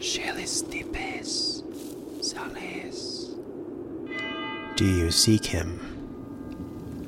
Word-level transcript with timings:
Shelis 0.00 0.62
tipes, 0.62 1.62
sales. 2.22 3.34
Do 4.76 4.86
you 4.86 5.10
seek 5.10 5.44
him? 5.44 5.78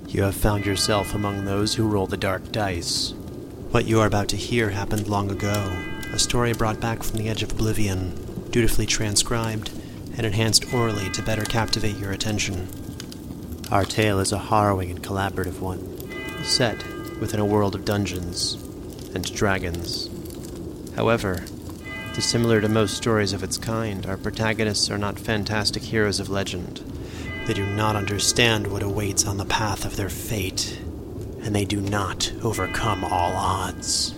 You 0.09 0.25
have 0.25 0.35
found 0.35 0.67
yourself 0.67 1.15
among 1.15 1.47
those 1.47 1.75
who 1.75 1.89
roll 1.89 2.07
the 2.07 2.19
dark 2.19 2.53
dice. 2.53 3.15
What 3.71 3.87
you 3.87 3.99
are 4.01 4.07
about 4.07 4.29
to 4.29 4.37
hear 4.37 4.69
happened 4.69 5.09
long 5.09 5.31
ago, 5.31 5.75
a 6.13 6.19
story 6.19 6.53
brought 6.53 6.81
back 6.81 7.03
from 7.03 7.17
the 7.17 7.31
edge 7.31 7.43
of 7.43 7.53
oblivion, 7.53 8.47
dutifully 8.51 8.85
transcribed 8.85 9.71
and 10.19 10.27
enhanced 10.27 10.75
orally 10.75 11.09
to 11.13 11.23
better 11.23 11.47
captivate 11.47 11.97
your 11.97 12.13
attention. 12.13 12.69
Our 13.71 13.87
tale 13.87 14.21
is 14.21 14.33
a 14.33 14.39
harrowing 14.39 14.91
and 14.91 15.03
collaborative 15.03 15.61
one, 15.61 16.45
set 16.45 16.77
within 17.21 17.41
a 17.41 17.47
world 17.47 17.75
of 17.75 17.87
dungeons 17.87 18.57
and 19.15 19.25
dragons. 19.35 20.11
However, 20.95 21.47
dissimilar 22.15 22.61
to 22.61 22.69
most 22.69 22.97
stories 22.97 23.33
of 23.33 23.43
its 23.43 23.57
kind, 23.57 24.07
our 24.07 24.17
protagonists 24.17 24.91
are 24.91 24.99
not 24.99 25.19
fantastic 25.19 25.83
heroes 25.83 26.21
of 26.21 26.29
legend. 26.29 26.81
They 27.47 27.55
do 27.55 27.67
not 27.67 27.97
understand 27.97 28.67
what 28.67 28.83
awaits 28.83 29.27
on 29.27 29.39
the 29.39 29.45
path 29.45 29.85
of 29.85 29.97
their 29.97 30.09
fate, 30.09 30.79
and 31.43 31.55
they 31.55 31.65
do 31.65 31.81
not 31.81 32.33
overcome 32.43 33.05
all 33.05 33.33
odds. 33.33 34.15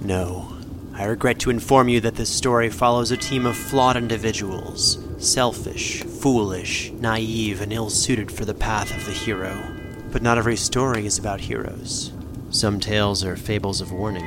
No, 0.00 0.52
I 0.94 1.04
regret 1.04 1.38
to 1.40 1.50
inform 1.50 1.88
you 1.88 2.00
that 2.00 2.16
this 2.16 2.30
story 2.30 2.70
follows 2.70 3.12
a 3.12 3.16
team 3.16 3.46
of 3.46 3.56
flawed 3.56 3.96
individuals, 3.96 4.98
selfish, 5.18 6.02
foolish, 6.02 6.90
naive, 6.92 7.60
and 7.60 7.72
ill 7.72 7.90
suited 7.90 8.32
for 8.32 8.44
the 8.44 8.54
path 8.54 8.96
of 8.96 9.06
the 9.06 9.12
hero. 9.12 9.62
But 10.10 10.22
not 10.22 10.38
every 10.38 10.56
story 10.56 11.06
is 11.06 11.18
about 11.18 11.40
heroes. 11.40 12.12
Some 12.50 12.80
tales 12.80 13.22
are 13.22 13.36
fables 13.36 13.80
of 13.80 13.92
warning. 13.92 14.26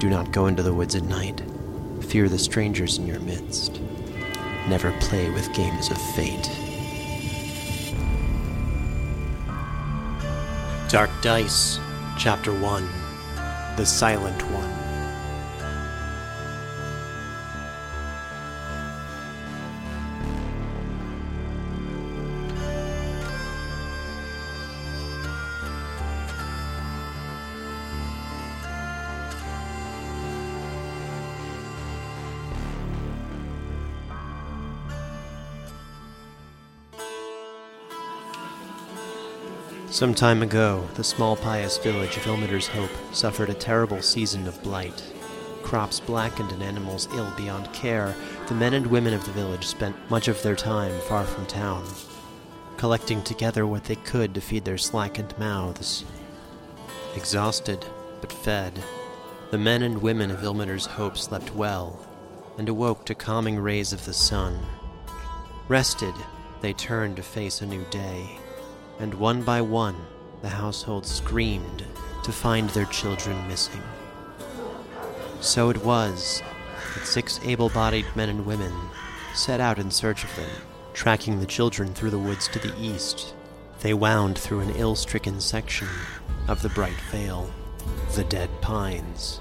Do 0.00 0.08
not 0.08 0.32
go 0.32 0.46
into 0.46 0.62
the 0.62 0.74
woods 0.74 0.96
at 0.96 1.04
night. 1.04 1.42
Fear 2.12 2.28
the 2.28 2.38
strangers 2.38 2.98
in 2.98 3.06
your 3.06 3.20
midst. 3.20 3.80
Never 4.68 4.92
play 5.00 5.30
with 5.30 5.50
games 5.54 5.90
of 5.90 5.96
fate. 6.14 6.46
Dark 10.90 11.08
Dice, 11.22 11.80
Chapter 12.18 12.52
1 12.52 12.86
The 13.78 13.86
Silent 13.86 14.42
One. 14.50 14.71
Some 39.92 40.14
time 40.14 40.40
ago, 40.40 40.88
the 40.94 41.04
small 41.04 41.36
pious 41.36 41.76
village 41.76 42.16
of 42.16 42.26
Ilmater's 42.26 42.66
Hope 42.66 42.90
suffered 43.12 43.50
a 43.50 43.54
terrible 43.54 44.00
season 44.00 44.48
of 44.48 44.62
blight. 44.62 45.04
Crops 45.62 46.00
blackened 46.00 46.50
and 46.50 46.62
animals 46.62 47.08
ill 47.12 47.30
beyond 47.36 47.70
care, 47.74 48.16
the 48.48 48.54
men 48.54 48.72
and 48.72 48.86
women 48.86 49.12
of 49.12 49.22
the 49.26 49.32
village 49.32 49.66
spent 49.66 49.94
much 50.08 50.28
of 50.28 50.42
their 50.42 50.56
time 50.56 50.98
far 51.00 51.24
from 51.24 51.44
town, 51.44 51.84
collecting 52.78 53.20
together 53.20 53.66
what 53.66 53.84
they 53.84 53.96
could 53.96 54.34
to 54.34 54.40
feed 54.40 54.64
their 54.64 54.78
slackened 54.78 55.38
mouths. 55.38 56.06
Exhausted, 57.14 57.84
but 58.22 58.32
fed, 58.32 58.82
the 59.50 59.58
men 59.58 59.82
and 59.82 60.00
women 60.00 60.30
of 60.30 60.42
Ilmater's 60.42 60.86
Hope 60.86 61.18
slept 61.18 61.54
well 61.54 62.02
and 62.56 62.66
awoke 62.66 63.04
to 63.04 63.14
calming 63.14 63.58
rays 63.58 63.92
of 63.92 64.06
the 64.06 64.14
sun. 64.14 64.58
Rested, 65.68 66.14
they 66.62 66.72
turned 66.72 67.16
to 67.16 67.22
face 67.22 67.60
a 67.60 67.66
new 67.66 67.84
day 67.90 68.38
and 68.98 69.14
one 69.14 69.42
by 69.42 69.60
one 69.60 69.96
the 70.42 70.48
household 70.48 71.06
screamed 71.06 71.84
to 72.24 72.32
find 72.32 72.70
their 72.70 72.84
children 72.86 73.46
missing. 73.48 73.82
So 75.40 75.70
it 75.70 75.84
was 75.84 76.42
that 76.94 77.06
six 77.06 77.40
able 77.44 77.68
bodied 77.68 78.06
men 78.14 78.28
and 78.28 78.46
women 78.46 78.72
set 79.34 79.60
out 79.60 79.78
in 79.78 79.90
search 79.90 80.24
of 80.24 80.34
them, 80.36 80.50
tracking 80.92 81.40
the 81.40 81.46
children 81.46 81.94
through 81.94 82.10
the 82.10 82.18
woods 82.18 82.48
to 82.48 82.58
the 82.58 82.74
east. 82.80 83.34
They 83.80 83.94
wound 83.94 84.38
through 84.38 84.60
an 84.60 84.70
ill 84.70 84.94
stricken 84.94 85.40
section 85.40 85.88
of 86.48 86.62
the 86.62 86.68
Bright 86.68 87.00
Vale, 87.10 87.50
the 88.14 88.24
Dead 88.24 88.50
Pines. 88.60 89.40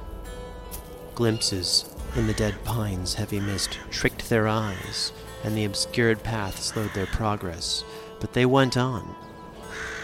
Glimpses 1.13 1.93
in 2.15 2.27
the 2.27 2.33
dead 2.33 2.63
pines' 2.63 3.13
heavy 3.13 3.39
mist 3.39 3.79
tricked 3.89 4.29
their 4.29 4.47
eyes, 4.47 5.11
and 5.43 5.55
the 5.55 5.65
obscured 5.65 6.23
path 6.23 6.59
slowed 6.59 6.93
their 6.93 7.05
progress, 7.05 7.83
but 8.19 8.33
they 8.33 8.45
went 8.45 8.77
on, 8.77 9.15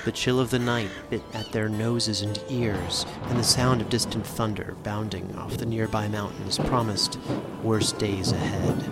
the 0.08 0.12
chill 0.14 0.40
of 0.40 0.52
the 0.52 0.58
night 0.58 0.90
bit 1.10 1.22
at 1.34 1.52
their 1.52 1.68
noses 1.68 2.22
and 2.22 2.42
ears, 2.48 3.06
and 3.24 3.38
the 3.38 3.44
sound 3.44 3.82
of 3.82 3.90
distant 3.90 4.26
thunder 4.26 4.74
bounding 4.82 5.36
off 5.36 5.58
the 5.58 5.66
nearby 5.66 6.08
mountains 6.08 6.58
promised 6.60 7.20
worse 7.62 7.92
days 7.92 8.32
ahead. 8.32 8.90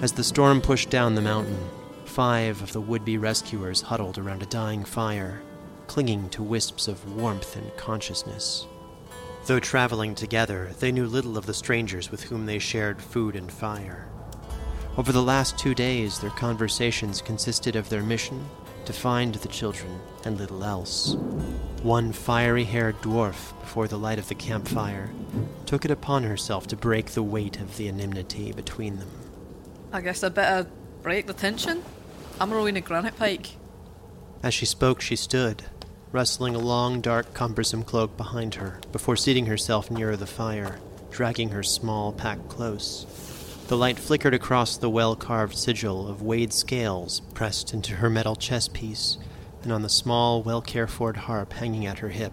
As 0.00 0.12
the 0.12 0.22
storm 0.22 0.60
pushed 0.60 0.90
down 0.90 1.16
the 1.16 1.20
mountain, 1.20 1.58
five 2.04 2.62
of 2.62 2.72
the 2.72 2.80
would 2.80 3.04
be 3.04 3.18
rescuers 3.18 3.80
huddled 3.80 4.16
around 4.16 4.44
a 4.44 4.46
dying 4.46 4.84
fire, 4.84 5.42
clinging 5.88 6.28
to 6.28 6.44
wisps 6.44 6.86
of 6.86 7.16
warmth 7.16 7.56
and 7.56 7.76
consciousness. 7.76 8.68
Though 9.46 9.58
traveling 9.58 10.14
together, 10.14 10.70
they 10.78 10.92
knew 10.92 11.08
little 11.08 11.36
of 11.36 11.46
the 11.46 11.52
strangers 11.52 12.12
with 12.12 12.22
whom 12.22 12.46
they 12.46 12.60
shared 12.60 13.02
food 13.02 13.34
and 13.34 13.50
fire. 13.50 14.06
Over 14.96 15.10
the 15.10 15.20
last 15.20 15.58
two 15.58 15.74
days, 15.74 16.20
their 16.20 16.30
conversations 16.30 17.20
consisted 17.20 17.74
of 17.74 17.88
their 17.88 18.04
mission 18.04 18.48
to 18.86 18.92
find 18.92 19.34
the 19.34 19.48
children 19.48 20.00
and 20.24 20.38
little 20.38 20.64
else. 20.64 21.14
One 21.82 22.12
fiery 22.12 22.64
haired 22.64 23.00
dwarf, 23.02 23.58
before 23.60 23.88
the 23.88 23.98
light 23.98 24.18
of 24.18 24.28
the 24.28 24.34
campfire, 24.34 25.10
took 25.66 25.84
it 25.84 25.90
upon 25.90 26.22
herself 26.22 26.66
to 26.68 26.76
break 26.76 27.10
the 27.10 27.22
weight 27.22 27.60
of 27.60 27.76
the 27.76 27.88
enmity 27.88 28.52
between 28.52 28.96
them. 28.98 29.10
I 29.92 30.00
guess 30.00 30.24
I 30.24 30.28
better 30.28 30.68
break 31.02 31.26
the 31.26 31.34
tension. 31.34 31.82
I'm 32.40 32.52
Rowena 32.52 32.80
Granitepike. 32.80 33.52
As 34.42 34.54
she 34.54 34.66
spoke, 34.66 35.00
she 35.00 35.16
stood, 35.16 35.64
rustling 36.12 36.54
a 36.54 36.58
long, 36.58 37.00
dark, 37.00 37.34
cumbersome 37.34 37.82
cloak 37.82 38.16
behind 38.16 38.56
her, 38.56 38.80
before 38.92 39.16
seating 39.16 39.46
herself 39.46 39.90
nearer 39.90 40.16
the 40.16 40.26
fire, 40.26 40.78
dragging 41.10 41.50
her 41.50 41.62
small 41.62 42.12
pack 42.12 42.48
close. 42.48 43.06
The 43.66 43.76
light 43.78 43.98
flickered 43.98 44.34
across 44.34 44.76
the 44.76 44.90
well 44.90 45.16
carved 45.16 45.56
sigil 45.56 46.06
of 46.06 46.20
weighed 46.20 46.52
scales 46.52 47.20
pressed 47.32 47.72
into 47.72 47.94
her 47.94 48.10
metal 48.10 48.36
chess 48.36 48.68
piece 48.68 49.16
and 49.62 49.72
on 49.72 49.80
the 49.80 49.88
small, 49.88 50.42
well 50.42 50.60
cared 50.60 50.90
for 50.90 51.14
harp 51.14 51.54
hanging 51.54 51.86
at 51.86 52.00
her 52.00 52.10
hip. 52.10 52.32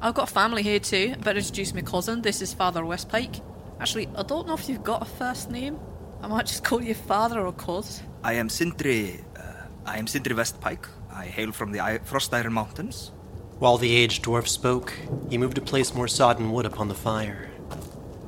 I've 0.00 0.14
got 0.14 0.28
family 0.28 0.62
here 0.62 0.78
too. 0.78 1.14
I 1.16 1.20
better 1.20 1.40
introduce 1.40 1.74
my 1.74 1.82
cousin. 1.82 2.22
This 2.22 2.40
is 2.40 2.54
Father 2.54 2.82
Westpike. 2.82 3.42
Actually, 3.80 4.08
I 4.16 4.22
don't 4.22 4.46
know 4.46 4.54
if 4.54 4.68
you've 4.68 4.84
got 4.84 5.02
a 5.02 5.04
first 5.04 5.50
name. 5.50 5.80
I 6.22 6.28
might 6.28 6.46
just 6.46 6.62
call 6.62 6.80
you 6.80 6.94
Father 6.94 7.44
or 7.44 7.52
Cuz. 7.52 8.02
I 8.22 8.34
am 8.34 8.48
Sindri. 8.48 9.24
Uh, 9.36 9.64
I 9.84 9.98
am 9.98 10.06
Sindri 10.06 10.34
Westpike. 10.34 10.86
I 11.12 11.26
hail 11.26 11.50
from 11.50 11.72
the 11.72 11.80
I- 11.80 11.98
Frost 11.98 12.32
Iron 12.32 12.52
Mountains. 12.52 13.10
While 13.58 13.78
the 13.78 13.94
aged 13.96 14.24
dwarf 14.24 14.46
spoke, 14.46 14.94
he 15.28 15.38
moved 15.38 15.56
to 15.56 15.60
place 15.60 15.92
more 15.92 16.08
sodden 16.08 16.52
wood 16.52 16.66
upon 16.66 16.86
the 16.88 16.94
fire. 16.94 17.50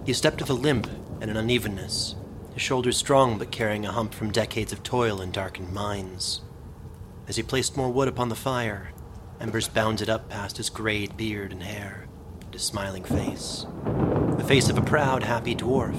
He 0.05 0.13
stepped 0.13 0.41
with 0.41 0.51
a 0.51 0.55
limp 0.55 0.89
and 1.22 1.31
an 1.31 1.37
unevenness, 1.37 2.16
his 2.53 2.62
shoulders 2.62 2.97
strong 2.97 3.38
but 3.38 3.53
carrying 3.53 3.87
a 3.87 3.93
hump 3.93 4.12
from 4.12 4.33
decades 4.33 4.72
of 4.72 4.83
toil 4.83 5.21
in 5.21 5.31
darkened 5.31 5.72
mines. 5.72 6.41
As 7.28 7.37
he 7.37 7.44
placed 7.44 7.77
more 7.77 7.91
wood 7.93 8.09
upon 8.09 8.28
the 8.28 8.34
fire, 8.34 8.91
embers 9.41 9.69
bounded 9.69 10.10
up 10.10 10.28
past 10.28 10.56
his 10.56 10.69
grayed 10.69 11.16
beard 11.16 11.53
and 11.53 11.62
hair, 11.62 12.09
and 12.41 12.53
his 12.53 12.65
smiling 12.65 13.05
face. 13.05 13.66
The 14.36 14.45
face 14.45 14.69
of 14.69 14.78
a 14.78 14.83
proud, 14.83 15.22
happy 15.22 15.54
dwarf, 15.54 15.95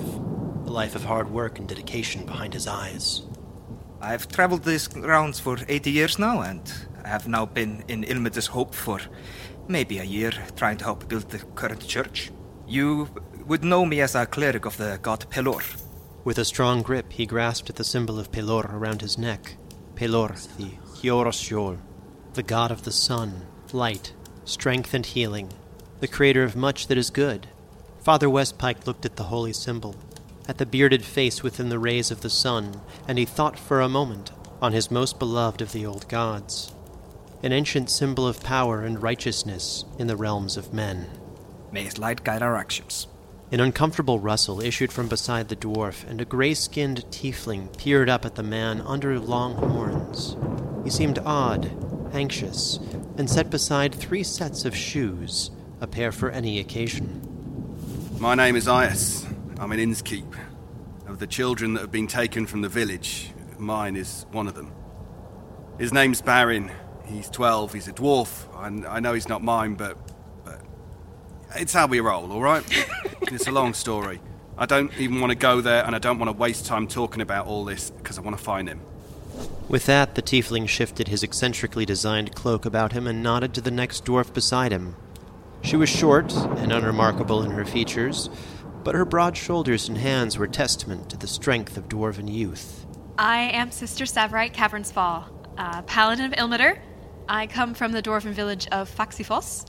a 0.68 0.70
life 0.70 0.94
of 0.94 1.06
hard 1.06 1.32
work 1.32 1.58
and 1.58 1.70
dedication 1.70 2.26
behind 2.26 2.54
his 2.54 2.68
eyes. 2.68 3.22
I've 4.02 4.28
traveled 4.28 4.66
these 4.66 4.90
grounds 4.90 5.40
for 5.40 5.58
80 5.70 5.90
years 5.90 6.20
now, 6.20 6.42
and 6.42 6.70
I 7.02 7.08
have 7.08 7.30
now 7.30 7.46
been 7.46 7.86
in 7.88 8.04
Ilmater's 8.04 8.48
Hope 8.48 8.76
for 8.76 9.00
maybe 9.70 10.00
a 10.00 10.04
year, 10.04 10.34
trying 10.58 10.76
to 10.80 10.84
help 10.84 11.08
build 11.08 11.30
the 11.30 11.40
current 11.56 11.88
church. 11.88 12.30
You 12.68 13.08
would 13.46 13.64
know 13.64 13.86
me 13.86 14.00
as 14.00 14.16
a 14.16 14.26
cleric 14.26 14.66
of 14.66 14.78
the 14.78 15.00
god 15.02 15.26
Pelor. 15.30 15.64
With 16.24 16.38
a 16.38 16.46
strong 16.46 16.82
grip, 16.82 17.12
he 17.12 17.26
grasped 17.26 17.70
at 17.70 17.76
the 17.76 17.84
symbol 17.84 18.20
of 18.20 18.32
Pelor 18.32 18.72
around 18.74 19.02
his 19.02 19.18
neck. 19.18 19.56
Pelor, 19.96 20.36
the 20.58 20.72
Hiorosjol, 21.02 21.78
the 22.34 22.44
god 22.44 22.72
of 22.72 22.84
the 22.84 22.92
sun, 22.92 23.46
light, 23.74 24.14
strength, 24.46 24.94
and 24.94 25.06
healing, 25.06 25.52
the 26.00 26.08
creator 26.08 26.44
of 26.44 26.56
much 26.56 26.88
that 26.88 26.98
is 26.98 27.10
good. 27.10 27.48
Father 28.02 28.28
Westpike 28.28 28.88
looked 28.88 29.06
at 29.06 29.18
the 29.18 29.24
holy 29.24 29.54
symbol, 29.54 29.96
at 30.48 30.58
the 30.58 30.66
bearded 30.66 31.04
face 31.04 31.44
within 31.44 31.70
the 31.70 31.80
rays 31.80 32.12
of 32.12 32.22
the 32.22 32.30
sun, 32.30 32.82
and 33.08 33.18
he 33.18 33.26
thought 33.26 33.60
for 33.60 33.82
a 33.82 33.90
moment 33.90 34.32
on 34.62 34.72
his 34.74 34.90
most 34.90 35.20
beloved 35.20 35.62
of 35.62 35.74
the 35.74 35.86
old 35.86 36.08
gods, 36.08 36.74
an 37.44 37.52
ancient 37.52 37.90
symbol 37.90 38.26
of 38.26 38.42
power 38.44 38.84
and 38.84 39.04
righteousness 39.04 39.84
in 40.00 40.08
the 40.08 40.16
realms 40.16 40.56
of 40.56 40.74
men. 40.74 41.08
May 41.72 41.84
his 41.84 41.98
light 41.98 42.24
guide 42.24 42.42
our 42.42 42.56
actions. 42.56 43.08
An 43.54 43.60
uncomfortable 43.60 44.20
rustle 44.20 44.62
issued 44.62 44.92
from 44.92 45.08
beside 45.08 45.48
the 45.48 45.56
dwarf, 45.56 46.10
and 46.10 46.20
a 46.20 46.26
gray 46.26 46.56
skinned 46.56 47.06
tiefling 47.12 47.68
peered 47.78 48.10
up 48.10 48.26
at 48.26 48.34
the 48.34 48.42
man 48.42 48.82
under 48.82 49.20
long 49.20 49.54
horns. 49.54 50.36
He 50.84 50.90
seemed 50.90 51.20
odd, 51.20 51.70
anxious, 52.16 52.80
and 53.16 53.30
set 53.30 53.52
beside 53.52 53.94
three 53.94 54.24
sets 54.24 54.66
of 54.66 54.76
shoes, 54.76 55.52
a 55.80 55.86
pair 55.86 56.12
for 56.12 56.32
any 56.32 56.58
occasion. 56.58 57.22
My 58.20 58.34
name 58.34 58.56
is 58.56 58.68
Iaus. 58.68 59.24
I'm 59.60 59.72
an 59.72 59.78
innkeep. 59.78 60.34
Of 61.06 61.20
the 61.20 61.28
children 61.28 61.76
that 61.76 61.82
have 61.82 61.92
been 61.92 62.08
taken 62.08 62.48
from 62.48 62.62
the 62.62 62.70
village, 62.70 63.34
mine 63.60 63.96
is 63.96 64.26
one 64.32 64.48
of 64.48 64.56
them. 64.56 64.72
His 65.78 65.94
name's 65.94 66.24
Barin. 66.24 66.72
He's 67.06 67.30
12. 67.30 67.74
He's 67.74 67.88
a 67.88 67.94
dwarf. 67.94 68.48
I, 68.56 68.96
I 68.96 69.00
know 69.00 69.14
he's 69.14 69.30
not 69.30 69.44
mine, 69.44 69.76
but 69.76 69.96
it's 71.56 71.74
how 71.74 71.88
we 71.88 72.00
roll, 72.00 72.32
all 72.32 72.42
right? 72.42 72.64
it's 73.24 73.48
a 73.48 73.52
long 73.52 73.74
story. 73.74 74.20
I 74.58 74.66
don't 74.66 74.92
even 75.00 75.20
want 75.20 75.32
to 75.32 75.36
go 75.36 75.62
there, 75.62 75.84
and 75.86 75.96
I 75.96 76.00
don't 76.00 76.20
want 76.20 76.30
to 76.30 76.38
waste 76.38 76.66
time 76.66 76.88
talking 76.88 77.22
about 77.22 77.48
all 77.48 77.66
this 77.66 77.90
because 77.90 78.18
I 78.18 78.22
want 78.22 78.38
to 78.38 78.44
find 78.44 78.68
him. 78.68 78.82
With 79.68 79.86
that, 79.88 80.16
the 80.16 80.22
tiefling 80.22 80.70
shifted 80.70 81.08
his 81.08 81.24
eccentrically 81.24 81.86
designed 81.86 82.36
cloak 82.36 82.66
about 82.66 82.92
him 82.92 83.08
and 83.08 83.24
nodded 83.24 83.54
to 83.56 83.62
the 83.62 83.72
next 83.72 84.06
dwarf 84.06 84.34
beside 84.34 84.72
him. 84.72 84.96
She 85.64 85.76
was 85.76 85.90
short 85.90 86.34
and 86.34 86.72
unremarkable 86.72 87.42
in 87.42 87.52
her 87.52 87.66
features, 87.66 88.30
but 88.84 88.96
her 88.96 89.06
broad 89.06 89.38
shoulders 89.38 89.88
and 89.88 89.98
hands 89.98 90.38
were 90.38 90.48
testament 90.48 91.10
to 91.10 91.18
the 91.18 91.28
strength 91.28 91.78
of 91.78 91.88
dwarven 91.88 92.32
youth. 92.32 92.86
I 93.18 93.44
am 93.54 93.72
Sister 93.72 94.06
Tsavorite 94.06 94.54
Cavernsfall, 94.54 95.26
uh, 95.58 95.82
paladin 95.84 96.26
of 96.26 96.34
Ilmater. 96.34 96.80
I 97.30 97.48
come 97.48 97.74
from 97.74 97.94
the 97.94 98.02
dwarven 98.02 98.34
village 98.34 98.68
of 98.72 98.94
Faxifos. 98.94 99.66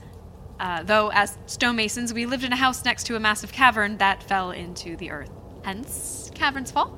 Uh, 0.59 0.83
though, 0.83 1.09
as 1.13 1.37
stonemasons, 1.47 2.13
we 2.13 2.25
lived 2.25 2.43
in 2.43 2.53
a 2.53 2.55
house 2.55 2.85
next 2.85 3.05
to 3.05 3.15
a 3.15 3.19
massive 3.19 3.51
cavern 3.51 3.97
that 3.97 4.23
fell 4.23 4.51
into 4.51 4.95
the 4.95 5.11
earth. 5.11 5.31
Hence, 5.63 6.31
Cavernsfall. 6.33 6.97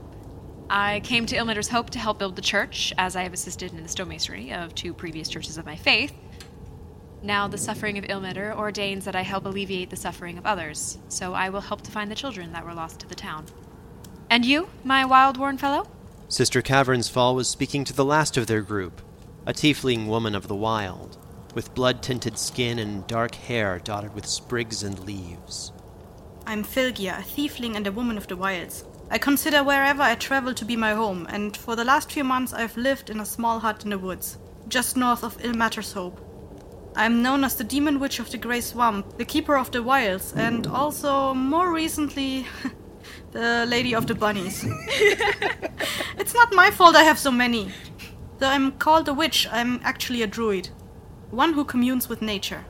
I 0.70 1.00
came 1.00 1.26
to 1.28 1.36
Ilmater's 1.36 1.70
Hope 1.70 1.90
to 1.92 2.00
help 2.00 2.20
build 2.20 2.36
the 2.36 2.42
church, 2.42 2.94
as 2.98 3.16
I 3.16 3.24
have 3.24 3.34
assisted 3.34 3.72
in 3.72 3.82
the 3.82 3.90
stonemasonry 3.90 4.52
of 4.52 4.76
two 4.76 4.94
previous 4.94 5.30
churches 5.30 5.58
of 5.58 5.66
my 5.66 5.76
faith. 5.78 6.14
Now, 7.24 7.48
the 7.48 7.58
suffering 7.58 7.98
of 7.98 8.04
Ilmater 8.06 8.56
ordains 8.56 9.06
that 9.06 9.16
I 9.16 9.22
help 9.22 9.46
alleviate 9.46 9.90
the 9.90 9.96
suffering 9.96 10.38
of 10.38 10.46
others, 10.46 11.00
so 11.08 11.34
I 11.34 11.50
will 11.50 11.62
help 11.62 11.82
to 11.84 11.92
find 11.92 12.12
the 12.12 12.16
children 12.16 12.52
that 12.52 12.66
were 12.66 12.74
lost 12.74 13.00
to 13.00 13.08
the 13.08 13.16
town. 13.16 13.46
And 14.30 14.46
you, 14.46 14.70
my 14.84 15.04
wild 15.06 15.38
worn 15.38 15.58
fellow? 15.58 15.88
Sister 16.28 16.62
Cavernsfall 16.62 17.34
was 17.34 17.48
speaking 17.48 17.86
to 17.86 17.94
the 17.94 18.06
last 18.06 18.36
of 18.38 18.48
their 18.48 18.62
group, 18.62 19.02
a 19.46 19.54
tiefling 19.54 20.08
woman 20.08 20.36
of 20.36 20.48
the 20.48 20.56
wild, 20.56 21.18
with 21.54 21.74
blood 21.74 22.02
tinted 22.02 22.38
skin 22.38 22.80
and 22.80 23.08
dark 23.08 23.36
hair 23.36 23.80
dotted 23.80 24.14
with 24.14 24.26
sprigs 24.26 24.84
and 24.84 25.00
leaves. 25.00 25.72
I'm 26.46 26.64
Flygia, 26.64 27.20
a 27.20 27.24
tiefling 27.24 27.76
and 27.76 27.86
a 27.88 27.92
woman 27.92 28.18
of 28.18 28.28
the 28.28 28.38
wilds. 28.38 28.86
I 29.10 29.18
consider 29.18 29.64
wherever 29.64 30.02
I 30.02 30.16
travel 30.16 30.54
to 30.54 30.66
be 30.66 30.76
my 30.76 30.94
home, 30.94 31.28
and 31.30 31.56
for 31.56 31.76
the 31.76 31.84
last 31.84 32.12
few 32.12 32.24
months 32.24 32.54
I've 32.54 32.76
lived 32.78 33.10
in 33.10 33.20
a 33.20 33.26
small 33.26 33.60
hut 33.60 33.84
in 33.84 33.90
the 33.90 33.98
woods, 33.98 34.38
just 34.68 34.98
north 34.98 35.24
of 35.24 35.38
Ilmater's 35.44 35.94
Hope. 35.94 36.20
I 36.96 37.06
am 37.06 37.22
known 37.22 37.44
as 37.44 37.56
the 37.56 37.64
Demon 37.64 38.00
Witch 38.00 38.20
of 38.20 38.32
the 38.32 38.38
Grey 38.38 38.60
Swamp, 38.60 39.18
the 39.18 39.26
Keeper 39.26 39.56
of 39.56 39.72
the 39.72 39.84
Wilds, 39.84 40.34
and 40.34 40.66
also, 40.68 41.34
more 41.34 41.72
recently, 41.72 42.48
the 43.32 43.66
Lady 43.68 43.94
of 43.94 44.08
the 44.08 44.16
Bunnies. 44.16 44.66
it's 46.18 46.34
not 46.34 46.56
my 46.56 46.72
fault 46.72 46.96
I 46.96 47.04
have 47.04 47.20
so 47.20 47.32
many. 47.32 47.72
Though 48.40 48.50
I'm 48.50 48.72
called 48.74 49.08
a 49.08 49.14
witch, 49.14 49.48
I'm 49.52 49.80
actually 49.84 50.22
a 50.22 50.28
druid. 50.28 50.70
One 51.32 51.54
who 51.54 51.66
communes 51.66 52.08
with 52.08 52.22
nature. 52.22 52.66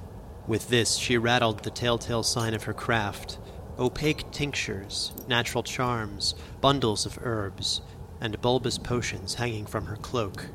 With 0.47 0.69
this, 0.69 0.95
she 0.95 1.17
rattled 1.17 1.63
the 1.63 1.69
telltale 1.69 2.23
sign 2.23 2.53
of 2.53 2.63
her 2.63 2.73
craft 2.73 3.37
opaque 3.79 4.31
tinctures, 4.31 5.11
natural 5.27 5.61
charms, 5.61 6.33
bundles 6.61 7.05
of 7.05 7.19
herbs, 7.21 7.81
and 8.19 8.41
bulbous 8.41 8.79
potions 8.79 9.35
hanging 9.35 9.67
from 9.67 9.85
her 9.85 9.95
cloak. 9.97 10.47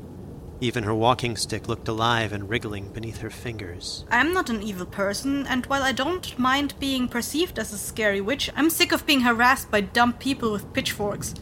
Even 0.60 0.84
her 0.84 0.94
walking 0.94 1.36
stick 1.36 1.68
looked 1.68 1.88
alive 1.88 2.32
and 2.32 2.48
wriggling 2.48 2.88
beneath 2.92 3.18
her 3.18 3.30
fingers. 3.30 4.04
I'm 4.10 4.32
not 4.32 4.50
an 4.50 4.62
evil 4.62 4.86
person, 4.86 5.46
and 5.46 5.66
while 5.66 5.82
I 5.82 5.92
don't 5.92 6.38
mind 6.38 6.74
being 6.80 7.08
perceived 7.08 7.58
as 7.58 7.72
a 7.72 7.78
scary 7.78 8.20
witch, 8.20 8.50
I'm 8.56 8.70
sick 8.70 8.92
of 8.92 9.06
being 9.06 9.20
harassed 9.20 9.70
by 9.70 9.80
dumb 9.80 10.14
people 10.14 10.52
with 10.52 10.72
pitchforks. 10.72 11.34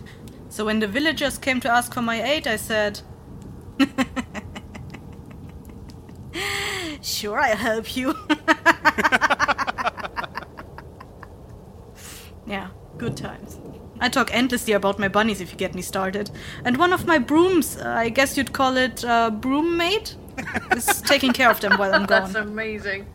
So 0.49 0.67
when 0.67 0.81
the 0.81 0.89
villagers 0.89 1.39
came 1.39 1.61
to 1.61 1.71
ask 1.71 1.95
for 1.95 2.03
my 2.03 2.23
aid, 2.23 2.47
I 2.47 2.57
said, 2.57 3.01
Sure, 7.03 7.39
I'll 7.39 7.57
help 7.57 7.97
you. 7.97 8.15
yeah, 12.47 12.69
good 12.99 13.17
times. 13.17 13.59
I 14.01 14.09
talk 14.09 14.35
endlessly 14.35 14.73
about 14.73 14.99
my 14.99 15.09
bunnies 15.09 15.41
if 15.41 15.53
you 15.53 15.59
get 15.59 15.75
me 15.75 15.83
started. 15.83 16.31
And 16.65 16.77
one 16.79 16.93
of 16.93 17.07
my 17.07 17.19
brooms, 17.19 17.77
uh, 17.77 17.89
I 17.89 18.09
guess 18.09 18.37
you'd 18.37 18.53
call 18.53 18.77
it 18.77 19.05
uh, 19.05 19.31
broom 19.31 19.77
mate, 19.77 20.17
is 20.75 21.03
taking 21.07 21.33
care 21.33 21.51
of 21.51 21.61
them 21.61 21.77
while 21.77 21.95
I'm 21.95 22.07
gone. 22.07 22.33
That's 22.33 22.35
amazing. 22.35 23.07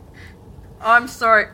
I'm 0.80 1.08
sorry. 1.08 1.46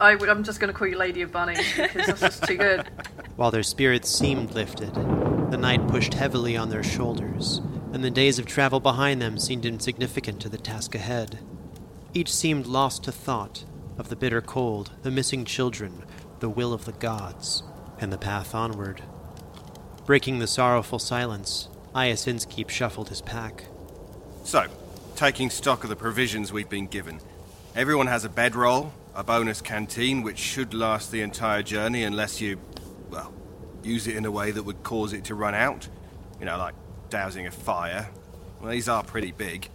I 0.00 0.14
would, 0.14 0.28
I'm 0.28 0.44
just 0.44 0.60
going 0.60 0.72
to 0.72 0.78
call 0.78 0.86
you 0.86 0.98
Lady 0.98 1.22
of 1.22 1.32
Bunnies 1.32 1.64
because 1.74 2.06
this 2.20 2.34
is 2.34 2.40
too 2.40 2.56
good. 2.58 2.86
While 3.36 3.50
their 3.50 3.62
spirits 3.62 4.10
seemed 4.10 4.50
lifted, 4.52 4.94
the 4.94 5.56
night 5.56 5.88
pushed 5.88 6.12
heavily 6.12 6.54
on 6.54 6.68
their 6.68 6.82
shoulders, 6.82 7.62
and 7.92 8.04
the 8.04 8.10
days 8.10 8.38
of 8.38 8.44
travel 8.44 8.78
behind 8.78 9.22
them 9.22 9.38
seemed 9.38 9.64
insignificant 9.64 10.40
to 10.42 10.50
the 10.50 10.58
task 10.58 10.94
ahead. 10.94 11.38
Each 12.16 12.32
seemed 12.32 12.64
lost 12.64 13.04
to 13.04 13.12
thought 13.12 13.64
of 13.98 14.08
the 14.08 14.16
bitter 14.16 14.40
cold, 14.40 14.90
the 15.02 15.10
missing 15.10 15.44
children, 15.44 16.02
the 16.40 16.48
will 16.48 16.72
of 16.72 16.86
the 16.86 16.92
gods, 16.92 17.62
and 18.00 18.10
the 18.10 18.16
path 18.16 18.54
onward. 18.54 19.02
Breaking 20.06 20.38
the 20.38 20.46
sorrowful 20.46 20.98
silence, 20.98 21.68
Iaus 21.94 22.26
Innskeep 22.26 22.70
shuffled 22.70 23.10
his 23.10 23.20
pack. 23.20 23.64
So, 24.44 24.64
taking 25.14 25.50
stock 25.50 25.84
of 25.84 25.90
the 25.90 25.94
provisions 25.94 26.54
we've 26.54 26.70
been 26.70 26.86
given, 26.86 27.20
everyone 27.74 28.06
has 28.06 28.24
a 28.24 28.30
bedroll, 28.30 28.94
a 29.14 29.22
bonus 29.22 29.60
canteen, 29.60 30.22
which 30.22 30.38
should 30.38 30.72
last 30.72 31.10
the 31.10 31.20
entire 31.20 31.62
journey 31.62 32.02
unless 32.02 32.40
you, 32.40 32.58
well, 33.10 33.34
use 33.82 34.06
it 34.06 34.16
in 34.16 34.24
a 34.24 34.30
way 34.30 34.52
that 34.52 34.62
would 34.62 34.82
cause 34.82 35.12
it 35.12 35.24
to 35.24 35.34
run 35.34 35.54
out. 35.54 35.86
You 36.40 36.46
know, 36.46 36.56
like 36.56 36.76
dousing 37.10 37.46
a 37.46 37.50
fire. 37.50 38.08
Well, 38.62 38.70
these 38.70 38.88
are 38.88 39.04
pretty 39.04 39.32
big. 39.32 39.68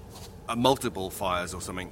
Uh, 0.49 0.55
multiple 0.55 1.11
fires 1.11 1.53
or 1.53 1.61
something. 1.61 1.91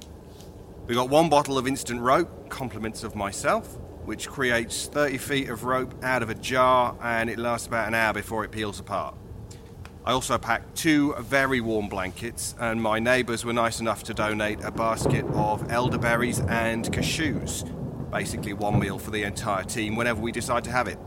We 0.86 0.94
got 0.94 1.08
one 1.08 1.28
bottle 1.28 1.56
of 1.56 1.68
instant 1.68 2.00
rope, 2.00 2.48
compliments 2.48 3.04
of 3.04 3.14
myself, 3.14 3.78
which 4.04 4.28
creates 4.28 4.86
30 4.86 5.18
feet 5.18 5.48
of 5.48 5.64
rope 5.64 5.94
out 6.02 6.22
of 6.22 6.30
a 6.30 6.34
jar 6.34 6.96
and 7.00 7.30
it 7.30 7.38
lasts 7.38 7.68
about 7.68 7.86
an 7.86 7.94
hour 7.94 8.12
before 8.12 8.44
it 8.44 8.50
peels 8.50 8.80
apart. 8.80 9.14
I 10.04 10.12
also 10.12 10.36
packed 10.38 10.76
two 10.76 11.14
very 11.18 11.60
warm 11.60 11.88
blankets, 11.88 12.54
and 12.58 12.82
my 12.82 12.98
neighbours 12.98 13.44
were 13.44 13.52
nice 13.52 13.80
enough 13.80 14.02
to 14.04 14.14
donate 14.14 14.64
a 14.64 14.70
basket 14.70 15.26
of 15.34 15.70
elderberries 15.70 16.40
and 16.40 16.90
cashews. 16.90 17.70
Basically, 18.10 18.54
one 18.54 18.80
meal 18.80 18.98
for 18.98 19.10
the 19.10 19.22
entire 19.22 19.62
team 19.62 19.94
whenever 19.94 20.20
we 20.20 20.32
decide 20.32 20.64
to 20.64 20.70
have 20.72 20.88
it. 20.88 20.98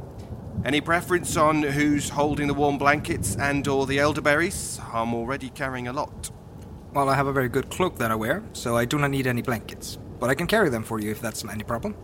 Any 0.63 0.79
preference 0.79 1.35
on 1.35 1.63
who's 1.63 2.09
holding 2.09 2.47
the 2.47 2.53
warm 2.53 2.77
blankets 2.77 3.35
and/or 3.35 3.87
the 3.87 3.99
elderberries? 3.99 4.79
I'm 4.93 5.13
already 5.13 5.49
carrying 5.49 5.87
a 5.87 5.93
lot. 5.93 6.31
Well, 6.93 7.09
I 7.09 7.15
have 7.15 7.27
a 7.27 7.33
very 7.33 7.49
good 7.49 7.69
cloak 7.69 7.97
that 7.97 8.11
I 8.11 8.15
wear, 8.15 8.43
so 8.53 8.77
I 8.77 8.85
do 8.85 8.99
not 8.99 9.09
need 9.09 9.25
any 9.25 9.41
blankets. 9.41 9.97
But 10.19 10.29
I 10.29 10.35
can 10.35 10.47
carry 10.47 10.69
them 10.69 10.83
for 10.83 10.99
you 10.99 11.11
if 11.11 11.19
that's 11.21 11.43
any 11.43 11.63
problem. 11.63 11.95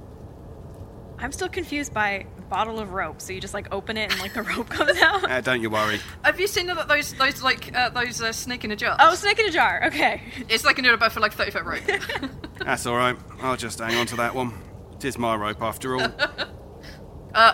I'm 1.20 1.32
still 1.32 1.50
confused 1.50 1.94
by 1.94 2.26
bottle 2.50 2.80
of 2.80 2.92
rope. 2.92 3.22
So 3.22 3.34
you 3.34 3.40
just 3.40 3.54
like 3.54 3.68
open 3.72 3.98
it 3.98 4.12
and 4.12 4.20
like 4.20 4.34
the 4.34 4.42
rope 4.58 4.70
comes 4.70 4.98
out. 5.02 5.30
Uh, 5.30 5.42
don't 5.42 5.62
you 5.62 5.70
worry. 5.70 6.00
Have 6.24 6.40
you 6.40 6.48
seen 6.48 6.68
that 6.68 6.88
those 6.88 7.14
those 7.14 7.44
like 7.44 7.76
uh, 7.76 7.90
those 7.90 8.22
uh, 8.22 8.32
snake 8.32 8.64
in 8.64 8.72
a 8.72 8.76
jar? 8.76 8.96
Oh, 9.00 9.14
snake 9.16 9.40
in 9.40 9.46
a 9.46 9.52
jar. 9.52 9.84
Okay. 9.88 10.22
it's 10.50 10.66
like 10.66 10.80
a 10.80 10.82
near 10.82 10.94
about 10.94 11.12
for 11.12 11.20
like 11.20 11.34
thirty 11.34 11.52
foot 11.52 11.66
rope. 11.66 11.82
That's 12.60 12.86
all 12.86 12.98
right. 12.98 13.18
I'll 13.42 13.58
just 13.58 13.80
hang 13.80 13.96
on 13.96 14.06
to 14.08 14.16
that 14.18 14.34
one. 14.34 14.54
Tis 15.00 15.18
my 15.18 15.36
rope 15.36 15.62
after 15.62 15.96
all. 15.96 16.08
Uh, 17.32 17.54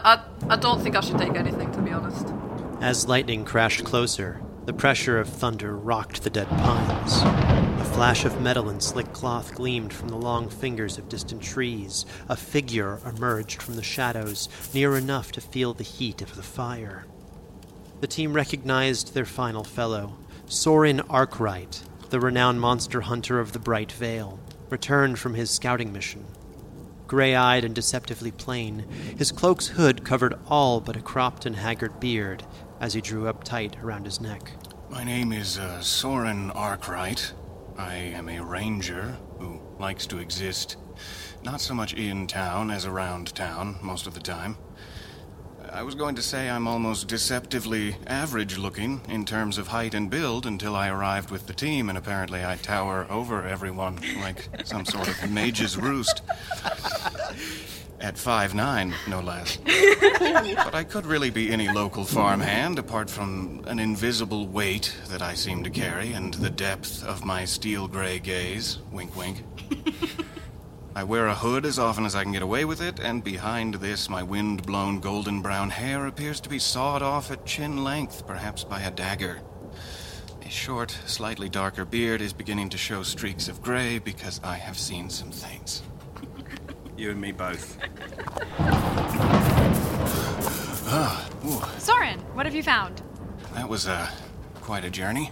I 0.50 0.54
I 0.54 0.56
don't 0.56 0.82
think 0.82 0.96
I 0.96 1.02
should 1.02 1.18
take 1.18 1.36
anything 1.36 1.70
to 1.74 1.82
be 1.82 1.92
honest. 1.92 2.34
As 2.80 3.10
lightning 3.10 3.44
crashed 3.44 3.84
closer, 3.84 4.42
the 4.66 4.74
pressure 4.74 5.20
of 5.20 5.30
thunder 5.30 5.78
rocked 5.78 6.24
the 6.24 6.30
dead 6.30 6.50
pines. 6.50 7.22
A 7.80 7.86
flash 7.94 8.26
of 8.26 8.42
metal 8.42 8.68
and 8.68 8.82
slick 8.82 9.14
cloth 9.14 9.54
gleamed 9.54 9.94
from 9.94 10.10
the 10.10 10.18
long 10.18 10.50
fingers 10.50 10.98
of 10.98 11.08
distant 11.08 11.44
trees. 11.44 12.04
A 12.30 12.36
figure 12.36 13.00
emerged 13.06 13.62
from 13.62 13.76
the 13.76 13.84
shadows, 13.84 14.50
near 14.74 14.98
enough 14.98 15.32
to 15.34 15.42
feel 15.42 15.74
the 15.74 15.84
heat 15.84 16.24
of 16.24 16.36
the 16.36 16.42
fire. 16.42 17.06
The 18.02 18.08
team 18.08 18.34
recognized 18.34 19.14
their 19.14 19.26
final 19.26 19.64
fellow, 19.64 20.18
Soren 20.48 21.00
Arkwright, 21.02 21.84
the 22.10 22.20
renowned 22.20 22.60
monster 22.60 23.02
hunter 23.02 23.40
of 23.40 23.52
the 23.52 23.60
Bright 23.60 23.92
Vale, 23.92 24.40
returned 24.72 25.20
from 25.20 25.36
his 25.36 25.52
scouting 25.52 25.94
mission. 25.94 26.26
Gray 27.08 27.36
eyed 27.36 27.64
and 27.64 27.76
deceptively 27.76 28.32
plain, 28.32 28.80
his 29.16 29.32
cloak's 29.32 29.68
hood 29.68 30.04
covered 30.04 30.40
all 30.48 30.82
but 30.82 30.98
a 30.98 31.02
cropped 31.02 31.46
and 31.46 31.56
haggard 31.56 32.00
beard 32.00 32.44
as 32.80 32.94
he 32.94 33.02
drew 33.02 33.28
up 33.28 33.44
tight 33.44 33.78
around 33.84 34.06
his 34.06 34.20
neck. 34.22 34.52
My 34.90 35.04
name 35.04 35.32
is 35.32 35.58
uh, 35.58 35.82
Soren 35.82 36.52
Arkwright. 36.52 37.34
I 37.78 37.96
am 37.96 38.30
a 38.30 38.44
ranger 38.44 39.18
who 39.40 39.60
likes 39.80 40.08
to 40.08 40.20
exist 40.20 40.78
not 41.44 41.62
so 41.62 41.74
much 41.74 41.94
in 41.94 42.28
town 42.28 42.72
as 42.72 42.86
around 42.86 43.36
town 43.36 43.78
most 43.82 44.08
of 44.08 44.14
the 44.14 44.20
time. 44.20 44.58
I 45.72 45.84
was 45.84 45.96
going 45.96 46.16
to 46.16 46.22
say 46.22 46.50
I'm 46.50 46.68
almost 46.68 47.08
deceptively 47.08 47.98
average 48.08 48.58
looking 48.58 49.02
in 49.10 49.26
terms 49.26 49.58
of 49.58 49.68
height 49.68 49.94
and 49.94 50.10
build 50.10 50.46
until 50.46 50.76
I 50.76 50.90
arrived 50.90 51.32
with 51.32 51.48
the 51.48 51.54
team, 51.54 51.90
and 51.90 51.98
apparently 51.98 52.46
I 52.46 52.56
tower 52.56 53.06
over 53.10 53.46
everyone 53.46 54.00
like 54.22 54.48
some 54.64 54.86
sort 54.86 55.10
of 55.10 55.30
mage's 55.30 55.76
roost. 55.78 56.22
At 58.06 58.20
five 58.20 58.54
nine, 58.54 58.94
no 59.08 59.20
less. 59.20 59.58
but 59.66 60.76
I 60.76 60.84
could 60.84 61.08
really 61.08 61.32
be 61.32 61.52
any 61.52 61.68
local 61.70 62.06
farmhand, 62.06 62.78
apart 62.78 63.10
from 63.10 63.64
an 63.66 63.80
invisible 63.80 64.46
weight 64.48 64.96
that 65.08 65.24
I 65.24 65.34
seem 65.34 65.64
to 65.64 65.72
carry 65.72 66.14
and 66.14 66.32
the 66.36 66.52
depth 66.52 67.04
of 67.04 67.26
my 67.26 67.46
steel 67.46 67.88
gray 67.88 68.20
gaze. 68.20 68.78
Wink, 68.92 69.16
wink. 69.16 69.44
I 70.96 71.04
wear 71.04 71.26
a 71.26 71.34
hood 71.34 71.66
as 71.66 71.80
often 71.80 72.06
as 72.06 72.14
I 72.14 72.22
can 72.22 72.32
get 72.32 72.44
away 72.44 72.64
with 72.64 72.80
it, 72.80 73.00
and 73.00 73.24
behind 73.24 73.74
this, 73.74 74.08
my 74.08 74.22
wind 74.22 74.68
blown 74.68 75.00
golden 75.00 75.42
brown 75.42 75.72
hair 75.72 76.06
appears 76.06 76.40
to 76.42 76.50
be 76.50 76.60
sawed 76.60 77.02
off 77.02 77.32
at 77.32 77.44
chin 77.48 77.84
length, 77.84 78.28
perhaps 78.28 78.64
by 78.64 78.82
a 78.82 78.92
dagger. 78.92 79.42
A 80.46 80.50
short, 80.52 80.96
slightly 81.08 81.50
darker 81.50 81.86
beard 81.86 82.22
is 82.22 82.34
beginning 82.34 82.70
to 82.70 82.78
show 82.78 83.02
streaks 83.02 83.48
of 83.48 83.64
gray 83.64 83.98
because 83.98 84.40
I 84.44 84.58
have 84.58 84.78
seen 84.78 85.10
some 85.10 85.32
things. 85.32 85.82
You 86.98 87.12
and 87.12 87.20
me 87.20 87.32
both. 87.32 87.78
Ah, 90.88 91.30
ooh, 91.46 91.62
Soren, 91.80 92.20
what 92.36 92.46
have 92.46 92.56
you 92.56 92.64
found? 92.64 93.02
that 93.54 93.68
was 93.68 93.88
uh, 93.88 94.10
quite 94.62 94.86
a 94.86 94.90
journey. 94.90 95.32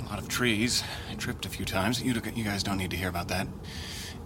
A 0.00 0.08
lot 0.08 0.18
of 0.18 0.28
trees. 0.28 0.82
I 1.10 1.14
tripped 1.14 1.46
a 1.46 1.48
few 1.48 1.64
times. 1.64 2.02
You, 2.02 2.14
you 2.34 2.44
guys 2.44 2.62
don't 2.62 2.78
need 2.78 2.90
to 2.90 2.96
hear 2.96 3.08
about 3.08 3.28
that. 3.28 3.46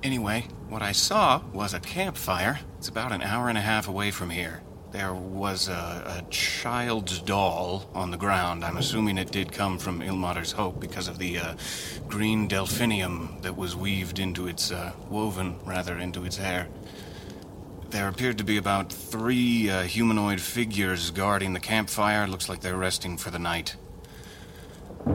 Anyway, 0.03 0.49
what 0.69 0.83
I 0.83 0.93
saw 0.93 1.43
was 1.53 1.75
a 1.75 1.81
campfire. 1.81 2.61
It's 2.79 2.89
about 2.89 3.13
an 3.13 3.23
hour 3.23 3.49
and 3.49 3.57
a 3.57 3.63
half 3.63 3.89
away 3.89 4.11
from 4.11 4.31
here. 4.31 4.63
There 4.95 5.13
was 5.13 5.67
a, 5.67 5.73
a 6.23 6.31
child's 6.31 7.19
doll 7.19 7.91
on 7.97 8.13
the 8.13 8.17
ground. 8.17 8.65
I'm 8.65 8.77
assuming 8.77 9.19
it 9.19 9.33
did 9.33 9.51
come 9.51 9.77
from 9.77 10.01
Ilmater's 10.01 10.53
Hope 10.53 10.79
because 10.79 11.09
of 11.09 11.19
the 11.19 11.37
uh, 11.37 11.55
green 12.07 12.47
delphinium 12.47 13.39
that 13.43 13.57
was 13.57 13.75
weaved 13.75 14.21
into 14.21 14.47
its, 14.47 14.71
uh, 14.71 14.93
woven 15.11 15.59
rather, 15.65 15.99
into 15.99 16.25
its 16.25 16.37
hair. 16.37 16.69
There 17.91 18.07
appeared 18.07 18.39
to 18.39 18.45
be 18.45 18.57
about 18.57 18.93
three 18.93 19.69
uh, 19.69 19.83
humanoid 19.83 20.41
figures 20.41 21.11
guarding 21.11 21.55
the 21.55 21.61
campfire. 21.61 22.29
Looks 22.29 22.49
like 22.49 22.61
they're 22.61 22.77
resting 22.77 23.17
for 23.17 23.31
the 23.31 23.41
night. 23.41 23.75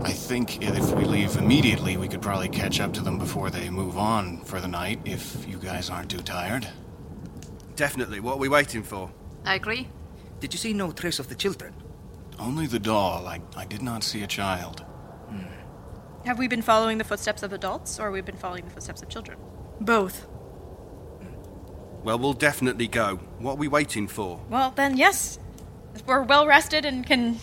I 0.02 0.12
think 0.12 0.62
if 0.62 0.92
we 0.92 1.06
leave 1.06 1.38
immediately, 1.38 1.96
we 1.96 2.10
could 2.10 2.22
probably 2.22 2.50
catch 2.50 2.82
up 2.82 2.92
to 2.96 3.02
them 3.02 3.18
before 3.18 3.50
they 3.50 3.70
move 3.70 3.98
on 3.98 4.42
for 4.42 4.60
the 4.60 4.68
night, 4.68 5.00
if 5.06 5.48
you 5.48 5.58
guys 5.58 5.90
aren't 5.90 6.12
too 6.12 6.22
tired. 6.22 6.68
Definitely. 7.78 8.20
What 8.20 8.34
are 8.34 8.40
we 8.40 8.50
waiting 8.50 8.84
for? 8.84 9.10
I 9.46 9.56
agree. 9.56 9.90
Did 10.40 10.54
you 10.54 10.58
see 10.60 10.74
no 10.74 10.92
trace 10.92 11.20
of 11.20 11.28
the 11.30 11.36
children? 11.36 11.74
Only 12.40 12.68
the 12.68 12.80
doll. 12.80 13.28
I, 13.28 13.42
I 13.58 13.66
did 13.66 13.82
not 13.82 14.04
see 14.04 14.24
a 14.24 14.28
child. 14.28 14.86
Have 16.26 16.38
we 16.38 16.48
been 16.48 16.62
following 16.62 16.98
the 16.98 17.04
footsteps 17.04 17.44
of 17.44 17.54
adults, 17.54 18.00
or 18.00 18.12
we've 18.12 18.24
we 18.26 18.32
been 18.32 18.40
following 18.40 18.66
the 18.66 18.72
footsteps 18.72 19.02
of 19.02 19.10
children? 19.10 19.38
Both. 19.80 20.28
Well, 22.04 22.20
we'll 22.20 22.34
definitely 22.34 22.88
go. 22.88 23.18
What 23.40 23.54
are 23.54 23.58
we 23.58 23.68
waiting 23.68 24.08
for? 24.08 24.40
Well, 24.50 24.72
then, 24.76 24.98
yes. 24.98 25.40
If 25.96 26.06
we're 26.06 26.24
well 26.24 26.46
rested 26.46 26.86
and 26.86 27.06
can 27.06 27.40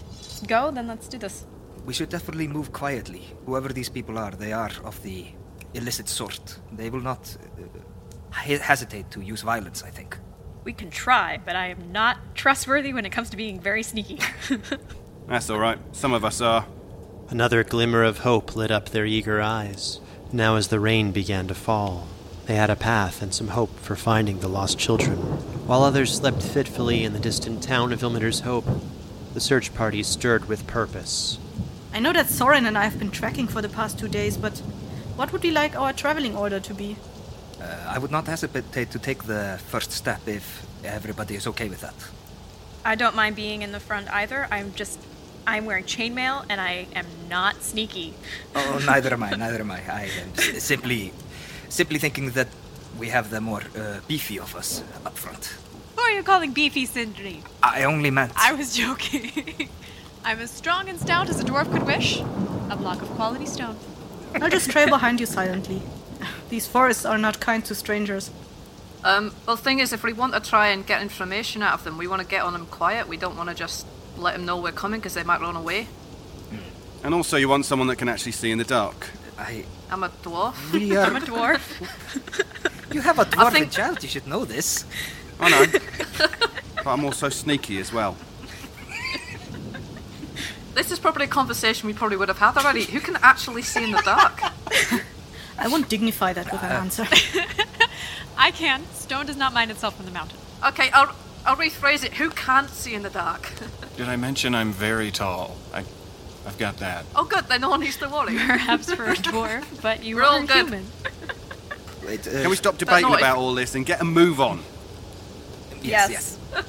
go, 0.47 0.71
then 0.71 0.87
let's 0.87 1.09
do 1.09 1.19
this. 1.19 1.47
We 1.85 1.95
should 1.95 2.09
definitely 2.09 2.49
move 2.49 2.73
quietly. 2.73 3.23
Whoever 3.47 3.69
these 3.73 3.89
people 3.89 4.19
are, 4.19 4.31
they 4.31 4.53
are 4.53 4.71
of 4.85 5.03
the 5.03 5.27
illicit 5.75 6.09
sort. 6.09 6.59
They 6.73 6.91
will 6.91 7.01
not 7.01 7.37
uh, 7.59 8.41
he- 8.41 8.59
hesitate 8.59 9.11
to 9.13 9.21
use 9.21 9.43
violence, 9.43 9.83
I 9.83 9.91
think. 9.91 10.19
We 10.67 10.73
can 10.73 10.91
try, 10.91 11.39
but 11.45 11.55
I 11.55 11.69
am 11.69 11.93
not 11.93 12.35
trustworthy 12.35 12.93
when 12.93 13.07
it 13.07 13.13
comes 13.13 13.31
to 13.31 13.37
being 13.37 13.61
very 13.61 13.85
sneaky. 13.85 14.19
That's 15.29 15.49
all 15.49 15.61
right. 15.61 15.79
Some 15.93 16.13
of 16.13 16.25
us 16.25 16.41
are. 16.41 16.67
Another 17.29 17.63
glimmer 17.63 18.03
of 18.03 18.19
hope 18.19 18.57
lit 18.57 18.73
up 18.73 18.89
their 18.89 19.07
eager 19.07 19.41
eyes. 19.41 20.01
Now, 20.33 20.57
as 20.57 20.67
the 20.67 20.81
rain 20.81 21.13
began 21.13 21.47
to 21.47 21.55
fall, 21.55 22.09
they 22.47 22.57
had 22.57 22.69
a 22.69 22.75
path 22.75 23.23
and 23.23 23.33
some 23.33 23.47
hope 23.47 23.79
for 23.79 23.95
finding 23.95 24.41
the 24.41 24.49
lost 24.49 24.77
children. 24.77 25.19
While 25.69 25.85
others 25.85 26.17
slept 26.17 26.43
fitfully 26.43 27.05
in 27.05 27.13
the 27.13 27.21
distant 27.21 27.63
town 27.63 27.93
of 27.93 28.03
Ilmater's 28.03 28.41
Hope, 28.41 28.67
the 29.35 29.41
search 29.41 29.73
party 29.73 30.03
stirred 30.03 30.47
with 30.47 30.67
purpose. 30.67 31.39
I 31.93 32.01
know 32.01 32.13
that 32.13 32.29
Soren 32.29 32.67
and 32.67 32.77
I 32.77 32.83
have 32.83 32.99
been 32.99 33.13
tracking 33.13 33.47
for 33.47 33.63
the 33.63 33.69
past 33.69 34.01
two 34.01 34.09
days, 34.09 34.37
but 34.37 34.59
what 35.15 35.33
would 35.33 35.45
we 35.45 35.53
like 35.53 35.77
our 35.77 35.93
traveling 35.93 36.37
order 36.37 36.59
to 36.59 36.75
be? 36.75 36.97
Uh, 37.61 37.65
I 37.95 37.99
would 37.99 38.11
not 38.11 38.27
hesitate 38.27 38.91
to 38.91 38.99
take 38.99 39.25
the 39.25 39.59
first 39.69 39.91
step 39.93 40.21
if 40.27 40.67
everybody 40.85 41.35
is 41.35 41.47
okay 41.47 41.69
with 41.69 41.81
that. 41.81 41.95
I 42.85 42.95
don't 42.95 43.17
mind 43.17 43.35
being 43.37 43.63
in 43.63 43.73
the 43.73 43.81
front 43.81 44.09
either. 44.11 44.47
I'm 44.51 44.73
just. 44.75 44.99
I'm 45.49 45.65
wearing 45.65 45.85
chainmail 45.85 46.45
and 46.51 46.61
I 46.61 46.89
am 46.95 47.07
not 47.31 47.63
sneaky. 47.63 48.15
Oh, 48.57 48.83
neither 48.85 49.13
am 49.15 49.23
I. 49.23 49.31
Neither 49.31 49.61
am 49.61 49.71
I. 49.71 49.81
I 49.89 50.03
am 50.23 50.31
s- 50.37 50.63
simply, 50.65 51.13
simply 51.69 51.99
thinking 52.01 52.31
that 52.33 52.49
we 52.99 53.09
have 53.11 53.31
the 53.31 53.41
more 53.41 53.63
uh, 53.79 54.01
beefy 54.09 54.41
of 54.41 54.57
us 54.57 54.83
up 55.05 55.17
front. 55.17 55.55
Who 55.95 56.03
are 56.03 56.11
you 56.11 56.25
calling 56.25 56.53
beefy, 56.53 56.85
Sindri? 56.85 57.43
I 57.63 57.85
only 57.85 58.11
meant. 58.11 58.33
I 58.37 58.55
was 58.55 58.75
joking. 58.77 59.69
I'm 60.25 60.41
as 60.41 60.51
strong 60.51 60.89
and 60.89 60.99
stout 60.99 61.29
as 61.31 61.39
a 61.41 61.45
dwarf 61.45 61.71
could 61.71 61.85
wish. 61.87 62.19
A 62.71 62.77
block 62.77 63.01
of 63.01 63.09
quality 63.11 63.47
stone. 63.47 63.77
I'll 64.35 64.51
just 64.51 64.69
trail 64.71 64.89
behind 64.89 65.21
you 65.21 65.27
silently. 65.27 65.81
These 66.49 66.67
forests 66.67 67.05
are 67.05 67.19
not 67.19 67.41
kind 67.41 67.65
to 67.67 67.75
strangers. 67.75 68.31
Um, 69.05 69.33
well, 69.47 69.57
the 69.57 69.63
thing 69.63 69.79
is, 69.79 69.93
if 69.93 70.03
we 70.03 70.13
want 70.13 70.35
to 70.35 70.41
try 70.41 70.69
and 70.69 70.87
get 70.87 71.03
information 71.03 71.63
out 71.63 71.75
of 71.75 71.85
them, 71.85 71.97
we 71.99 72.09
want 72.09 72.23
to 72.23 72.29
get 72.29 72.43
on 72.43 72.53
them 72.53 72.67
quiet. 72.67 73.09
We 73.09 73.17
don't 73.17 73.37
want 73.37 73.49
to 73.49 73.55
just 73.55 73.87
let 74.17 74.35
them 74.35 74.45
know 74.47 74.57
we're 74.61 74.73
coming 74.73 75.01
because 75.01 75.15
they 75.15 75.23
might 75.23 75.41
run 75.41 75.57
away. 75.57 75.89
And 77.05 77.15
also, 77.15 77.37
you 77.37 77.49
want 77.49 77.67
someone 77.67 77.89
that 77.89 77.97
can 77.97 78.09
actually 78.09 78.33
see 78.33 78.51
in 78.51 78.59
the 78.59 78.65
dark. 78.65 79.09
I. 79.39 79.65
I'm 79.91 80.03
a 80.03 80.09
dwarf. 80.09 80.73
We 80.73 80.97
I'm 80.99 81.17
a 81.17 81.21
dwarf. 81.21 81.63
You 82.93 83.01
have 83.03 83.19
a 83.19 83.25
dwarven 83.25 83.53
think- 83.53 83.73
child. 83.73 84.03
You 84.03 84.09
should 84.09 84.27
know 84.27 84.45
this. 84.45 84.85
I 85.39 85.51
know. 85.51 85.67
but 86.77 86.87
I'm 86.87 87.05
also 87.05 87.29
sneaky 87.29 87.79
as 87.79 87.93
well. 87.93 88.17
This 90.75 90.91
is 90.91 90.99
probably 90.99 91.25
a 91.25 91.29
conversation 91.29 91.89
we 91.89 91.95
probably 91.95 92.17
would 92.17 92.29
have 92.29 92.39
had 92.39 92.57
already. 92.57 92.85
Who 92.85 93.01
can 93.01 93.17
actually 93.23 93.63
see 93.63 93.85
in 93.85 93.91
the 93.91 94.03
dark? 94.03 94.41
I 95.59 95.69
won't 95.69 95.89
dignify 95.89 96.33
that 96.35 96.51
with 96.53 96.63
an 96.63 96.73
answer. 96.73 97.07
I 98.37 98.51
can. 98.51 98.85
Stone 98.93 99.27
does 99.27 99.37
not 99.37 99.55
mind 99.55 99.71
itself 99.71 99.97
from 99.97 100.05
the 100.07 100.13
mountain. 100.13 100.39
Okay, 100.67 100.91
I'll, 100.91 101.15
I'll 101.47 101.57
rephrase 101.57 102.05
it. 102.05 102.15
Who 102.15 102.31
can't 102.31 102.69
see 102.69 102.95
in 102.95 103.03
the 103.03 103.11
dark? 103.11 103.51
Did 103.97 104.09
I 104.09 104.17
mention 104.17 104.55
I'm 104.55 104.73
very 104.73 105.11
tall? 105.11 105.57
I, 105.73 105.85
I've 106.47 106.59
got 106.59 106.77
that. 106.79 107.07
Oh, 107.15 107.25
good. 107.25 107.47
Then 107.47 107.63
no 107.63 107.71
one 107.71 107.81
needs 107.81 107.97
to 107.99 108.09
worry. 108.09 108.37
Perhaps 108.37 108.93
for 108.93 109.05
a 109.07 109.15
dwarf, 109.17 109.65
but 109.83 110.05
you 110.05 110.17
We're 110.17 110.25
all 110.25 110.45
good. 110.47 110.67
human. 110.67 110.87
Wait, 112.07 112.27
uh, 112.29 112.43
Can 112.43 112.51
we 112.51 112.57
stop 112.57 112.77
debating 112.79 113.09
not 113.11 113.19
about 113.19 113.39
all 113.39 113.55
this 113.55 113.75
and 113.75 113.85
get 113.87 114.01
a 114.01 114.05
move 114.05 114.41
on? 114.41 114.61
Yes, 115.83 116.11
Yes. 116.11 116.39
yes. 116.53 116.65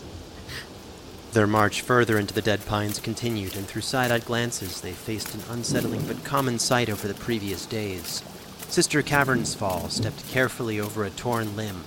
Their 1.33 1.45
march 1.47 1.81
further 1.81 2.17
into 2.17 2.33
the 2.33 2.41
dead 2.41 2.65
pines 2.65 2.99
continued, 2.99 3.55
and 3.55 3.67
through 3.67 3.81
side 3.83 4.11
eyed 4.11 4.25
glances, 4.25 4.81
they 4.81 4.93
faced 4.93 5.35
an 5.35 5.41
unsettling 5.51 6.07
but 6.07 6.23
common 6.23 6.57
sight 6.57 6.89
over 6.89 7.07
the 7.07 7.13
previous 7.13 7.65
days. 7.65 8.23
Sister 8.69 9.01
Cavernsfall 9.01 9.89
stepped 9.89 10.27
carefully 10.27 10.79
over 10.79 11.03
a 11.03 11.09
torn 11.09 11.55
limb, 11.55 11.83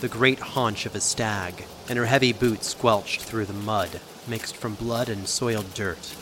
the 0.00 0.08
great 0.08 0.38
haunch 0.38 0.86
of 0.86 0.94
a 0.94 1.00
stag, 1.00 1.66
and 1.88 1.98
her 1.98 2.06
heavy 2.06 2.32
boots 2.32 2.68
squelched 2.68 3.20
through 3.20 3.44
the 3.44 3.52
mud, 3.52 4.00
mixed 4.26 4.56
from 4.56 4.74
blood 4.74 5.08
and 5.08 5.28
soiled 5.28 5.74
dirt. 5.74 6.14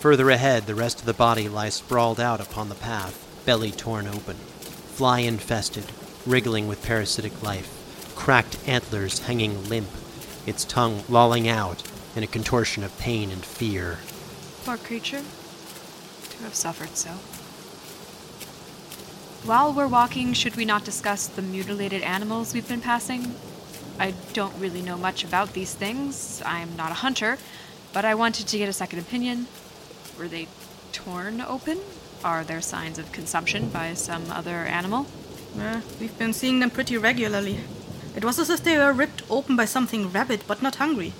Further 0.00 0.30
ahead, 0.30 0.66
the 0.66 0.74
rest 0.74 1.00
of 1.00 1.06
the 1.06 1.12
body 1.12 1.48
lies 1.48 1.74
sprawled 1.74 2.18
out 2.18 2.40
upon 2.40 2.70
the 2.70 2.74
path, 2.74 3.26
belly 3.44 3.70
torn 3.70 4.08
open, 4.08 4.36
fly 4.36 5.20
infested, 5.20 5.84
wriggling 6.26 6.66
with 6.66 6.84
parasitic 6.84 7.42
life, 7.42 8.12
cracked 8.16 8.58
antlers 8.66 9.20
hanging 9.20 9.68
limp, 9.68 9.90
its 10.46 10.64
tongue 10.64 11.04
lolling 11.08 11.46
out 11.46 11.82
in 12.16 12.22
a 12.22 12.26
contortion 12.26 12.82
of 12.82 12.98
pain 12.98 13.30
and 13.30 13.44
fear. 13.44 13.98
Poor 14.64 14.78
creature. 14.78 15.22
To 16.30 16.42
have 16.42 16.54
suffered 16.54 16.96
so. 16.96 17.10
While 19.44 19.72
we're 19.72 19.88
walking, 19.88 20.34
should 20.34 20.56
we 20.56 20.66
not 20.66 20.84
discuss 20.84 21.26
the 21.26 21.40
mutilated 21.40 22.02
animals 22.02 22.52
we've 22.52 22.68
been 22.68 22.82
passing? 22.82 23.34
I 23.98 24.12
don't 24.34 24.54
really 24.60 24.82
know 24.82 24.98
much 24.98 25.24
about 25.24 25.54
these 25.54 25.72
things. 25.72 26.42
I'm 26.44 26.76
not 26.76 26.90
a 26.90 27.00
hunter, 27.00 27.38
but 27.94 28.04
I 28.04 28.14
wanted 28.14 28.48
to 28.48 28.58
get 28.58 28.68
a 28.68 28.72
second 28.74 28.98
opinion. 28.98 29.46
Were 30.18 30.28
they 30.28 30.46
torn 30.92 31.40
open? 31.40 31.78
Are 32.22 32.44
there 32.44 32.60
signs 32.60 32.98
of 32.98 33.12
consumption 33.12 33.70
by 33.70 33.94
some 33.94 34.30
other 34.30 34.66
animal? 34.66 35.06
Eh, 35.58 35.80
we've 35.98 36.18
been 36.18 36.34
seeing 36.34 36.60
them 36.60 36.68
pretty 36.68 36.98
regularly. 36.98 37.60
It 38.14 38.24
was 38.24 38.38
as 38.38 38.50
if 38.50 38.62
they 38.62 38.76
were 38.76 38.92
ripped 38.92 39.22
open 39.30 39.56
by 39.56 39.64
something 39.64 40.12
rabid 40.12 40.42
but 40.46 40.60
not 40.60 40.76
hungry. 40.76 41.14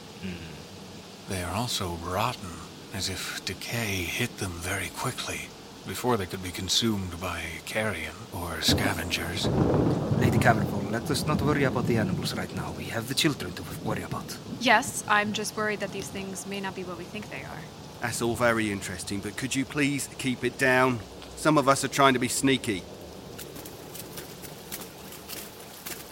They 1.30 1.42
are 1.42 1.54
also 1.54 1.96
rotten, 2.04 2.50
as 2.92 3.08
if 3.08 3.42
decay 3.46 4.02
hit 4.02 4.38
them 4.38 4.52
very 4.52 4.88
quickly. 4.88 5.48
Before 5.86 6.16
they 6.16 6.26
could 6.26 6.42
be 6.42 6.50
consumed 6.50 7.20
by 7.20 7.42
carrion 7.66 8.14
or 8.32 8.60
scavengers. 8.60 9.46
Lady 10.18 10.38
Cavernsfall, 10.38 10.90
let 10.90 11.10
us 11.10 11.26
not 11.26 11.42
worry 11.42 11.64
about 11.64 11.86
the 11.86 11.96
animals 11.96 12.34
right 12.34 12.54
now. 12.54 12.72
We 12.78 12.84
have 12.84 13.08
the 13.08 13.14
children 13.14 13.52
to 13.54 13.62
worry 13.84 14.02
about. 14.02 14.36
Yes, 14.60 15.02
I'm 15.08 15.32
just 15.32 15.56
worried 15.56 15.80
that 15.80 15.92
these 15.92 16.08
things 16.08 16.46
may 16.46 16.60
not 16.60 16.74
be 16.74 16.84
what 16.84 16.98
we 16.98 17.04
think 17.04 17.30
they 17.30 17.42
are. 17.42 17.62
That's 18.00 18.22
all 18.22 18.36
very 18.36 18.70
interesting, 18.70 19.20
but 19.20 19.36
could 19.36 19.54
you 19.54 19.64
please 19.64 20.08
keep 20.18 20.44
it 20.44 20.58
down? 20.58 21.00
Some 21.36 21.58
of 21.58 21.68
us 21.68 21.84
are 21.84 21.88
trying 21.88 22.14
to 22.14 22.20
be 22.20 22.28
sneaky. 22.28 22.82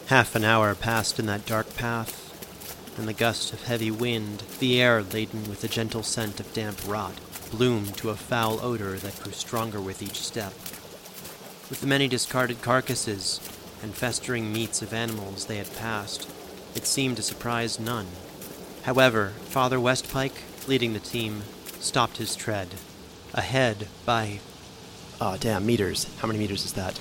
Half 0.07 0.35
an 0.35 0.45
hour 0.45 0.75
passed 0.75 1.19
in 1.19 1.27
that 1.27 1.47
dark 1.47 1.77
path, 1.77 2.97
and 2.99 3.07
the 3.07 3.13
gust 3.13 3.53
of 3.53 3.65
heavy 3.65 3.91
wind, 3.91 4.43
the 4.59 4.81
air 4.81 5.03
laden 5.03 5.49
with 5.49 5.61
the 5.61 5.69
gentle 5.69 6.03
scent 6.03 6.41
of 6.41 6.53
damp 6.53 6.79
rot, 6.87 7.13
bloomed 7.51 7.97
to 7.99 8.11
a 8.11 8.17
foul 8.17 8.61
odor 8.61 8.97
that 8.99 9.21
grew 9.23 9.33
stronger 9.33 9.81
with 9.81 10.03
each 10.03 10.21
step. 10.21 10.53
With 11.71 11.81
the 11.81 11.87
many 11.87 12.09
discarded 12.09 12.63
carcasses 12.63 13.41
and 13.83 13.95
festering 13.95 14.53
meats 14.53 14.83
of 14.83 14.93
animals 14.93 15.47
they 15.47 15.57
had 15.59 15.75
passed, 15.77 16.29
it 16.75 16.87
seemed 16.87 17.17
to 17.17 17.23
surprise 17.23 17.79
none. 17.79 18.07
However, 18.83 19.31
Father 19.47 19.79
Westpike, 19.79 20.67
leading 20.67 20.93
the 20.93 21.01
team, 21.01 21.43
stopped 21.81 22.17
his 22.19 22.35
tread, 22.35 22.69
ahead 23.35 23.89
by. 24.07 24.41
Oh, 25.21 25.37
damn, 25.39 25.67
meters. 25.67 26.07
How 26.21 26.29
many 26.29 26.39
meters 26.39 26.65
is 26.65 26.73
that? 26.75 26.95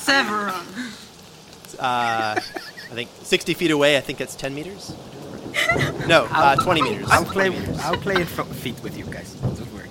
Severon. 0.00 0.66
Uh, 1.78 2.34
I 2.36 2.94
think 2.94 3.10
60 3.22 3.54
feet 3.54 3.70
away, 3.70 3.96
I 3.96 4.00
think 4.00 4.18
that's 4.18 4.34
10 4.34 4.54
meters? 4.54 4.94
No, 6.06 6.28
uh, 6.30 6.56
20 6.56 6.82
meters. 6.82 7.08
I'll 7.10 7.24
play. 7.24 7.48
meters. 7.48 7.78
I'll 7.80 7.96
play 7.96 8.16
in 8.20 8.26
front 8.26 8.54
feet 8.54 8.80
with 8.82 8.96
you 8.96 9.04
guys. 9.04 9.34
Don't 9.34 9.74
worry. 9.74 9.88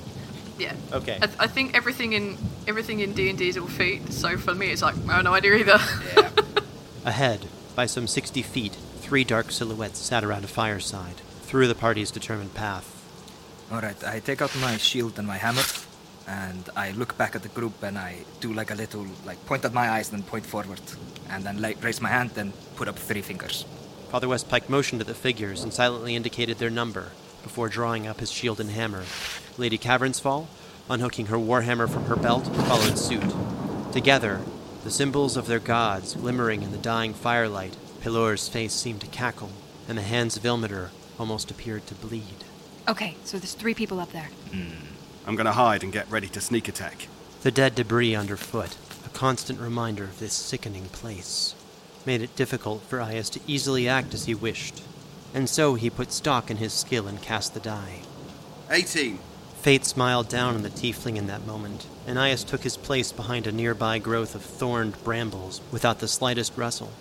Yeah. 0.57 0.73
Okay. 0.93 1.19
I, 1.21 1.27
I 1.39 1.47
think 1.47 1.75
everything 1.75 2.13
in 2.13 2.37
everything 2.67 3.01
in 3.01 3.13
D 3.13 3.29
and 3.29 3.37
D 3.37 3.49
is 3.49 3.57
all 3.57 3.67
feet. 3.67 4.13
So 4.13 4.37
for 4.37 4.55
me, 4.55 4.67
it's 4.71 4.81
like 4.81 4.95
I 5.09 5.15
have 5.15 5.23
no 5.23 5.33
idea 5.33 5.55
either. 5.55 5.79
Yeah. 6.15 6.29
Ahead, 7.05 7.47
by 7.75 7.85
some 7.85 8.07
60 8.07 8.41
feet, 8.41 8.73
three 9.01 9.23
dark 9.23 9.51
silhouettes 9.51 9.99
sat 9.99 10.23
around 10.23 10.43
a 10.43 10.47
fireside, 10.47 11.17
through 11.43 11.67
the 11.67 11.75
party's 11.75 12.11
determined 12.11 12.53
path. 12.53 12.91
All 13.71 13.81
right. 13.81 14.01
I 14.03 14.19
take 14.19 14.41
out 14.41 14.55
my 14.61 14.77
shield 14.77 15.19
and 15.19 15.27
my 15.27 15.37
hammer, 15.37 15.63
and 16.27 16.69
I 16.75 16.91
look 16.91 17.17
back 17.17 17.35
at 17.35 17.43
the 17.43 17.49
group 17.49 17.83
and 17.83 17.97
I 17.97 18.19
do 18.39 18.53
like 18.53 18.71
a 18.71 18.75
little 18.75 19.05
like 19.25 19.43
point 19.45 19.65
at 19.65 19.73
my 19.73 19.89
eyes, 19.89 20.09
then 20.09 20.23
point 20.23 20.45
forward, 20.45 20.81
and 21.29 21.43
then 21.43 21.61
like 21.61 21.83
raise 21.83 22.01
my 22.01 22.09
hand, 22.09 22.31
then 22.31 22.53
put 22.75 22.87
up 22.87 22.97
three 22.97 23.21
fingers. 23.21 23.65
Father 24.15 24.27
Westpike 24.27 24.69
motioned 24.69 25.01
at 25.01 25.07
the 25.07 25.13
figures 25.13 25.61
and 25.61 25.73
silently 25.73 26.15
indicated 26.15 26.57
their 26.57 26.69
number 26.69 27.11
before 27.43 27.67
drawing 27.67 28.07
up 28.07 28.21
his 28.21 28.31
shield 28.31 28.61
and 28.61 28.69
hammer. 28.69 29.03
Lady 29.57 29.77
Cavernsfall, 29.77 30.47
unhooking 30.89 31.25
her 31.25 31.35
warhammer 31.35 31.89
from 31.89 32.05
her 32.05 32.15
belt, 32.15 32.47
followed 32.65 32.97
suit. 32.97 33.35
Together, 33.91 34.39
the 34.85 34.89
symbols 34.89 35.35
of 35.35 35.47
their 35.47 35.59
gods 35.59 36.13
glimmering 36.13 36.63
in 36.63 36.71
the 36.71 36.77
dying 36.77 37.13
firelight, 37.13 37.75
Pelor's 37.99 38.47
face 38.47 38.71
seemed 38.71 39.01
to 39.01 39.07
cackle, 39.07 39.51
and 39.85 39.97
the 39.97 40.01
hands 40.01 40.37
of 40.37 40.43
Ilmater 40.43 40.91
almost 41.19 41.51
appeared 41.51 41.85
to 41.87 41.95
bleed. 41.95 42.45
Okay, 42.87 43.17
so 43.25 43.37
there's 43.37 43.53
three 43.53 43.73
people 43.73 43.99
up 43.99 44.13
there. 44.13 44.29
Hmm. 44.53 44.85
I'm 45.27 45.35
gonna 45.35 45.51
hide 45.51 45.83
and 45.83 45.91
get 45.91 46.09
ready 46.09 46.29
to 46.29 46.39
sneak 46.39 46.69
attack. 46.69 47.09
The 47.41 47.51
dead 47.51 47.75
debris 47.75 48.15
underfoot, 48.15 48.77
a 49.05 49.09
constant 49.09 49.59
reminder 49.59 50.05
of 50.05 50.19
this 50.19 50.33
sickening 50.33 50.85
place, 50.85 51.53
made 52.05 52.21
it 52.21 52.35
difficult 52.35 52.81
for 52.83 52.99
Iaus 52.99 53.29
to 53.31 53.39
easily 53.47 53.87
act 53.87 54.13
as 54.13 54.25
he 54.25 54.35
wished, 54.35 54.81
and 55.33 55.49
so 55.49 55.75
he 55.75 55.89
put 55.89 56.11
stock 56.11 56.49
in 56.51 56.57
his 56.57 56.73
skill 56.73 57.07
and 57.07 57.21
cast 57.21 57.53
the 57.53 57.59
die. 57.59 57.99
18. 58.69 59.19
Fate 59.61 59.85
smiled 59.85 60.29
down 60.29 60.55
on 60.55 60.61
the 60.61 60.69
tiefling 60.69 61.15
in 61.15 61.27
that 61.27 61.47
moment, 61.47 61.87
and 62.05 62.17
Iaus 62.17 62.45
took 62.45 62.61
his 62.61 62.77
place 62.77 63.11
behind 63.11 63.47
a 63.47 63.51
nearby 63.51 63.99
growth 63.99 64.35
of 64.35 64.43
thorned 64.43 65.03
brambles 65.03 65.61
without 65.71 65.99
the 65.99 66.07
slightest 66.07 66.55
rustle. 66.55 66.91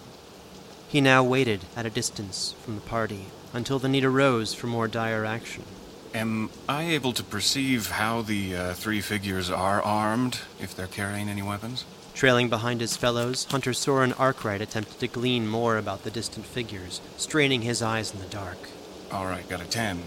He 0.88 1.00
now 1.00 1.23
waited 1.23 1.61
at 1.76 1.87
a 1.87 1.90
distance 1.90 2.54
from 2.62 2.76
the 2.76 2.80
party 2.80 3.26
until 3.52 3.78
the 3.78 3.88
need 3.88 4.05
arose 4.05 4.55
for 4.55 4.66
more 4.66 4.88
dire 4.88 5.24
action. 5.24 5.64
Am 6.14 6.48
I 6.68 6.85
able 6.85 7.12
to 7.12 7.24
perceive 7.24 7.90
how 7.90 8.22
the 8.22 8.55
uh, 8.55 8.74
three 8.74 9.00
figures 9.00 9.50
are 9.50 9.83
armed, 9.83 10.38
if 10.61 10.74
they're 10.74 10.87
carrying 10.87 11.28
any 11.28 11.42
weapons? 11.42 11.85
Trailing 12.14 12.48
behind 12.48 12.81
his 12.81 12.96
fellows, 12.96 13.44
Hunter 13.50 13.72
Soren 13.72 14.12
Arkwright 14.12 14.61
attempted 14.61 15.00
to 15.00 15.09
glean 15.09 15.48
more 15.48 15.77
about 15.77 16.05
the 16.05 16.12
distant 16.12 16.46
figures, 16.46 17.00
straining 17.16 17.62
his 17.62 17.83
eyes 17.83 18.14
in 18.14 18.20
the 18.20 18.27
dark. 18.27 18.57
All 19.11 19.27
right, 19.27 19.48
got 19.48 19.61
a 19.61 19.64
10. 19.64 20.00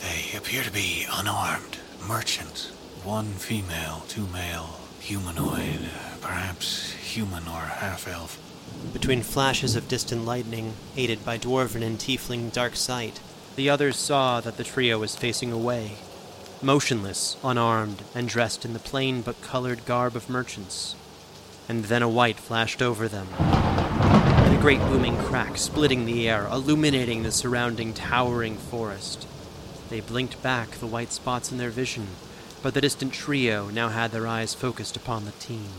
They 0.00 0.36
appear 0.36 0.64
to 0.64 0.72
be 0.72 1.06
unarmed 1.10 1.78
merchants. 2.06 2.72
One 3.04 3.26
female, 3.26 4.04
two 4.08 4.26
male, 4.26 4.80
humanoid, 4.98 5.88
perhaps 6.20 6.92
human 6.94 7.44
or 7.44 7.60
half 7.60 8.08
elf. 8.08 8.40
Between 8.92 9.22
flashes 9.22 9.76
of 9.76 9.86
distant 9.86 10.24
lightning, 10.24 10.74
aided 10.96 11.24
by 11.24 11.38
dwarven 11.38 11.82
and 11.82 11.96
tiefling 11.96 12.52
dark 12.52 12.74
sight, 12.74 13.20
the 13.54 13.70
others 13.70 13.96
saw 13.96 14.40
that 14.40 14.56
the 14.56 14.64
trio 14.64 14.98
was 14.98 15.14
facing 15.14 15.52
away, 15.52 15.92
motionless, 16.60 17.36
unarmed, 17.44 18.02
and 18.16 18.28
dressed 18.28 18.64
in 18.64 18.72
the 18.72 18.80
plain 18.80 19.22
but 19.22 19.40
colored 19.42 19.86
garb 19.86 20.16
of 20.16 20.28
merchants. 20.28 20.96
And 21.68 21.84
then 21.84 22.02
a 22.02 22.08
white 22.08 22.38
flashed 22.38 22.80
over 22.80 23.08
them, 23.08 23.26
and 23.38 24.56
a 24.56 24.60
great 24.60 24.80
booming 24.80 25.16
crack 25.18 25.58
splitting 25.58 26.04
the 26.04 26.28
air, 26.28 26.46
illuminating 26.46 27.22
the 27.22 27.32
surrounding 27.32 27.92
towering 27.92 28.56
forest. 28.56 29.26
They 29.90 30.00
blinked 30.00 30.42
back 30.42 30.70
the 30.70 30.86
white 30.86 31.12
spots 31.12 31.50
in 31.50 31.58
their 31.58 31.70
vision, 31.70 32.08
but 32.62 32.74
the 32.74 32.80
distant 32.80 33.12
trio 33.12 33.68
now 33.68 33.88
had 33.88 34.12
their 34.12 34.26
eyes 34.26 34.54
focused 34.54 34.96
upon 34.96 35.24
the 35.24 35.32
team. 35.32 35.70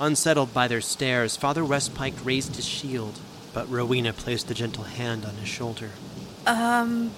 Unsettled 0.00 0.54
by 0.54 0.68
their 0.68 0.80
stares, 0.80 1.36
Father 1.36 1.62
Westpike 1.62 2.24
raised 2.24 2.56
his 2.56 2.66
shield, 2.66 3.18
but 3.52 3.68
Rowena 3.70 4.12
placed 4.12 4.50
a 4.50 4.54
gentle 4.54 4.84
hand 4.84 5.24
on 5.24 5.34
his 5.36 5.48
shoulder. 5.48 5.90
Um, 6.46 7.10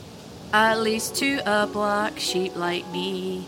at 0.52 0.80
least 0.80 1.16
to 1.16 1.40
a 1.44 1.66
black 1.66 2.18
sheep 2.18 2.56
like 2.56 2.88
me, 2.90 3.46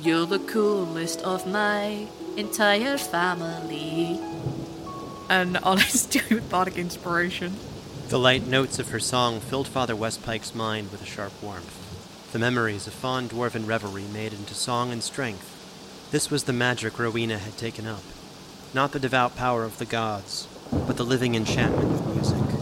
you're 0.00 0.26
the 0.26 0.38
coolest 0.38 1.20
of 1.22 1.46
my 1.46 2.08
entire 2.36 2.98
family. 2.98 4.20
And 5.28 5.56
all 5.58 5.78
it's 5.78 6.06
doing 6.06 6.26
with 6.30 6.50
bardic 6.50 6.76
inspiration. 6.76 7.56
The 8.08 8.18
light 8.18 8.46
notes 8.46 8.78
of 8.78 8.90
her 8.90 9.00
song 9.00 9.40
filled 9.40 9.68
Father 9.68 9.96
Westpike's 9.96 10.54
mind 10.54 10.92
with 10.92 11.02
a 11.02 11.06
sharp 11.06 11.32
warmth. 11.42 11.80
The 12.32 12.38
memories 12.38 12.86
of 12.86 12.92
fond 12.92 13.30
dwarven 13.30 13.66
revelry 13.66 14.04
made 14.12 14.32
into 14.32 14.54
song 14.54 14.92
and 14.92 15.02
strength. 15.02 15.50
This 16.10 16.30
was 16.30 16.44
the 16.44 16.52
magic 16.52 16.98
Rowena 16.98 17.38
had 17.38 17.56
taken 17.56 17.86
up. 17.86 18.02
Not 18.74 18.92
the 18.92 19.00
devout 19.00 19.36
power 19.36 19.64
of 19.64 19.78
the 19.78 19.84
gods, 19.84 20.48
but 20.70 20.96
the 20.96 21.04
living 21.04 21.34
enchantment 21.34 21.92
of 21.92 22.14
music. 22.14 22.60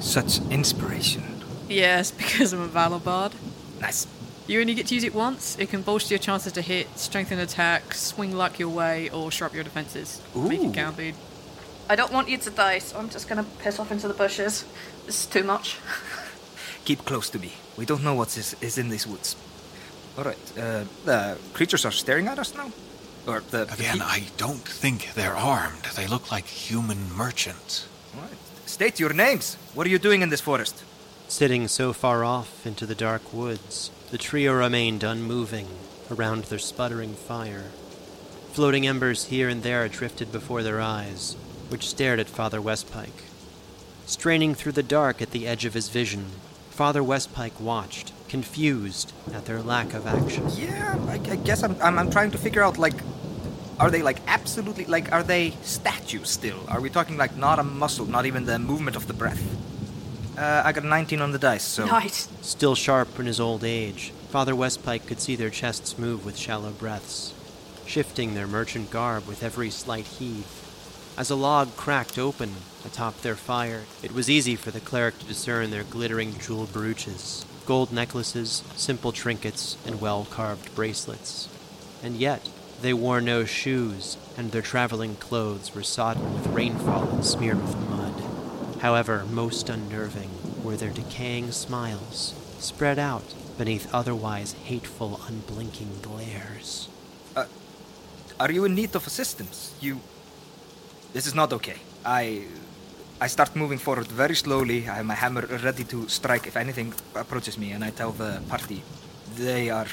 Such 0.00 0.40
inspiration. 0.50 1.42
Yes, 1.68 2.10
because 2.18 2.52
I'm 2.52 2.60
a 2.60 2.66
Valor 2.66 2.98
Bard. 2.98 3.32
Nice. 3.80 4.06
You 4.46 4.60
only 4.60 4.74
get 4.74 4.88
to 4.88 4.94
use 4.94 5.04
it 5.04 5.14
once. 5.14 5.56
It 5.58 5.70
can 5.70 5.82
bolster 5.82 6.14
your 6.14 6.18
chances 6.18 6.52
to 6.52 6.60
hit, 6.60 6.98
strengthen 6.98 7.38
attacks, 7.38 8.00
swing 8.00 8.32
luck 8.36 8.58
your 8.58 8.68
way, 8.68 9.08
or 9.10 9.30
sharp 9.30 9.54
your 9.54 9.64
defenses. 9.64 10.20
Make 10.34 10.60
Ooh. 10.60 10.68
it 10.70 10.74
count, 10.74 10.96
dude. 10.96 11.14
I 11.88 11.96
don't 11.96 12.12
want 12.12 12.28
you 12.28 12.36
to 12.38 12.50
die, 12.50 12.78
so 12.78 12.98
I'm 12.98 13.08
just 13.08 13.28
gonna 13.28 13.44
piss 13.60 13.78
off 13.78 13.90
into 13.90 14.08
the 14.08 14.14
bushes. 14.14 14.64
This 15.06 15.20
is 15.20 15.26
too 15.26 15.44
much. 15.44 15.78
Keep 16.84 17.04
close 17.06 17.30
to 17.30 17.38
me. 17.38 17.52
We 17.76 17.86
don't 17.86 18.02
know 18.02 18.14
what 18.14 18.36
is, 18.36 18.54
is 18.60 18.76
in 18.78 18.90
these 18.90 19.06
woods. 19.06 19.36
All 20.18 20.24
right. 20.24 20.38
Uh, 20.58 20.84
the 21.04 21.38
creatures 21.54 21.84
are 21.84 21.90
staring 21.90 22.28
at 22.28 22.38
us 22.38 22.54
now. 22.54 22.70
Or 23.26 23.40
the 23.40 23.64
the 23.64 23.74
Again, 23.74 23.98
pe- 23.98 24.04
I 24.04 24.22
don't 24.36 24.66
think 24.68 25.14
they're 25.14 25.36
armed. 25.36 25.84
They 25.96 26.06
look 26.06 26.30
like 26.30 26.46
human 26.46 27.12
merchants. 27.12 27.88
All 28.14 28.22
right. 28.22 28.30
State 28.66 29.00
your 29.00 29.12
names. 29.14 29.56
What 29.74 29.86
are 29.86 29.90
you 29.90 29.98
doing 29.98 30.22
in 30.22 30.28
this 30.28 30.40
forest? 30.42 30.84
Sitting 31.28 31.68
so 31.68 31.92
far 31.92 32.22
off 32.22 32.66
into 32.66 32.86
the 32.86 32.94
dark 32.94 33.32
woods, 33.32 33.90
the 34.14 34.18
trio 34.18 34.52
remained 34.52 35.02
unmoving 35.02 35.66
around 36.08 36.44
their 36.44 36.58
sputtering 36.60 37.14
fire. 37.14 37.64
Floating 38.52 38.86
embers 38.86 39.24
here 39.24 39.48
and 39.48 39.64
there 39.64 39.88
drifted 39.88 40.30
before 40.30 40.62
their 40.62 40.80
eyes, 40.80 41.34
which 41.68 41.88
stared 41.88 42.20
at 42.20 42.28
Father 42.28 42.60
Westpike. 42.60 43.24
Straining 44.06 44.54
through 44.54 44.70
the 44.70 44.84
dark 44.84 45.20
at 45.20 45.32
the 45.32 45.48
edge 45.48 45.64
of 45.64 45.74
his 45.74 45.88
vision, 45.88 46.26
Father 46.70 47.02
Westpike 47.02 47.58
watched, 47.58 48.12
confused 48.28 49.12
at 49.32 49.46
their 49.46 49.60
lack 49.60 49.92
of 49.94 50.06
action. 50.06 50.44
Yeah, 50.54 50.96
I, 51.08 51.14
I 51.14 51.34
guess 51.34 51.64
I'm, 51.64 51.74
I'm 51.82 51.98
I'm 51.98 52.10
trying 52.12 52.30
to 52.30 52.38
figure 52.38 52.62
out 52.62 52.78
like, 52.78 52.94
are 53.80 53.90
they 53.90 54.02
like 54.02 54.20
absolutely 54.28 54.84
like 54.84 55.10
are 55.10 55.24
they 55.24 55.54
statues 55.62 56.30
still? 56.30 56.64
Are 56.68 56.80
we 56.80 56.88
talking 56.88 57.16
like 57.16 57.36
not 57.36 57.58
a 57.58 57.64
muscle, 57.64 58.06
not 58.06 58.26
even 58.26 58.44
the 58.44 58.60
movement 58.60 58.96
of 58.96 59.08
the 59.08 59.12
breath? 59.12 59.42
Uh, 60.36 60.62
I 60.64 60.72
got 60.72 60.84
a 60.84 60.88
19 60.88 61.20
on 61.20 61.32
the 61.32 61.38
dice, 61.38 61.62
so 61.62 61.86
Nice. 61.86 62.28
Still 62.42 62.74
sharp 62.74 63.18
in 63.20 63.26
his 63.26 63.38
old 63.38 63.62
age, 63.62 64.12
Father 64.30 64.52
Westpike 64.54 65.06
could 65.06 65.20
see 65.20 65.36
their 65.36 65.50
chests 65.50 65.96
move 65.98 66.24
with 66.24 66.36
shallow 66.36 66.70
breaths, 66.72 67.32
shifting 67.86 68.34
their 68.34 68.48
merchant 68.48 68.90
garb 68.90 69.28
with 69.28 69.44
every 69.44 69.70
slight 69.70 70.06
heave. 70.06 70.46
As 71.16 71.30
a 71.30 71.36
log 71.36 71.76
cracked 71.76 72.18
open 72.18 72.54
atop 72.84 73.20
their 73.20 73.36
fire, 73.36 73.84
it 74.02 74.12
was 74.12 74.28
easy 74.28 74.56
for 74.56 74.72
the 74.72 74.80
cleric 74.80 75.18
to 75.20 75.26
discern 75.26 75.70
their 75.70 75.84
glittering 75.84 76.36
jewel 76.40 76.66
brooches, 76.66 77.46
gold 77.66 77.92
necklaces, 77.92 78.64
simple 78.74 79.12
trinkets, 79.12 79.76
and 79.86 80.00
well 80.00 80.26
carved 80.28 80.74
bracelets. 80.74 81.48
And 82.02 82.16
yet, 82.16 82.48
they 82.82 82.92
wore 82.92 83.20
no 83.20 83.44
shoes, 83.44 84.16
and 84.36 84.50
their 84.50 84.62
traveling 84.62 85.14
clothes 85.14 85.72
were 85.74 85.84
sodden 85.84 86.34
with 86.34 86.48
rainfall 86.48 87.08
and 87.10 87.24
smeared 87.24 87.62
with 87.62 87.76
mud. 87.76 87.83
However, 88.84 89.24
most 89.30 89.70
unnerving 89.70 90.28
were 90.62 90.76
their 90.76 90.90
decaying 90.90 91.52
smiles, 91.52 92.34
spread 92.58 92.98
out 92.98 93.24
beneath 93.56 93.88
otherwise 93.94 94.52
hateful, 94.52 95.22
unblinking 95.26 96.00
glares. 96.02 96.90
Uh, 97.34 97.46
are 98.38 98.52
you 98.52 98.66
in 98.66 98.74
need 98.74 98.94
of 98.94 99.06
assistance? 99.06 99.72
You. 99.80 100.00
This 101.14 101.26
is 101.26 101.34
not 101.34 101.50
okay. 101.54 101.78
I. 102.04 102.44
I 103.22 103.28
start 103.28 103.56
moving 103.56 103.78
forward 103.78 104.08
very 104.08 104.34
slowly. 104.34 104.86
I 104.86 104.96
have 104.96 105.06
my 105.06 105.14
hammer 105.14 105.46
ready 105.64 105.84
to 105.84 106.06
strike 106.08 106.46
if 106.46 106.54
anything 106.54 106.92
approaches 107.14 107.56
me, 107.56 107.72
and 107.72 107.82
I 107.82 107.88
tell 107.88 108.12
the 108.12 108.42
party 108.50 108.82
they 109.34 109.70
are 109.70 109.88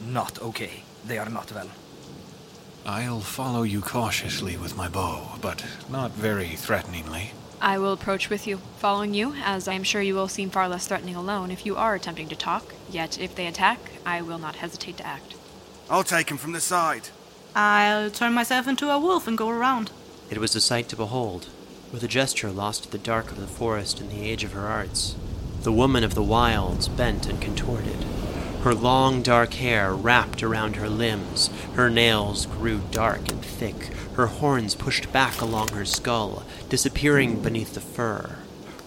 not 0.00 0.40
okay. 0.40 0.84
They 1.04 1.18
are 1.18 1.30
not 1.30 1.50
well. 1.50 1.70
I'll 2.84 3.26
follow 3.38 3.64
you 3.64 3.80
cautiously 3.80 4.56
with 4.56 4.76
my 4.76 4.88
bow, 4.88 5.36
but 5.40 5.64
not 5.90 6.12
very 6.12 6.50
threateningly. 6.54 7.32
I 7.60 7.78
will 7.78 7.92
approach 7.92 8.28
with 8.28 8.46
you, 8.46 8.58
following 8.76 9.14
you, 9.14 9.34
as 9.42 9.66
I 9.66 9.72
am 9.72 9.82
sure 9.82 10.02
you 10.02 10.14
will 10.14 10.28
seem 10.28 10.50
far 10.50 10.68
less 10.68 10.86
threatening 10.86 11.16
alone 11.16 11.50
if 11.50 11.64
you 11.64 11.76
are 11.76 11.94
attempting 11.94 12.28
to 12.28 12.36
talk. 12.36 12.74
Yet, 12.90 13.18
if 13.18 13.34
they 13.34 13.46
attack, 13.46 13.78
I 14.04 14.20
will 14.22 14.38
not 14.38 14.56
hesitate 14.56 14.98
to 14.98 15.06
act. 15.06 15.34
I'll 15.88 16.04
take 16.04 16.30
him 16.30 16.36
from 16.36 16.52
the 16.52 16.60
side. 16.60 17.08
I'll 17.54 18.10
turn 18.10 18.34
myself 18.34 18.68
into 18.68 18.90
a 18.90 19.00
wolf 19.00 19.26
and 19.26 19.38
go 19.38 19.48
around. 19.48 19.90
It 20.28 20.38
was 20.38 20.54
a 20.54 20.60
sight 20.60 20.88
to 20.90 20.96
behold. 20.96 21.48
With 21.92 22.02
a 22.02 22.08
gesture 22.08 22.50
lost 22.50 22.84
to 22.84 22.90
the 22.90 22.98
dark 22.98 23.30
of 23.30 23.40
the 23.40 23.46
forest 23.46 24.00
in 24.00 24.08
the 24.08 24.28
age 24.28 24.44
of 24.44 24.52
her 24.52 24.66
arts, 24.66 25.16
the 25.62 25.72
woman 25.72 26.04
of 26.04 26.14
the 26.14 26.22
wilds 26.22 26.88
bent 26.88 27.26
and 27.26 27.40
contorted. 27.40 28.04
Her 28.66 28.74
long 28.74 29.22
dark 29.22 29.54
hair 29.54 29.94
wrapped 29.94 30.42
around 30.42 30.74
her 30.74 30.88
limbs, 30.88 31.50
her 31.74 31.88
nails 31.88 32.46
grew 32.46 32.80
dark 32.90 33.30
and 33.30 33.40
thick, 33.40 33.76
her 34.14 34.26
horns 34.26 34.74
pushed 34.74 35.12
back 35.12 35.40
along 35.40 35.68
her 35.68 35.84
skull, 35.84 36.42
disappearing 36.68 37.40
beneath 37.42 37.74
the 37.74 37.80
fur. 37.80 38.38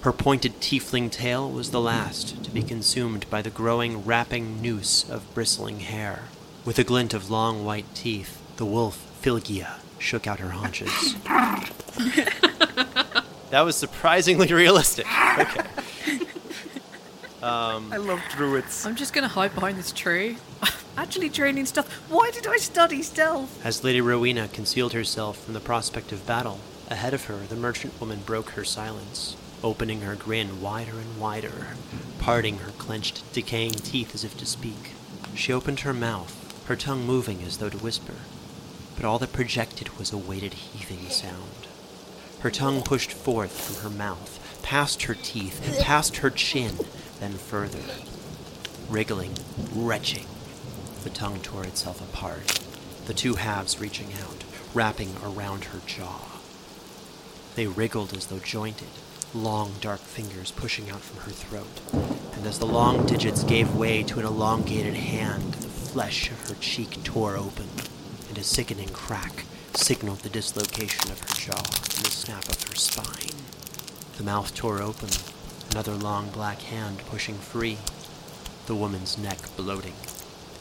Her 0.01 0.11
pointed 0.11 0.59
tiefling 0.59 1.09
tail 1.09 1.49
was 1.49 1.71
the 1.71 1.79
last 1.79 2.43
to 2.43 2.51
be 2.51 2.61
consumed 2.61 3.29
by 3.29 3.41
the 3.41 3.49
growing, 3.49 4.03
wrapping 4.03 4.61
noose 4.61 5.09
of 5.09 5.33
bristling 5.33 5.79
hair. 5.79 6.23
With 6.65 6.77
a 6.77 6.83
glint 6.83 7.13
of 7.13 7.29
long 7.29 7.63
white 7.63 7.95
teeth, 7.95 8.37
the 8.57 8.65
wolf 8.65 8.97
Flygia 9.21 9.75
shook 9.97 10.27
out 10.27 10.41
her 10.41 10.49
haunches. 10.49 11.15
that 13.49 13.61
was 13.61 13.77
surprisingly 13.77 14.53
realistic. 14.53 15.07
Okay. 15.37 15.61
Um, 17.41 17.91
I 17.93 17.97
love 17.97 18.21
druids. 18.31 18.85
I'm 18.85 18.95
just 18.95 19.13
gonna 19.13 19.27
hide 19.29 19.55
behind 19.55 19.77
this 19.77 19.91
tree. 19.91 20.37
Actually 20.97 21.29
training 21.29 21.65
stealth. 21.65 21.89
Why 22.09 22.31
did 22.31 22.45
I 22.45 22.57
study 22.57 23.01
stealth? 23.01 23.65
As 23.65 23.83
Lady 23.83 24.01
Rowena 24.01 24.49
concealed 24.49 24.91
herself 24.93 25.43
from 25.43 25.53
the 25.53 25.61
prospect 25.61 26.11
of 26.11 26.25
battle, 26.25 26.59
ahead 26.89 27.13
of 27.13 27.25
her 27.25 27.37
the 27.47 27.55
merchant 27.55 27.99
woman 28.01 28.19
broke 28.25 28.51
her 28.51 28.65
silence, 28.65 29.37
opening 29.63 30.01
her 30.01 30.15
grin 30.15 30.61
wider 30.61 30.99
and 30.99 31.19
wider, 31.19 31.67
parting 32.19 32.57
her 32.57 32.71
clenched, 32.71 33.23
decaying 33.31 33.71
teeth 33.71 34.13
as 34.13 34.25
if 34.25 34.37
to 34.37 34.45
speak. 34.45 34.91
She 35.33 35.53
opened 35.53 35.81
her 35.81 35.93
mouth, 35.93 36.35
her 36.67 36.75
tongue 36.75 37.05
moving 37.05 37.41
as 37.43 37.57
though 37.57 37.69
to 37.69 37.77
whisper, 37.77 38.15
but 38.95 39.05
all 39.05 39.19
that 39.19 39.31
projected 39.31 39.97
was 39.97 40.11
a 40.11 40.17
weighted 40.17 40.53
heaving 40.55 41.09
sound. 41.09 41.67
Her 42.41 42.51
tongue 42.51 42.81
pushed 42.81 43.13
forth 43.13 43.51
from 43.51 43.83
her 43.83 43.97
mouth, 43.97 44.61
past 44.63 45.03
her 45.03 45.13
teeth, 45.15 45.65
and 45.65 45.77
past 45.83 46.17
her 46.17 46.29
chin, 46.29 46.77
then 47.19 47.33
further. 47.33 47.79
Wriggling, 48.89 49.33
retching, 49.73 50.25
the 51.03 51.09
tongue 51.09 51.39
tore 51.41 51.63
itself 51.63 52.01
apart, 52.01 52.59
the 53.05 53.13
two 53.13 53.35
halves 53.35 53.79
reaching 53.79 54.13
out, 54.21 54.43
wrapping 54.73 55.15
around 55.23 55.65
her 55.65 55.79
jaw. 55.85 56.21
They 57.55 57.67
wriggled 57.67 58.13
as 58.13 58.27
though 58.27 58.39
jointed, 58.39 58.87
long 59.33 59.73
dark 59.81 59.99
fingers 59.99 60.51
pushing 60.51 60.89
out 60.89 61.01
from 61.01 61.21
her 61.21 61.31
throat, 61.31 61.81
and 62.35 62.47
as 62.47 62.59
the 62.59 62.65
long 62.65 63.05
digits 63.05 63.43
gave 63.43 63.75
way 63.75 64.03
to 64.03 64.19
an 64.19 64.25
elongated 64.25 64.95
hand, 64.95 65.53
the 65.53 65.67
flesh 65.67 66.31
of 66.31 66.49
her 66.49 66.55
cheek 66.55 67.03
tore 67.03 67.35
open, 67.35 67.67
and 68.27 68.37
a 68.37 68.43
sickening 68.43 68.89
crack 68.89 69.45
signaled 69.73 70.19
the 70.19 70.29
dislocation 70.29 71.11
of 71.11 71.19
her 71.19 71.35
jaw 71.35 71.57
and 71.57 72.05
the 72.05 72.11
snap 72.11 72.47
of 72.49 72.61
her 72.69 72.75
spine. 72.75 73.37
The 74.17 74.23
mouth 74.23 74.53
tore 74.55 74.81
open, 74.81 75.09
another 75.71 75.93
long 75.93 76.29
black 76.29 76.61
hand 76.61 76.99
pushing 77.09 77.35
free, 77.35 77.77
the 78.65 78.75
woman's 78.75 79.17
neck 79.17 79.37
bloating, 79.57 79.93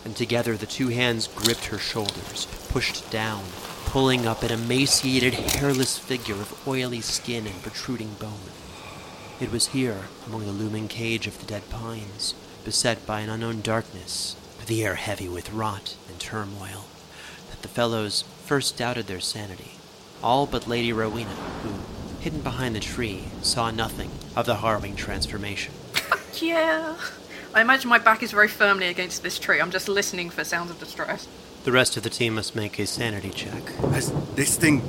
and 0.04 0.16
together 0.16 0.56
the 0.56 0.66
two 0.66 0.88
hands 0.88 1.26
gripped 1.26 1.66
her 1.66 1.78
shoulders, 1.78 2.46
pushed 2.68 3.10
down, 3.10 3.44
pulling 3.86 4.26
up 4.26 4.42
an 4.42 4.52
emaciated, 4.52 5.34
hairless 5.34 5.98
figure 5.98 6.34
of 6.34 6.68
oily 6.68 7.00
skin 7.00 7.46
and 7.46 7.62
protruding 7.62 8.14
bone. 8.14 8.50
It 9.40 9.52
was 9.52 9.68
here, 9.68 10.04
among 10.26 10.46
the 10.46 10.52
looming 10.52 10.88
cage 10.88 11.26
of 11.26 11.38
the 11.38 11.46
dead 11.46 11.68
pines, 11.70 12.34
beset 12.64 13.06
by 13.06 13.20
an 13.20 13.30
unknown 13.30 13.60
darkness, 13.60 14.36
the 14.68 14.84
air 14.84 14.96
heavy 14.96 15.28
with 15.28 15.50
rot 15.50 15.96
and 16.08 16.20
turmoil, 16.20 16.84
that 17.50 17.62
the 17.62 17.68
fellows 17.68 18.22
first 18.44 18.76
doubted 18.76 19.06
their 19.06 19.18
sanity. 19.18 19.72
All 20.22 20.46
but 20.46 20.68
Lady 20.68 20.92
Rowena, 20.92 21.34
who, 21.62 21.70
hidden 22.20 22.40
behind 22.40 22.74
the 22.74 22.80
tree, 22.80 23.24
saw 23.42 23.70
nothing 23.70 24.10
of 24.36 24.46
the 24.46 24.56
harrowing 24.56 24.96
transformation. 24.96 25.72
Yeah. 26.40 26.96
I 27.54 27.62
imagine 27.62 27.88
my 27.88 27.98
back 27.98 28.22
is 28.22 28.30
very 28.30 28.48
firmly 28.48 28.88
against 28.88 29.22
this 29.22 29.38
tree. 29.38 29.60
I'm 29.60 29.70
just 29.70 29.88
listening 29.88 30.30
for 30.30 30.44
sounds 30.44 30.70
of 30.70 30.78
distress. 30.78 31.26
The 31.64 31.72
rest 31.72 31.96
of 31.96 32.02
the 32.02 32.10
team 32.10 32.34
must 32.36 32.54
make 32.54 32.78
a 32.78 32.86
sanity 32.86 33.30
check. 33.30 33.70
Has 33.92 34.12
this 34.34 34.56
thing. 34.56 34.82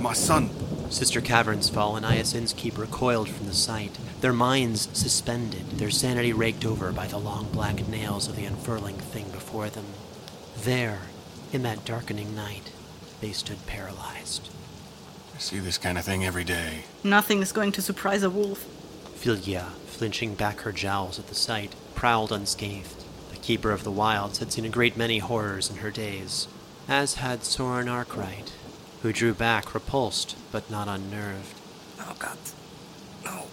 my 0.00 0.12
son. 0.12 0.50
Sister 0.88 1.20
Cavernsfall 1.20 1.96
and 1.96 2.06
Iaus 2.06 2.32
Innskeep 2.32 2.78
recoiled 2.78 3.28
from 3.28 3.46
the 3.46 3.54
sight, 3.54 3.98
their 4.20 4.32
minds 4.32 4.88
suspended, 4.92 5.72
their 5.72 5.90
sanity 5.90 6.32
raked 6.32 6.64
over 6.64 6.92
by 6.92 7.08
the 7.08 7.18
long 7.18 7.48
black 7.50 7.88
nails 7.88 8.28
of 8.28 8.36
the 8.36 8.44
unfurling 8.44 8.96
thing 8.96 9.28
before 9.30 9.68
them. 9.68 9.86
There, 10.58 11.00
in 11.52 11.64
that 11.64 11.84
darkening 11.84 12.36
night, 12.36 12.70
they 13.20 13.32
stood 13.32 13.66
paralyzed. 13.66 14.48
I 15.36 15.38
see 15.38 15.58
this 15.58 15.76
kind 15.76 15.98
of 15.98 16.04
thing 16.06 16.24
every 16.24 16.44
day. 16.44 16.84
Nothing 17.04 17.42
is 17.42 17.52
going 17.52 17.70
to 17.72 17.82
surprise 17.82 18.22
a 18.22 18.30
wolf. 18.30 18.64
Flygia, 19.16 19.66
flinching 19.84 20.34
back 20.34 20.60
her 20.60 20.72
jowls 20.72 21.18
at 21.18 21.26
the 21.26 21.34
sight, 21.34 21.74
prowled 21.94 22.32
unscathed. 22.32 23.04
The 23.30 23.36
keeper 23.36 23.70
of 23.70 23.84
the 23.84 23.90
wilds 23.90 24.38
had 24.38 24.50
seen 24.50 24.64
a 24.64 24.70
great 24.70 24.96
many 24.96 25.18
horrors 25.18 25.68
in 25.68 25.76
her 25.76 25.90
days, 25.90 26.48
as 26.88 27.16
had 27.16 27.44
Soren 27.44 27.86
Arkwright, 27.86 28.54
who 29.02 29.12
drew 29.12 29.34
back 29.34 29.74
repulsed 29.74 30.36
but 30.50 30.70
not 30.70 30.88
unnerved. 30.88 31.54
Oh 32.00 32.16
god. 32.18 32.38
No. 33.22 33.44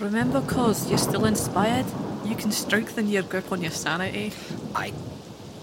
Remember, 0.00 0.40
cause 0.40 0.88
you're 0.88 0.98
still 0.98 1.26
inspired. 1.26 1.86
You 2.24 2.34
can 2.34 2.50
strengthen 2.50 3.06
your 3.06 3.22
grip 3.22 3.52
on 3.52 3.62
your 3.62 3.70
sanity. 3.70 4.32
I. 4.74 4.92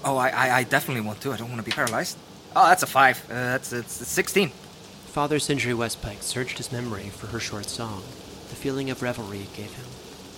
Oh, 0.06 0.16
I, 0.16 0.30
I, 0.30 0.58
I 0.60 0.64
definitely 0.64 1.02
want 1.02 1.20
to. 1.22 1.34
I 1.34 1.38
don't 1.38 1.50
want 1.50 1.60
to 1.60 1.66
be 1.66 1.74
paralyzed. 1.76 2.18
Oh, 2.56 2.70
that's 2.70 2.84
a 2.84 2.88
five. 2.88 3.22
Uh, 3.30 3.34
that's 3.34 3.74
it's, 3.74 4.00
it's 4.00 4.10
16. 4.10 4.52
Father 5.12 5.40
Sindri 5.40 5.74
Westpike 5.74 6.24
searched 6.24 6.56
his 6.56 6.72
memory 6.72 7.10
for 7.10 7.28
her 7.28 7.40
short 7.42 7.66
song, 7.66 8.02
the 8.48 8.56
feeling 8.56 8.90
of 8.90 9.02
revelry 9.02 9.42
it 9.42 9.54
gave 9.54 9.74
him, 9.74 9.86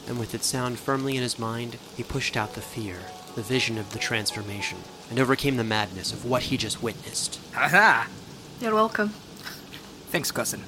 and 0.07 0.17
with 0.17 0.33
its 0.33 0.47
sound 0.47 0.79
firmly 0.79 1.15
in 1.15 1.21
his 1.21 1.37
mind, 1.37 1.77
he 1.95 2.01
pushed 2.01 2.35
out 2.35 2.55
the 2.55 2.61
fear, 2.61 2.97
the 3.35 3.43
vision 3.43 3.77
of 3.77 3.93
the 3.93 3.99
transformation, 3.99 4.79
and 5.11 5.19
overcame 5.19 5.57
the 5.57 5.63
madness 5.63 6.11
of 6.11 6.25
what 6.25 6.41
he 6.43 6.57
just 6.57 6.81
witnessed. 6.81 7.39
Aha! 7.55 8.07
You're 8.59 8.73
welcome. 8.73 9.09
Thanks, 10.09 10.31
cousin. 10.31 10.63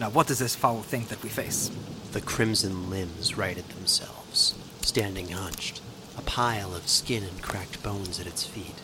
Now, 0.00 0.08
what 0.08 0.30
is 0.30 0.38
this 0.38 0.56
foul 0.56 0.80
thing 0.80 1.04
that 1.10 1.22
we 1.22 1.28
face? 1.28 1.70
The 2.12 2.22
crimson 2.22 2.88
limbs 2.88 3.36
righted 3.36 3.68
themselves, 3.68 4.54
standing 4.80 5.28
hunched, 5.28 5.82
a 6.16 6.22
pile 6.22 6.74
of 6.74 6.88
skin 6.88 7.22
and 7.22 7.42
cracked 7.42 7.82
bones 7.82 8.18
at 8.18 8.26
its 8.26 8.46
feet. 8.46 8.80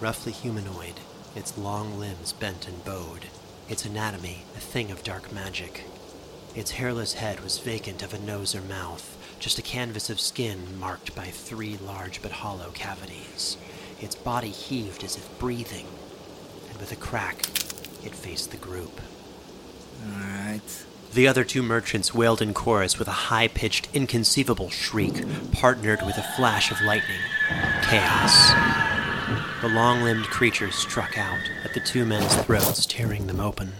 Roughly 0.00 0.32
humanoid, 0.32 1.00
its 1.36 1.58
long 1.58 1.98
limbs 2.00 2.32
bent 2.32 2.66
and 2.66 2.82
bowed, 2.82 3.26
its 3.68 3.84
anatomy 3.84 4.42
a 4.56 4.60
thing 4.60 4.90
of 4.90 5.02
dark 5.02 5.32
magic. 5.32 5.84
Its 6.54 6.72
hairless 6.72 7.14
head 7.14 7.40
was 7.40 7.58
vacant 7.58 8.02
of 8.02 8.14
a 8.14 8.18
nose 8.18 8.54
or 8.54 8.60
mouth, 8.62 9.16
just 9.40 9.58
a 9.58 9.62
canvas 9.62 10.08
of 10.08 10.20
skin 10.20 10.78
marked 10.78 11.14
by 11.14 11.26
three 11.26 11.76
large 11.76 12.22
but 12.22 12.30
hollow 12.30 12.70
cavities. 12.74 13.56
Its 14.00 14.14
body 14.14 14.50
heaved 14.50 15.02
as 15.02 15.16
if 15.16 15.38
breathing, 15.38 15.86
and 16.70 16.78
with 16.78 16.92
a 16.92 16.96
crack, 16.96 17.40
it 18.04 18.14
faced 18.14 18.50
the 18.50 18.56
group. 18.56 19.00
Alright. 20.06 20.84
The 21.12 21.28
other 21.28 21.44
two 21.44 21.62
merchants 21.62 22.12
wailed 22.12 22.42
in 22.42 22.54
chorus 22.54 22.98
with 22.98 23.08
a 23.08 23.12
high 23.30 23.48
pitched, 23.48 23.88
inconceivable 23.94 24.70
shriek, 24.70 25.24
partnered 25.52 26.02
with 26.04 26.18
a 26.18 26.22
flash 26.36 26.70
of 26.70 26.80
lightning. 26.80 27.20
Chaos. 27.82 28.93
The 29.64 29.70
long 29.70 30.02
limbed 30.02 30.26
creature 30.26 30.70
struck 30.70 31.16
out 31.16 31.50
at 31.64 31.72
the 31.72 31.80
two 31.80 32.04
men's 32.04 32.36
throats, 32.36 32.84
tearing 32.84 33.26
them 33.26 33.40
open. 33.40 33.72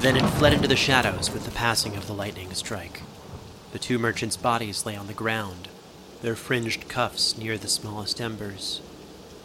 Then 0.00 0.18
it 0.18 0.28
fled 0.32 0.52
into 0.52 0.68
the 0.68 0.76
shadows 0.76 1.30
with 1.30 1.46
the 1.46 1.50
passing 1.50 1.96
of 1.96 2.06
the 2.06 2.12
lightning 2.12 2.52
strike. 2.52 3.00
The 3.72 3.78
two 3.78 3.98
merchants' 3.98 4.36
bodies 4.36 4.84
lay 4.84 4.94
on 4.94 5.06
the 5.06 5.14
ground, 5.14 5.68
their 6.20 6.36
fringed 6.36 6.90
cuffs 6.90 7.38
near 7.38 7.56
the 7.56 7.68
smallest 7.68 8.20
embers. 8.20 8.82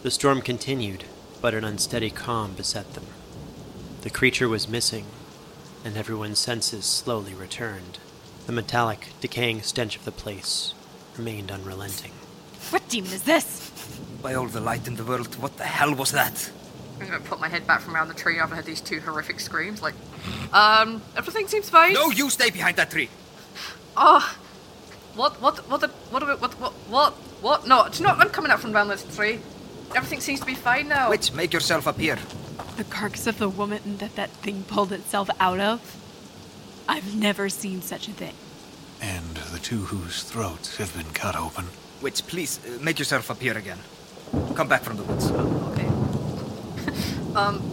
The 0.04 0.12
storm 0.12 0.42
continued, 0.42 1.06
but 1.40 1.54
an 1.54 1.64
unsteady 1.64 2.10
calm 2.10 2.52
beset 2.52 2.94
them. 2.94 3.06
The 4.02 4.10
creature 4.10 4.50
was 4.50 4.68
missing, 4.68 5.06
and 5.86 5.96
everyone's 5.96 6.40
senses 6.40 6.84
slowly 6.84 7.34
returned. 7.34 8.00
The 8.48 8.52
metallic, 8.52 9.08
decaying 9.22 9.62
stench 9.62 9.96
of 9.96 10.04
the 10.04 10.12
place 10.12 10.74
remained 11.16 11.52
unrelenting. 11.52 12.12
What 12.70 12.90
demon 12.90 13.14
is 13.14 13.24
this? 13.24 13.71
By 14.22 14.36
all 14.36 14.48
the 14.48 14.62
light 14.62 14.88
in 14.88 14.96
the 14.96 15.04
world, 15.04 15.34
what 15.42 15.58
the 15.58 15.64
hell 15.64 15.96
was 15.96 16.12
that? 16.12 16.52
I'm 17.00 17.08
gonna 17.08 17.20
put 17.20 17.40
my 17.40 17.50
head 17.50 17.66
back 17.66 17.82
from 17.82 17.96
around 17.96 18.10
the 18.10 18.14
tree 18.14 18.38
after 18.38 18.54
I 18.54 18.58
heard 18.58 18.66
these 18.66 18.82
two 18.82 19.00
horrific 19.00 19.40
screams. 19.40 19.82
Like, 19.82 19.96
um, 20.54 21.02
everything 21.18 21.48
seems 21.48 21.70
fine. 21.70 21.94
No, 21.94 22.12
you 22.12 22.30
stay 22.30 22.52
behind 22.52 22.78
that 22.78 22.92
tree. 22.92 23.10
Oh, 23.98 24.38
what, 25.16 25.42
what, 25.42 25.68
what, 25.70 25.82
the, 25.82 25.88
what, 25.88 26.22
what, 26.24 26.40
what, 26.40 26.54
what, 26.60 26.74
what, 26.74 27.14
what? 27.42 27.68
No, 27.68 27.88
do 27.90 27.98
you 27.98 28.04
know 28.04 28.14
what? 28.14 28.22
I'm 28.26 28.30
coming 28.30 28.52
out 28.52 28.60
from 28.60 28.76
around 28.76 28.90
this 28.90 29.04
tree. 29.16 29.40
Everything 29.96 30.22
seems 30.22 30.40
to 30.40 30.46
be 30.46 30.56
fine 30.56 30.88
now. 30.88 31.10
Witch, 31.10 31.34
make 31.34 31.52
yourself 31.52 31.88
appear. 31.88 32.20
The 32.78 32.84
carcass 32.84 33.26
of 33.26 33.40
the 33.40 33.50
woman 33.50 33.98
that 33.98 34.16
that 34.16 34.30
thing 34.30 34.64
pulled 34.68 34.92
itself 34.92 35.30
out 35.40 35.60
of? 35.60 35.98
I've 36.88 37.16
never 37.16 37.50
seen 37.50 37.82
such 37.82 38.08
a 38.08 38.12
thing. 38.12 38.34
And 39.02 39.36
the 39.52 39.60
two 39.60 39.86
whose 39.86 40.24
throats 40.24 40.78
have 40.78 40.96
been 40.96 41.12
cut 41.14 41.36
open. 41.36 41.66
Witch, 42.02 42.26
please 42.28 42.60
uh, 42.66 42.82
make 42.82 43.00
yourself 43.00 43.30
appear 43.30 43.58
again. 43.58 43.80
Come 44.62 44.68
back 44.68 44.84
from 44.84 44.98
the 44.98 45.04
woods. 45.04 45.32
Okay. 45.32 45.88
um, 47.36 47.64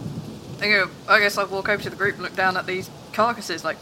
I 0.59 0.69
go, 0.69 0.89
I 1.07 1.19
guess 1.19 1.37
I'll 1.37 1.45
walk 1.45 1.69
over 1.69 1.83
to 1.83 1.89
the 1.91 1.95
group 1.95 2.15
and 2.15 2.23
look 2.23 2.35
down 2.35 2.57
at 2.57 2.65
these 2.65 2.89
carcasses. 3.13 3.63
Like, 3.63 3.77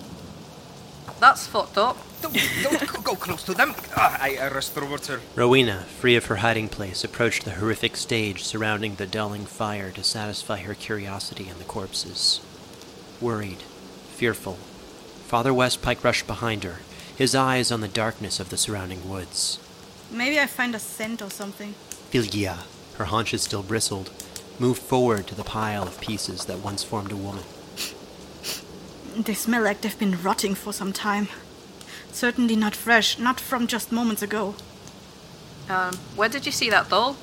that's 1.17 1.47
fucked 1.47 1.77
up. 1.77 1.95
Don't, 2.21 2.37
don't 2.61 2.85
go- 2.85 3.01
go 3.01 3.15
close 3.15 3.43
to 3.43 3.53
them. 3.53 3.75
Ah, 3.95 4.17
I 4.21 4.49
rushed 4.53 4.75
towards 4.75 5.07
her. 5.07 5.21
Rowena, 5.37 5.83
free 5.83 6.17
of 6.17 6.25
her 6.25 6.35
hiding 6.35 6.67
place, 6.67 7.05
approached 7.05 7.45
the 7.45 7.51
horrific 7.51 7.95
stage 7.95 8.43
surrounding 8.43 8.95
the 8.95 9.07
dulling 9.07 9.45
fire 9.45 9.89
to 9.91 10.03
satisfy 10.03 10.57
her 10.57 10.73
curiosity 10.73 11.47
in 11.47 11.59
the 11.59 11.63
corpses. 11.63 12.41
Worried, 13.21 13.63
fearful, 14.15 14.55
Father 15.27 15.51
Westpike 15.51 16.03
rushed 16.03 16.27
behind 16.27 16.65
her, 16.65 16.79
his 17.15 17.33
eyes 17.33 17.71
on 17.71 17.79
the 17.79 17.87
darkness 17.87 18.41
of 18.41 18.49
the 18.49 18.57
surrounding 18.57 19.09
woods. 19.09 19.59
Maybe 20.11 20.37
I 20.37 20.45
find 20.45 20.75
a 20.75 20.79
scent 20.79 21.21
or 21.21 21.29
something. 21.29 21.73
Flygia, 22.11 22.63
her 22.97 23.05
haunches 23.05 23.43
still 23.43 23.63
bristled, 23.63 24.11
moved 24.59 24.81
forward 24.81 25.27
to 25.27 25.35
the 25.35 25.43
pile 25.43 25.83
of 25.83 26.01
pieces 26.01 26.45
that 26.45 26.59
once 26.59 26.83
formed 26.83 27.11
a 27.11 27.15
woman. 27.15 27.43
They 29.15 29.33
smell 29.33 29.63
like 29.63 29.81
they've 29.81 29.97
been 29.97 30.21
rotting 30.21 30.55
for 30.55 30.73
some 30.73 30.93
time. 30.93 31.27
Certainly 32.11 32.55
not 32.55 32.75
fresh, 32.75 33.17
not 33.19 33.39
from 33.39 33.67
just 33.67 33.91
moments 33.91 34.21
ago. 34.21 34.55
Um, 35.69 35.95
where 36.15 36.29
did 36.29 36.45
you 36.45 36.51
see 36.51 36.69
that 36.69 36.89
doll? 36.89 37.17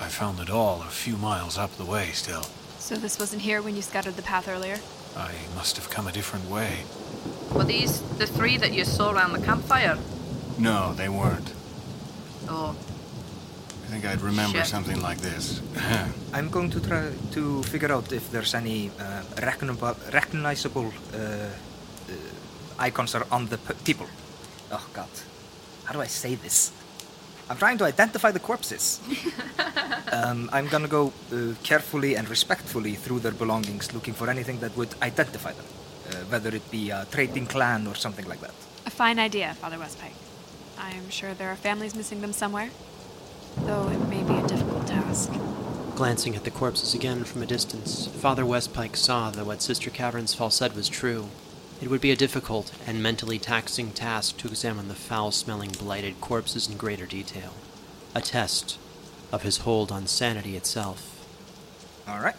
I 0.00 0.08
found 0.08 0.40
it 0.40 0.50
all 0.50 0.82
a 0.82 0.86
few 0.86 1.16
miles 1.16 1.58
up 1.58 1.76
the 1.76 1.84
way 1.84 2.10
still. 2.12 2.42
So 2.78 2.96
this 2.96 3.18
wasn't 3.18 3.42
here 3.42 3.62
when 3.62 3.76
you 3.76 3.82
scouted 3.82 4.16
the 4.16 4.22
path 4.22 4.48
earlier? 4.48 4.78
I 5.16 5.32
must 5.54 5.76
have 5.76 5.90
come 5.90 6.06
a 6.06 6.12
different 6.12 6.48
way. 6.48 6.84
Were 7.52 7.64
these 7.64 8.00
the 8.18 8.26
three 8.26 8.56
that 8.56 8.72
you 8.72 8.84
saw 8.84 9.12
around 9.12 9.32
the 9.32 9.44
campfire? 9.44 9.98
No, 10.58 10.94
they 10.94 11.08
weren't. 11.08 11.52
Oh, 12.48 12.74
I 12.88 12.91
think 13.92 14.06
I'd 14.06 14.22
remember 14.22 14.58
Shit. 14.58 14.66
something 14.68 15.00
like 15.02 15.18
this. 15.18 15.60
I'm 16.32 16.48
going 16.48 16.70
to 16.70 16.80
try 16.80 17.12
to 17.32 17.62
figure 17.64 17.92
out 17.92 18.10
if 18.12 18.30
there's 18.32 18.54
any 18.54 18.90
uh, 18.98 19.22
recogniba- 19.48 19.98
recognizable 20.14 20.88
uh, 21.14 21.18
uh, 21.18 22.14
icons 22.78 23.14
are 23.14 23.26
on 23.30 23.48
the 23.48 23.58
p- 23.58 23.74
people. 23.84 24.06
Oh 24.70 24.86
God, 24.94 25.12
how 25.84 25.92
do 25.92 26.00
I 26.00 26.06
say 26.06 26.34
this? 26.36 26.72
I'm 27.50 27.58
trying 27.58 27.76
to 27.78 27.84
identify 27.84 28.30
the 28.30 28.40
corpses. 28.40 28.98
um, 30.12 30.48
I'm 30.54 30.68
gonna 30.68 30.88
go 30.88 31.12
uh, 31.30 31.52
carefully 31.62 32.16
and 32.16 32.26
respectfully 32.30 32.94
through 32.94 33.20
their 33.20 33.36
belongings, 33.42 33.92
looking 33.92 34.14
for 34.14 34.30
anything 34.30 34.60
that 34.60 34.74
would 34.74 34.94
identify 35.02 35.52
them, 35.52 35.66
uh, 36.08 36.14
whether 36.32 36.54
it 36.54 36.70
be 36.70 36.88
a 36.88 37.06
trading 37.10 37.46
clan 37.46 37.86
or 37.86 37.94
something 37.94 38.26
like 38.26 38.40
that. 38.40 38.54
A 38.86 38.90
fine 38.90 39.18
idea, 39.18 39.52
Father 39.60 39.76
Westpike. 39.76 40.16
I 40.78 40.92
am 40.92 41.10
sure 41.10 41.34
there 41.34 41.50
are 41.50 41.56
families 41.56 41.94
missing 41.94 42.22
them 42.22 42.32
somewhere, 42.32 42.70
though 43.58 43.88
it 43.88 43.98
may 44.08 44.22
be 44.22 44.34
a 44.34 44.46
difficult 44.46 44.86
task. 44.86 45.32
Glancing 45.94 46.34
at 46.34 46.44
the 46.44 46.50
corpses 46.50 46.94
again 46.94 47.24
from 47.24 47.42
a 47.42 47.46
distance, 47.46 48.06
Father 48.06 48.44
Westpike 48.44 48.96
saw 48.96 49.30
that 49.30 49.46
what 49.46 49.62
Sister 49.62 49.90
Cavernsfall 49.90 50.50
said 50.50 50.74
was 50.74 50.88
true. 50.88 51.28
It 51.80 51.90
would 51.90 52.00
be 52.00 52.10
a 52.10 52.16
difficult 52.16 52.72
and 52.86 53.02
mentally 53.02 53.38
taxing 53.38 53.90
task 53.90 54.36
to 54.38 54.48
examine 54.48 54.88
the 54.88 54.94
foul 54.94 55.32
smelling, 55.32 55.70
blighted 55.70 56.20
corpses 56.20 56.68
in 56.68 56.76
greater 56.76 57.06
detail. 57.06 57.54
A 58.14 58.20
test 58.20 58.78
of 59.32 59.42
his 59.42 59.58
hold 59.58 59.90
on 59.90 60.06
sanity 60.06 60.56
itself. 60.56 61.26
All 62.06 62.20
right. 62.20 62.36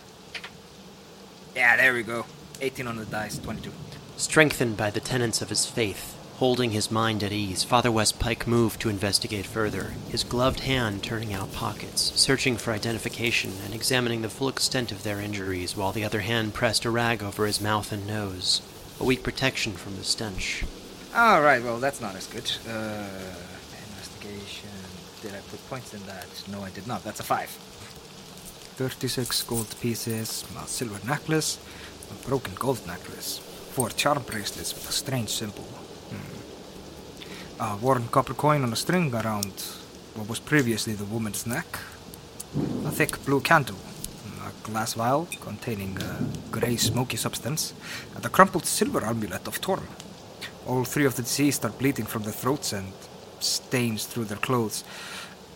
Yeah, 1.55 1.75
there 1.77 1.93
we 1.93 2.03
go. 2.03 2.25
18 2.61 2.87
on 2.87 2.97
the 2.97 3.05
dice, 3.05 3.37
22. 3.37 3.71
Strengthened 4.17 4.77
by 4.77 4.89
the 4.89 4.99
tenets 4.99 5.41
of 5.41 5.49
his 5.49 5.65
faith, 5.65 6.17
holding 6.43 6.71
his 6.71 6.91
mind 6.91 7.23
at 7.23 7.31
ease, 7.31 7.63
Father 7.63 7.89
Westpike 7.89 8.45
moved 8.45 8.81
to 8.81 8.89
investigate 8.89 9.45
further, 9.45 9.93
his 10.09 10.25
gloved 10.25 10.59
hand 10.59 11.01
turning 11.01 11.31
out 11.31 11.53
pockets, 11.53 12.11
searching 12.19 12.57
for 12.57 12.73
identification 12.73 13.53
and 13.63 13.73
examining 13.73 14.21
the 14.21 14.29
full 14.29 14.49
extent 14.49 14.91
of 14.91 15.03
their 15.03 15.21
injuries, 15.21 15.77
while 15.77 15.93
the 15.93 16.03
other 16.03 16.19
hand 16.19 16.53
pressed 16.53 16.83
a 16.83 16.89
rag 16.89 17.23
over 17.23 17.45
his 17.45 17.61
mouth 17.61 17.93
and 17.93 18.05
nose, 18.05 18.61
a 18.99 19.05
weak 19.05 19.23
protection 19.23 19.71
from 19.71 19.95
the 19.95 20.03
stench. 20.03 20.65
All 21.15 21.41
right, 21.41 21.63
well, 21.63 21.79
that's 21.79 22.01
not 22.01 22.13
as 22.13 22.27
good. 22.27 22.51
Uh, 22.67 23.07
investigation. 23.87 24.67
Did 25.21 25.35
I 25.35 25.39
put 25.49 25.65
points 25.69 25.93
in 25.93 26.05
that? 26.07 26.27
No, 26.51 26.61
I 26.61 26.71
did 26.71 26.85
not. 26.85 27.05
That's 27.05 27.21
a 27.21 27.23
five. 27.23 27.47
36 27.47 29.43
gold 29.43 29.73
pieces, 29.79 30.43
a 30.61 30.67
silver 30.67 30.99
necklace, 31.07 31.57
a 32.11 32.27
broken 32.27 32.53
gold 32.55 32.85
necklace, 32.85 33.37
four 33.37 33.91
charm 33.91 34.21
bracelets 34.23 34.73
with 34.73 34.89
a 34.89 34.91
strange 34.91 35.29
symbol. 35.29 35.65
A 37.63 37.77
worn 37.77 38.09
copper 38.09 38.33
coin 38.33 38.61
on 38.63 38.73
a 38.73 38.75
string 38.75 39.15
around 39.15 39.53
what 40.15 40.27
was 40.27 40.41
previously 40.41 40.95
the 40.95 41.05
woman's 41.05 41.47
neck, 41.47 41.79
a 42.85 42.91
thick 42.91 43.23
blue 43.23 43.39
candle, 43.39 43.77
a 44.45 44.67
glass 44.67 44.95
vial 44.95 45.29
containing 45.39 45.97
a 46.01 46.27
grey 46.51 46.75
smoky 46.75 47.15
substance, 47.15 47.73
and 48.15 48.25
a 48.25 48.29
crumpled 48.29 48.65
silver 48.65 49.05
amulet 49.05 49.47
of 49.47 49.61
Torm. 49.61 49.87
All 50.67 50.83
three 50.83 51.05
of 51.05 51.15
the 51.15 51.21
deceased 51.21 51.63
are 51.63 51.69
bleeding 51.69 52.05
from 52.05 52.23
their 52.23 52.33
throats 52.33 52.73
and 52.73 52.91
stains 53.39 54.07
through 54.07 54.25
their 54.25 54.39
clothes 54.39 54.83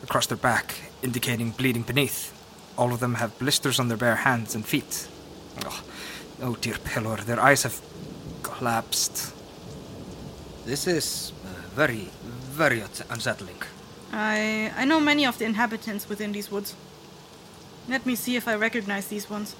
across 0.01 0.27
their 0.27 0.37
back, 0.37 0.75
indicating 1.03 1.51
bleeding 1.51 1.83
beneath. 1.83 2.31
All 2.77 2.93
of 2.93 3.01
them 3.01 3.15
have 3.15 3.37
blisters 3.37 3.81
on 3.81 3.89
their 3.89 3.97
bare 3.97 4.15
hands 4.15 4.55
and 4.55 4.65
feet. 4.65 5.09
Oh, 5.65 5.83
oh 6.41 6.55
dear 6.55 6.75
Pelor, 6.75 7.25
their 7.25 7.41
eyes 7.41 7.63
have 7.63 7.81
collapsed. 8.43 9.33
This 10.65 10.87
is 10.87 11.33
very, 11.77 12.09
very 12.23 12.81
unsettling. 13.07 13.61
I 14.11 14.71
I 14.75 14.83
know 14.85 14.99
many 14.99 15.27
of 15.27 15.37
the 15.37 15.45
inhabitants 15.45 16.09
within 16.09 16.31
these 16.31 16.49
woods. 16.49 16.73
Let 17.87 18.03
me 18.03 18.15
see 18.15 18.35
if 18.35 18.47
I 18.47 18.55
recognize 18.55 19.07
these 19.07 19.29
ones. 19.29 19.55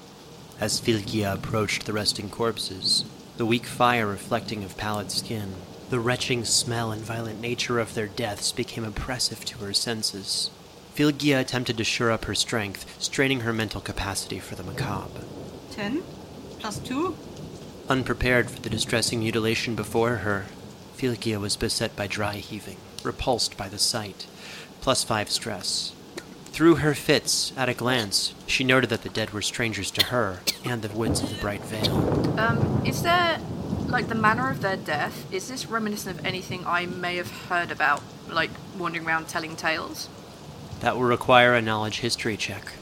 As 0.58 0.80
Flygia 0.80 1.32
approached 1.32 1.86
the 1.86 1.92
resting 1.92 2.28
corpses, 2.28 3.04
the 3.36 3.46
weak 3.46 3.66
fire 3.66 4.08
reflecting 4.08 4.64
of 4.64 4.76
pallid 4.76 5.12
skin, 5.12 5.50
the 5.90 6.00
retching 6.00 6.44
smell 6.44 6.90
and 6.90 7.02
violent 7.02 7.40
nature 7.40 7.78
of 7.78 7.94
their 7.94 8.08
deaths 8.08 8.50
became 8.50 8.84
oppressive 8.84 9.44
to 9.44 9.58
her 9.58 9.72
senses. 9.72 10.50
Flygia 10.96 11.38
attempted 11.40 11.76
to 11.76 11.84
shore 11.84 12.10
up 12.10 12.24
her 12.24 12.34
strength, 12.34 12.84
straining 12.98 13.40
her 13.42 13.52
mental 13.52 13.80
capacity 13.80 14.40
for 14.40 14.56
the 14.56 14.64
macabre. 14.64 15.22
Ten? 15.70 16.02
Plus 16.58 16.80
two? 16.80 17.16
Unprepared 17.88 18.50
for 18.50 18.60
the 18.60 18.74
distressing 18.76 19.20
mutilation 19.20 19.76
before 19.76 20.16
her, 20.26 20.46
Flygia 20.98 21.38
was 21.38 21.56
beset 21.56 21.94
by 21.94 22.08
dry 22.08 22.34
heaving, 22.34 22.76
repulsed 23.04 23.56
by 23.56 23.68
the 23.68 23.78
sight, 23.78 24.26
plus 24.80 25.04
five 25.04 25.30
stress. 25.30 25.92
Through 26.46 26.76
her 26.76 26.92
fits, 26.92 27.52
at 27.56 27.68
a 27.68 27.74
glance, 27.74 28.34
she 28.48 28.64
noted 28.64 28.90
that 28.90 29.02
the 29.02 29.08
dead 29.08 29.30
were 29.30 29.42
strangers 29.42 29.92
to 29.92 30.06
her 30.06 30.40
and 30.64 30.82
the 30.82 30.88
woods 30.88 31.22
of 31.22 31.30
the 31.30 31.40
Bright 31.40 31.62
Vale. 31.62 32.40
um, 32.40 32.82
is 32.84 33.02
there 33.02 33.40
like 33.86 34.08
the 34.08 34.16
manner 34.16 34.50
of 34.50 34.60
their 34.60 34.76
death? 34.76 35.32
Is 35.32 35.46
this 35.46 35.66
reminiscent 35.66 36.18
of 36.18 36.26
anything 36.26 36.66
I 36.66 36.86
may 36.86 37.14
have 37.16 37.30
heard 37.30 37.70
about, 37.70 38.02
like 38.28 38.50
wandering 38.76 39.06
around 39.06 39.28
telling 39.28 39.54
tales? 39.54 40.08
That 40.80 40.96
will 40.96 41.04
require 41.04 41.54
a 41.54 41.62
knowledge 41.62 42.00
history 42.00 42.36
check. 42.36 42.72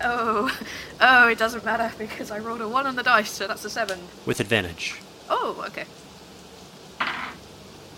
Oh, 0.00 0.58
oh, 1.00 1.28
it 1.28 1.36
doesn't 1.36 1.64
matter 1.66 1.92
because 1.98 2.30
I 2.30 2.38
rolled 2.38 2.62
a 2.62 2.68
one 2.68 2.86
on 2.86 2.96
the 2.96 3.02
dice, 3.02 3.30
so 3.32 3.46
that's 3.46 3.66
a 3.66 3.70
seven. 3.70 3.98
With 4.24 4.40
advantage. 4.40 4.94
Oh, 5.28 5.62
okay. 5.68 5.84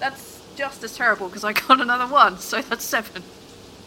That's 0.01 0.43
just 0.57 0.83
as 0.83 0.97
terrible 0.97 1.29
because 1.29 1.45
I 1.45 1.53
got 1.53 1.81
another 1.81 2.13
one, 2.13 2.39
so 2.39 2.61
that's 2.63 2.85
seven. 2.85 3.23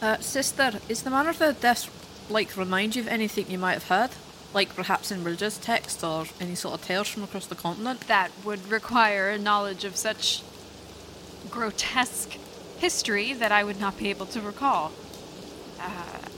Uh, 0.02 0.17
sister, 0.17 0.80
is 0.89 1.04
the 1.04 1.10
manner 1.10 1.30
of 1.30 1.39
their 1.39 1.54
death 1.54 1.89
like 2.30 2.56
remind 2.56 2.95
you 2.95 3.02
of 3.02 3.08
anything 3.08 3.49
you 3.49 3.58
might 3.58 3.73
have 3.73 3.88
heard? 3.88 4.12
Like 4.54 4.76
perhaps 4.76 5.12
in 5.12 5.23
religious 5.23 5.58
texts 5.58 6.04
or 6.04 6.26
any 6.39 6.56
sort 6.56 6.76
of 6.76 6.86
tales 6.86 7.08
from 7.08 7.23
across 7.23 7.47
the 7.47 7.56
continent? 7.56 8.02
That 8.08 8.32
would 8.45 8.69
require 8.69 9.30
a 9.30 9.38
knowledge 9.38 9.84
of 9.84 9.95
such 9.97 10.43
grotesque 11.49 12.38
history 12.78 13.34
that 13.34 13.52
I 13.52 13.63
would 13.63 13.80
not 13.80 13.97
be 13.97 14.10
able 14.10 14.26
to 14.28 14.41
recall. 14.41 14.91
Uh, 15.80 15.89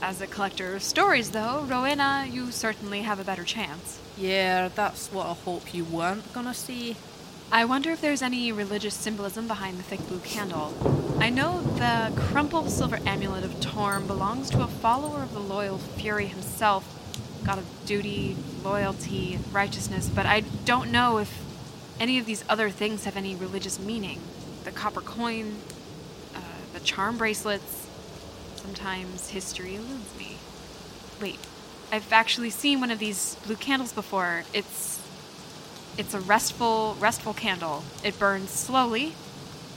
as 0.02 0.20
a 0.20 0.26
collector 0.26 0.76
of 0.76 0.82
stories, 0.82 1.30
though, 1.30 1.62
Rowena, 1.62 2.26
you 2.30 2.50
certainly 2.50 3.02
have 3.02 3.20
a 3.20 3.24
better 3.24 3.44
chance. 3.44 4.00
Yeah, 4.16 4.68
that's 4.68 5.12
what 5.12 5.26
I 5.26 5.34
hope 5.34 5.74
you 5.74 5.84
weren't 5.84 6.32
gonna 6.32 6.54
see. 6.54 6.96
I 7.52 7.64
wonder 7.64 7.92
if 7.92 8.00
there's 8.00 8.22
any 8.22 8.50
religious 8.50 8.94
symbolism 8.94 9.46
behind 9.46 9.78
the 9.78 9.84
thick 9.84 10.06
blue 10.08 10.18
candle. 10.18 10.74
I 11.20 11.30
know 11.30 11.60
the 11.60 12.12
crumpled 12.20 12.70
silver 12.70 12.98
amulet 13.06 13.44
of 13.44 13.60
Torm 13.60 14.08
belongs 14.08 14.50
to 14.50 14.62
a 14.62 14.66
follower 14.66 15.22
of 15.22 15.32
the 15.32 15.38
loyal 15.38 15.78
Fury 15.78 16.26
himself, 16.26 16.84
god 17.44 17.58
of 17.58 17.86
duty, 17.86 18.36
loyalty, 18.64 19.38
righteousness, 19.52 20.10
but 20.12 20.26
I 20.26 20.40
don't 20.64 20.90
know 20.90 21.18
if 21.18 21.40
any 22.00 22.18
of 22.18 22.26
these 22.26 22.44
other 22.48 22.68
things 22.68 23.04
have 23.04 23.16
any 23.16 23.36
religious 23.36 23.78
meaning. 23.78 24.20
The 24.64 24.72
copper 24.72 25.00
coin, 25.00 25.58
uh, 26.34 26.40
the 26.74 26.80
charm 26.80 27.16
bracelets. 27.16 27.86
Sometimes 28.56 29.30
history 29.30 29.76
eludes 29.76 30.18
me. 30.18 30.36
Wait, 31.22 31.38
I've 31.92 32.12
actually 32.12 32.50
seen 32.50 32.80
one 32.80 32.90
of 32.90 32.98
these 32.98 33.36
blue 33.46 33.54
candles 33.54 33.92
before. 33.92 34.42
It's 34.52 34.95
it's 35.98 36.14
a 36.14 36.20
restful 36.20 36.96
restful 37.00 37.34
candle. 37.34 37.84
It 38.04 38.18
burns 38.18 38.50
slowly, 38.50 39.14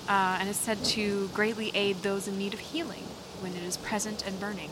uh, 0.08 0.38
and 0.40 0.50
is 0.50 0.58
said 0.58 0.84
to 0.86 1.30
greatly 1.30 1.72
aid 1.74 1.98
those 1.98 2.28
in 2.28 2.38
need 2.38 2.54
of 2.54 2.60
healing 2.60 3.04
when 3.40 3.54
it 3.54 3.64
is 3.64 3.78
present 3.78 4.26
and 4.26 4.40
burning. 4.40 4.70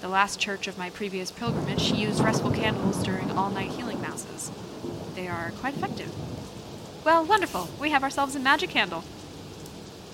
The 0.00 0.08
last 0.08 0.38
church 0.38 0.66
of 0.66 0.78
my 0.78 0.90
previous 0.90 1.30
pilgrimage 1.30 1.92
used 1.92 2.20
restful 2.22 2.50
candles 2.50 3.02
during 3.02 3.30
all 3.32 3.50
night 3.50 3.70
healing 3.70 4.00
masses. 4.00 4.50
They 5.14 5.28
are 5.28 5.52
quite 5.58 5.74
effective. 5.74 6.14
Well, 7.04 7.24
wonderful. 7.24 7.68
We 7.80 7.90
have 7.90 8.02
ourselves 8.02 8.34
a 8.34 8.40
magic 8.40 8.70
candle. 8.70 9.04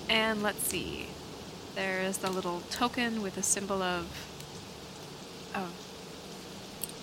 And 0.09 0.43
let's 0.43 0.63
see. 0.63 1.07
There's 1.75 2.17
the 2.17 2.29
little 2.29 2.61
token 2.69 3.21
with 3.21 3.37
a 3.37 3.43
symbol 3.43 3.81
of. 3.81 4.05
Oh. 5.55 5.69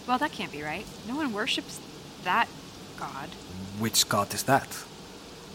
Well, 0.07 0.19
that 0.19 0.33
can't 0.33 0.53
be 0.53 0.63
right. 0.63 0.87
No 1.09 1.17
one 1.17 1.33
worships 1.33 1.81
that 2.25 2.49
god. 3.01 3.31
Which 3.79 4.09
god 4.09 4.33
is 4.35 4.43
that? 4.45 4.85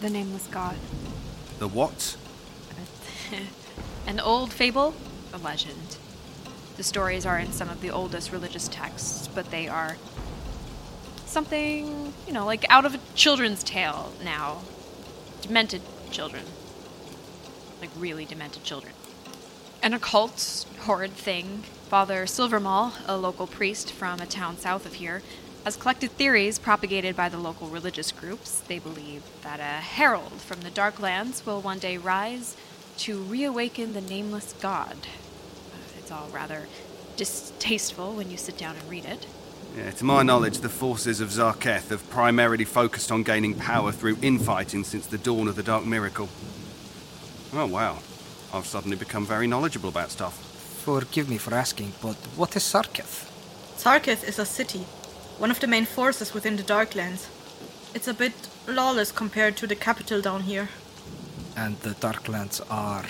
The 0.00 0.10
nameless 0.10 0.48
god. 0.48 0.76
The 1.60 1.68
what? 1.68 2.16
An 4.06 4.20
old 4.20 4.52
fable, 4.52 4.94
a 5.32 5.38
legend. 5.38 5.96
The 6.76 6.82
stories 6.82 7.24
are 7.24 7.38
in 7.38 7.52
some 7.52 7.70
of 7.70 7.80
the 7.80 7.90
oldest 7.90 8.32
religious 8.32 8.68
texts, 8.68 9.28
but 9.28 9.50
they 9.50 9.68
are 9.68 9.96
something, 11.24 12.12
you 12.26 12.32
know, 12.32 12.44
like 12.44 12.64
out 12.68 12.84
of 12.84 12.94
a 12.94 13.00
children's 13.14 13.62
tale 13.62 14.12
now. 14.22 14.62
Demented 15.40 15.82
children. 16.10 16.44
Like 17.80 17.90
really 17.96 18.24
demented 18.24 18.64
children. 18.64 18.92
An 19.82 19.94
occult, 19.94 20.66
horrid 20.80 21.12
thing. 21.12 21.62
Father 21.88 22.26
Silvermall, 22.26 22.92
a 23.06 23.16
local 23.16 23.46
priest 23.46 23.92
from 23.92 24.20
a 24.20 24.26
town 24.26 24.58
south 24.58 24.84
of 24.86 24.94
here, 24.94 25.22
has 25.66 25.76
collected 25.76 26.12
theories 26.12 26.60
propagated 26.60 27.16
by 27.16 27.28
the 27.28 27.36
local 27.36 27.66
religious 27.66 28.12
groups. 28.12 28.60
They 28.60 28.78
believe 28.78 29.24
that 29.42 29.58
a 29.58 29.82
herald 29.82 30.40
from 30.40 30.60
the 30.60 30.70
Dark 30.70 31.00
Lands 31.00 31.44
will 31.44 31.60
one 31.60 31.80
day 31.80 31.96
rise 31.96 32.56
to 32.98 33.20
reawaken 33.24 33.92
the 33.92 34.00
nameless 34.00 34.54
god. 34.60 34.96
Uh, 35.72 35.98
It's 35.98 36.12
all 36.12 36.28
rather 36.32 36.68
distasteful 37.16 38.12
when 38.12 38.30
you 38.30 38.36
sit 38.36 38.56
down 38.56 38.76
and 38.76 38.88
read 38.88 39.06
it. 39.06 39.26
Yeah, 39.76 39.90
to 39.90 40.04
my 40.04 40.22
knowledge, 40.22 40.58
the 40.58 40.68
forces 40.68 41.20
of 41.20 41.30
Zarketh 41.30 41.88
have 41.88 42.08
primarily 42.10 42.64
focused 42.64 43.10
on 43.10 43.24
gaining 43.24 43.54
power 43.54 43.90
through 43.90 44.18
infighting 44.22 44.84
since 44.84 45.08
the 45.08 45.18
dawn 45.18 45.48
of 45.48 45.56
the 45.56 45.64
Dark 45.64 45.84
Miracle. 45.84 46.28
Oh, 47.52 47.66
wow. 47.66 47.98
I've 48.54 48.66
suddenly 48.66 48.96
become 48.96 49.26
very 49.26 49.48
knowledgeable 49.48 49.88
about 49.88 50.12
stuff. 50.12 50.38
Forgive 50.84 51.28
me 51.28 51.38
for 51.38 51.54
asking, 51.54 51.94
but 52.00 52.14
what 52.36 52.54
is 52.54 52.62
Zarketh? 52.62 53.28
Zarketh 53.76 54.22
is 54.26 54.38
a 54.38 54.46
city, 54.46 54.86
one 55.38 55.50
of 55.50 55.60
the 55.60 55.66
main 55.66 55.84
forces 55.84 56.34
within 56.34 56.56
the 56.56 56.62
Darklands. 56.62 57.26
It's 57.94 58.08
a 58.08 58.14
bit 58.14 58.34
lawless 58.66 59.12
compared 59.12 59.56
to 59.58 59.66
the 59.66 59.76
capital 59.76 60.20
down 60.20 60.42
here. 60.42 60.68
And 61.56 61.78
the 61.80 61.94
Darklands 61.94 62.60
are. 62.70 63.06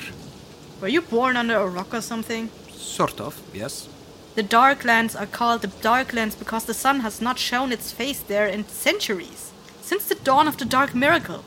Were 0.80 0.88
you 0.88 1.02
born 1.02 1.36
under 1.36 1.56
a 1.56 1.66
rock 1.66 1.94
or 1.94 2.00
something? 2.00 2.50
sort 2.96 3.20
of, 3.20 3.40
yes. 3.52 3.88
The 4.34 4.42
Darklands 4.42 5.18
are 5.18 5.26
called 5.26 5.62
the 5.62 5.68
Darklands 5.68 6.38
because 6.38 6.64
the 6.64 6.74
sun 6.74 7.00
has 7.00 7.20
not 7.20 7.38
shown 7.38 7.72
its 7.72 7.92
face 7.92 8.20
there 8.20 8.46
in 8.46 8.66
centuries. 8.68 9.52
Since 9.82 10.06
the 10.08 10.14
dawn 10.16 10.48
of 10.48 10.56
the 10.56 10.64
Dark 10.64 10.94
Miracle. 10.94 11.44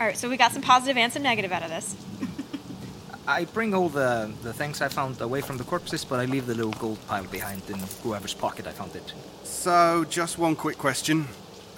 All 0.00 0.06
right, 0.06 0.18
so 0.18 0.28
we 0.28 0.36
got 0.36 0.52
some 0.52 0.62
positive 0.62 0.96
and 0.96 1.12
some 1.12 1.22
negative 1.22 1.52
out 1.52 1.62
of 1.62 1.70
this. 1.70 1.94
I 3.26 3.44
bring 3.44 3.74
all 3.74 3.88
the, 3.88 4.32
the 4.42 4.52
things 4.52 4.80
I 4.80 4.88
found 4.88 5.20
away 5.20 5.40
from 5.40 5.56
the 5.58 5.64
corpses, 5.64 6.04
but 6.04 6.18
I 6.18 6.24
leave 6.24 6.46
the 6.46 6.54
little 6.54 6.72
gold 6.72 6.98
pile 7.06 7.24
behind 7.24 7.62
in 7.68 7.78
whoever's 8.02 8.34
pocket 8.34 8.66
I 8.66 8.72
found 8.72 8.96
it. 8.96 9.12
So, 9.62 10.04
just 10.10 10.38
one 10.38 10.56
quick 10.56 10.76
question. 10.76 11.28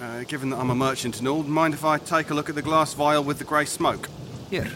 Uh, 0.01 0.23
given 0.23 0.49
that 0.49 0.57
I'm 0.57 0.71
a 0.71 0.75
merchant 0.75 1.19
and 1.19 1.27
all, 1.27 1.43
mind 1.43 1.75
if 1.75 1.85
I 1.85 1.99
take 1.99 2.31
a 2.31 2.33
look 2.33 2.49
at 2.49 2.55
the 2.55 2.63
glass 2.63 2.95
vial 2.95 3.23
with 3.23 3.37
the 3.37 3.43
grey 3.43 3.65
smoke? 3.65 4.09
Here, 4.49 4.71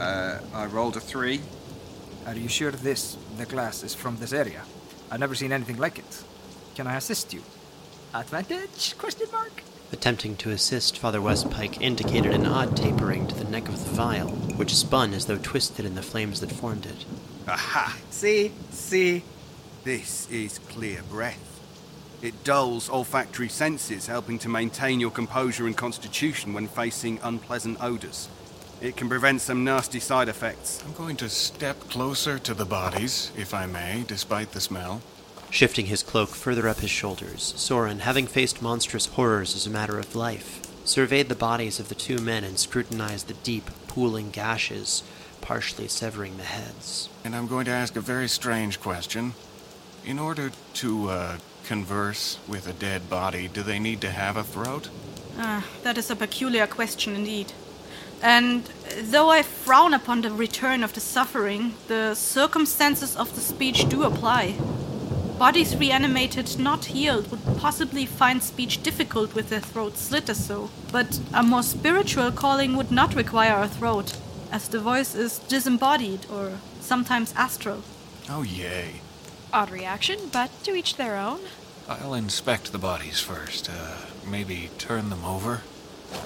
Uh, 0.00 0.40
I 0.52 0.66
rolled 0.66 0.96
a 0.96 1.00
three. 1.00 1.40
are 2.26 2.34
you 2.34 2.48
sure 2.48 2.72
this, 2.72 3.16
the 3.36 3.46
glass, 3.46 3.84
is 3.84 3.94
from 3.94 4.16
this 4.16 4.32
area? 4.32 4.62
I've 5.12 5.20
never 5.20 5.36
seen 5.36 5.52
anything 5.52 5.76
like 5.76 5.96
it. 6.00 6.24
Can 6.74 6.88
I 6.88 6.96
assist 6.96 7.32
you? 7.32 7.42
Advantage? 8.12 8.98
Question 8.98 9.28
mark? 9.30 9.62
Attempting 9.92 10.34
to 10.38 10.50
assist, 10.50 10.98
Father 10.98 11.20
Westpike 11.20 11.80
indicated 11.80 12.34
an 12.34 12.46
odd 12.46 12.76
tapering 12.76 13.28
to 13.28 13.34
the 13.36 13.44
neck 13.48 13.68
of 13.68 13.78
the 13.84 13.90
vial, 13.92 14.30
which 14.58 14.74
spun 14.74 15.14
as 15.14 15.26
though 15.26 15.38
twisted 15.38 15.84
in 15.86 15.94
the 15.94 16.02
flames 16.02 16.40
that 16.40 16.50
formed 16.50 16.84
it. 16.84 17.04
Aha! 17.46 17.96
See? 18.10 18.50
See? 18.72 19.22
This 19.84 20.28
is 20.30 20.58
clear 20.68 21.02
breath. 21.08 21.57
It 22.20 22.42
dulls 22.42 22.90
olfactory 22.90 23.48
senses, 23.48 24.08
helping 24.08 24.40
to 24.40 24.48
maintain 24.48 24.98
your 24.98 25.12
composure 25.12 25.66
and 25.66 25.76
constitution 25.76 26.52
when 26.52 26.66
facing 26.66 27.20
unpleasant 27.22 27.80
odours. 27.80 28.28
It 28.80 28.96
can 28.96 29.08
prevent 29.08 29.40
some 29.40 29.64
nasty 29.64 30.00
side 30.00 30.28
effects. 30.28 30.82
I'm 30.84 30.94
going 30.94 31.16
to 31.16 31.28
step 31.28 31.78
closer 31.88 32.38
to 32.40 32.54
the 32.54 32.64
bodies, 32.64 33.30
if 33.36 33.54
I 33.54 33.66
may, 33.66 34.04
despite 34.06 34.52
the 34.52 34.60
smell. 34.60 35.00
Shifting 35.50 35.86
his 35.86 36.02
cloak 36.02 36.30
further 36.30 36.68
up 36.68 36.78
his 36.80 36.90
shoulders, 36.90 37.54
Soren, 37.56 38.00
having 38.00 38.26
faced 38.26 38.62
monstrous 38.62 39.06
horrors 39.06 39.54
as 39.54 39.66
a 39.66 39.70
matter 39.70 39.98
of 39.98 40.14
life, 40.14 40.60
surveyed 40.84 41.28
the 41.28 41.34
bodies 41.34 41.80
of 41.80 41.88
the 41.88 41.94
two 41.94 42.18
men 42.18 42.44
and 42.44 42.58
scrutinized 42.58 43.28
the 43.28 43.34
deep, 43.34 43.70
pooling 43.86 44.30
gashes, 44.30 45.02
partially 45.40 45.88
severing 45.88 46.36
the 46.36 46.44
heads. 46.44 47.08
And 47.24 47.34
I'm 47.34 47.46
going 47.46 47.64
to 47.66 47.70
ask 47.70 47.96
a 47.96 48.00
very 48.00 48.28
strange 48.28 48.80
question. 48.80 49.34
In 50.04 50.18
order 50.18 50.52
to, 50.74 51.10
uh, 51.10 51.36
converse 51.68 52.38
with 52.48 52.66
a 52.66 52.72
dead 52.72 53.10
body, 53.10 53.46
do 53.46 53.62
they 53.62 53.78
need 53.78 54.00
to 54.00 54.10
have 54.10 54.36
a 54.38 54.42
throat? 54.42 54.88
Ah, 55.38 55.64
that 55.82 55.98
is 55.98 56.10
a 56.10 56.16
peculiar 56.16 56.66
question 56.66 57.14
indeed. 57.14 57.52
And 58.22 58.64
though 59.12 59.30
I 59.30 59.42
frown 59.42 59.94
upon 59.94 60.22
the 60.22 60.30
return 60.30 60.82
of 60.82 60.94
the 60.94 61.00
suffering, 61.00 61.74
the 61.86 62.14
circumstances 62.14 63.14
of 63.14 63.34
the 63.34 63.40
speech 63.40 63.88
do 63.88 64.02
apply. 64.02 64.54
Bodies 65.38 65.76
reanimated, 65.76 66.58
not 66.58 66.86
healed, 66.86 67.30
would 67.30 67.58
possibly 67.58 68.06
find 68.06 68.42
speech 68.42 68.82
difficult 68.82 69.34
with 69.34 69.50
their 69.50 69.60
throats 69.60 70.00
slit 70.00 70.28
or 70.28 70.34
so. 70.34 70.70
But 70.90 71.20
a 71.32 71.42
more 71.42 71.62
spiritual 71.62 72.32
calling 72.32 72.76
would 72.76 72.90
not 72.90 73.14
require 73.14 73.62
a 73.62 73.68
throat, 73.68 74.16
as 74.50 74.68
the 74.68 74.80
voice 74.80 75.14
is 75.14 75.38
disembodied 75.38 76.26
or 76.32 76.58
sometimes 76.80 77.34
astral. 77.36 77.82
Oh, 78.28 78.42
yay. 78.42 79.00
Odd 79.52 79.70
reaction, 79.70 80.18
but 80.32 80.50
to 80.64 80.74
each 80.74 80.96
their 80.96 81.16
own. 81.16 81.40
I'll 81.88 82.12
inspect 82.12 82.72
the 82.72 82.78
bodies 82.78 83.18
first. 83.18 83.70
Uh, 83.70 83.96
maybe 84.26 84.68
turn 84.76 85.08
them 85.08 85.24
over. 85.24 85.62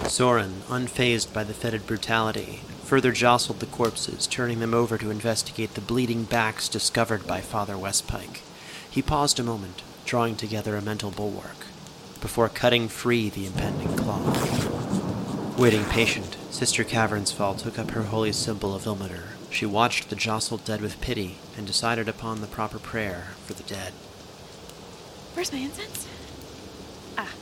Soren, 0.08 0.62
unfazed 0.68 1.32
by 1.32 1.44
the 1.44 1.54
fetid 1.54 1.86
brutality, 1.86 2.60
further 2.82 3.12
jostled 3.12 3.60
the 3.60 3.66
corpses, 3.66 4.26
turning 4.26 4.58
them 4.58 4.74
over 4.74 4.98
to 4.98 5.10
investigate 5.10 5.74
the 5.74 5.80
bleeding 5.80 6.24
backs 6.24 6.68
discovered 6.68 7.28
by 7.28 7.40
Father 7.40 7.74
Westpike. 7.74 8.40
He 8.90 9.02
paused 9.02 9.38
a 9.38 9.44
moment, 9.44 9.82
drawing 10.04 10.34
together 10.34 10.74
a 10.74 10.82
mental 10.82 11.12
bulwark, 11.12 11.66
before 12.20 12.48
cutting 12.48 12.88
free 12.88 13.30
the 13.30 13.46
impending 13.46 13.96
claw. 13.96 14.20
Waiting 15.56 15.84
patient, 15.84 16.36
Sister 16.50 16.82
Cavernsfall 16.82 17.56
took 17.56 17.78
up 17.78 17.92
her 17.92 18.04
holy 18.04 18.32
symbol 18.32 18.74
of 18.74 18.82
Ilmater. 18.82 19.26
She 19.48 19.66
watched 19.66 20.10
the 20.10 20.16
jostled 20.16 20.64
dead 20.64 20.80
with 20.80 21.00
pity 21.00 21.36
and 21.56 21.68
decided 21.68 22.08
upon 22.08 22.40
the 22.40 22.48
proper 22.48 22.80
prayer 22.80 23.28
for 23.46 23.54
the 23.54 23.62
dead. 23.62 23.92
Where's 25.34 25.52
my 25.52 25.58
incense? 25.58 26.06
Ah. 27.16 27.32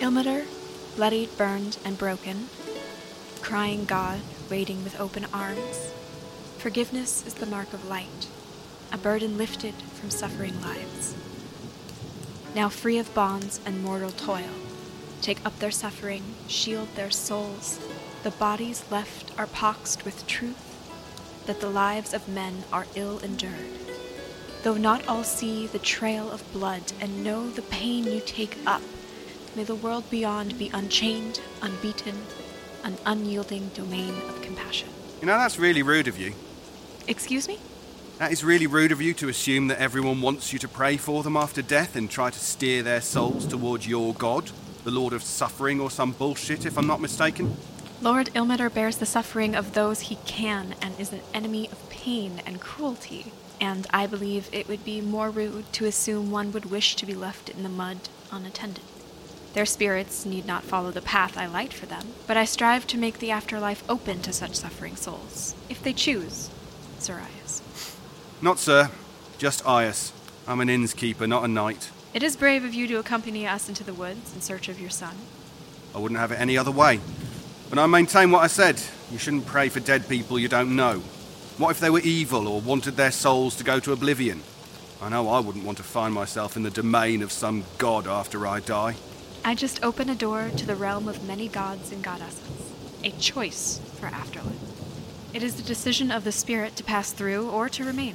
Ilmater, 0.00 0.44
bloodied, 0.96 1.36
burned, 1.38 1.78
and 1.84 1.96
broken, 1.96 2.48
crying 3.42 3.84
God, 3.84 4.20
waiting 4.50 4.82
with 4.82 5.00
open 5.00 5.26
arms. 5.32 5.92
Forgiveness 6.58 7.24
is 7.26 7.34
the 7.34 7.46
mark 7.46 7.72
of 7.72 7.88
light, 7.88 8.26
a 8.92 8.98
burden 8.98 9.38
lifted 9.38 9.74
from 9.74 10.10
suffering 10.10 10.60
lives. 10.60 11.14
Now 12.54 12.68
free 12.68 12.98
of 12.98 13.14
bonds 13.14 13.60
and 13.64 13.84
mortal 13.84 14.10
toil, 14.10 14.54
take 15.22 15.44
up 15.46 15.58
their 15.58 15.70
suffering, 15.70 16.22
shield 16.48 16.88
their 16.96 17.10
souls. 17.10 17.78
The 18.24 18.30
bodies 18.30 18.84
left 18.90 19.30
are 19.38 19.46
poxed 19.46 20.04
with 20.04 20.26
truth, 20.26 20.73
that 21.46 21.60
the 21.60 21.68
lives 21.68 22.14
of 22.14 22.28
men 22.28 22.64
are 22.72 22.86
ill 22.94 23.18
endured. 23.18 23.78
Though 24.62 24.76
not 24.76 25.06
all 25.06 25.24
see 25.24 25.66
the 25.66 25.78
trail 25.78 26.30
of 26.30 26.50
blood 26.52 26.92
and 27.00 27.22
know 27.22 27.50
the 27.50 27.62
pain 27.62 28.04
you 28.04 28.20
take 28.24 28.56
up, 28.66 28.82
may 29.54 29.64
the 29.64 29.74
world 29.74 30.08
beyond 30.10 30.58
be 30.58 30.70
unchained, 30.72 31.40
unbeaten, 31.60 32.16
an 32.82 32.96
unyielding 33.04 33.68
domain 33.68 34.14
of 34.28 34.40
compassion. 34.42 34.88
You 35.20 35.26
know, 35.26 35.38
that's 35.38 35.58
really 35.58 35.82
rude 35.82 36.08
of 36.08 36.18
you. 36.18 36.32
Excuse 37.06 37.46
me? 37.46 37.58
That 38.18 38.32
is 38.32 38.44
really 38.44 38.66
rude 38.66 38.92
of 38.92 39.02
you 39.02 39.12
to 39.14 39.28
assume 39.28 39.68
that 39.68 39.80
everyone 39.80 40.22
wants 40.22 40.52
you 40.52 40.58
to 40.60 40.68
pray 40.68 40.96
for 40.96 41.22
them 41.22 41.36
after 41.36 41.62
death 41.62 41.96
and 41.96 42.10
try 42.10 42.30
to 42.30 42.38
steer 42.38 42.82
their 42.82 43.00
souls 43.00 43.46
towards 43.46 43.86
your 43.86 44.14
god, 44.14 44.50
the 44.84 44.90
Lord 44.90 45.12
of 45.12 45.22
Suffering 45.22 45.80
or 45.80 45.90
some 45.90 46.12
bullshit, 46.12 46.64
if 46.64 46.78
I'm 46.78 46.86
not 46.86 47.00
mistaken. 47.00 47.56
Lord 48.04 48.28
Ilmater 48.34 48.68
bears 48.68 48.98
the 48.98 49.06
suffering 49.06 49.54
of 49.54 49.72
those 49.72 50.00
he 50.00 50.16
can 50.26 50.74
and 50.82 51.00
is 51.00 51.10
an 51.10 51.22
enemy 51.32 51.70
of 51.72 51.88
pain 51.88 52.42
and 52.44 52.60
cruelty. 52.60 53.32
And 53.62 53.86
I 53.94 54.06
believe 54.06 54.50
it 54.52 54.68
would 54.68 54.84
be 54.84 55.00
more 55.00 55.30
rude 55.30 55.72
to 55.72 55.86
assume 55.86 56.30
one 56.30 56.52
would 56.52 56.66
wish 56.66 56.96
to 56.96 57.06
be 57.06 57.14
left 57.14 57.48
in 57.48 57.62
the 57.62 57.70
mud 57.70 57.96
unattended. 58.30 58.84
Their 59.54 59.64
spirits 59.64 60.26
need 60.26 60.44
not 60.44 60.64
follow 60.64 60.90
the 60.90 61.00
path 61.00 61.38
I 61.38 61.46
light 61.46 61.72
for 61.72 61.86
them, 61.86 62.08
but 62.26 62.36
I 62.36 62.44
strive 62.44 62.86
to 62.88 62.98
make 62.98 63.20
the 63.20 63.30
afterlife 63.30 63.82
open 63.88 64.20
to 64.20 64.34
such 64.34 64.54
suffering 64.54 64.96
souls, 64.96 65.54
if 65.70 65.82
they 65.82 65.94
choose, 65.94 66.50
Zarias. 66.98 67.62
Not, 68.42 68.58
sir. 68.58 68.90
Just 69.38 69.64
Iaus. 69.64 70.12
I'm 70.46 70.60
an 70.60 70.68
innkeeper, 70.68 71.26
not 71.26 71.44
a 71.44 71.48
knight. 71.48 71.90
It 72.12 72.22
is 72.22 72.36
brave 72.36 72.64
of 72.64 72.74
you 72.74 72.86
to 72.86 72.98
accompany 72.98 73.46
us 73.46 73.70
into 73.70 73.82
the 73.82 73.94
woods 73.94 74.34
in 74.34 74.42
search 74.42 74.68
of 74.68 74.78
your 74.78 74.90
son. 74.90 75.16
I 75.94 75.98
wouldn't 76.00 76.20
have 76.20 76.32
it 76.32 76.38
any 76.38 76.58
other 76.58 76.70
way. 76.70 77.00
But 77.70 77.78
I 77.78 77.86
maintain 77.86 78.30
what 78.30 78.42
I 78.42 78.46
said. 78.46 78.80
You 79.10 79.18
shouldn't 79.18 79.46
pray 79.46 79.68
for 79.68 79.80
dead 79.80 80.08
people 80.08 80.38
you 80.38 80.48
don't 80.48 80.76
know. 80.76 81.02
What 81.58 81.70
if 81.70 81.80
they 81.80 81.90
were 81.90 82.00
evil 82.00 82.48
or 82.48 82.60
wanted 82.60 82.96
their 82.96 83.10
souls 83.10 83.56
to 83.56 83.64
go 83.64 83.80
to 83.80 83.92
oblivion? 83.92 84.42
I 85.00 85.08
know 85.08 85.28
I 85.28 85.40
wouldn't 85.40 85.64
want 85.64 85.78
to 85.78 85.84
find 85.84 86.14
myself 86.14 86.56
in 86.56 86.62
the 86.62 86.70
domain 86.70 87.22
of 87.22 87.30
some 87.30 87.64
god 87.78 88.06
after 88.06 88.46
I 88.46 88.60
die. 88.60 88.96
I 89.44 89.54
just 89.54 89.84
open 89.84 90.08
a 90.08 90.14
door 90.14 90.50
to 90.56 90.66
the 90.66 90.74
realm 90.74 91.08
of 91.08 91.26
many 91.26 91.48
gods 91.48 91.92
and 91.92 92.02
goddesses, 92.02 92.72
a 93.02 93.10
choice 93.10 93.80
for 94.00 94.06
afterlife. 94.06 94.56
It 95.34 95.42
is 95.42 95.56
the 95.56 95.62
decision 95.62 96.10
of 96.10 96.24
the 96.24 96.32
spirit 96.32 96.76
to 96.76 96.84
pass 96.84 97.12
through 97.12 97.50
or 97.50 97.68
to 97.68 97.84
remain. 97.84 98.14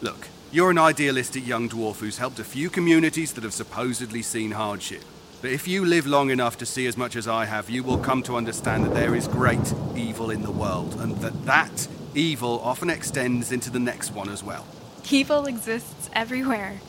Look, 0.00 0.28
you're 0.52 0.70
an 0.70 0.78
idealistic 0.78 1.46
young 1.46 1.68
dwarf 1.68 1.96
who's 1.96 2.18
helped 2.18 2.38
a 2.38 2.44
few 2.44 2.70
communities 2.70 3.32
that 3.32 3.44
have 3.44 3.54
supposedly 3.54 4.22
seen 4.22 4.52
hardship. 4.52 5.02
But 5.44 5.52
if 5.52 5.68
you 5.68 5.84
live 5.84 6.06
long 6.06 6.30
enough 6.30 6.56
to 6.56 6.64
see 6.64 6.86
as 6.86 6.96
much 6.96 7.16
as 7.16 7.28
I 7.28 7.44
have, 7.44 7.68
you 7.68 7.82
will 7.82 7.98
come 7.98 8.22
to 8.22 8.36
understand 8.36 8.82
that 8.86 8.94
there 8.94 9.14
is 9.14 9.28
great 9.28 9.74
evil 9.94 10.30
in 10.30 10.40
the 10.40 10.50
world, 10.50 10.98
and 10.98 11.14
that 11.16 11.44
that 11.44 11.86
evil 12.14 12.60
often 12.60 12.88
extends 12.88 13.52
into 13.52 13.68
the 13.68 13.78
next 13.78 14.12
one 14.12 14.30
as 14.30 14.42
well. 14.42 14.66
Evil 15.10 15.44
exists 15.44 16.08
everywhere, 16.14 16.80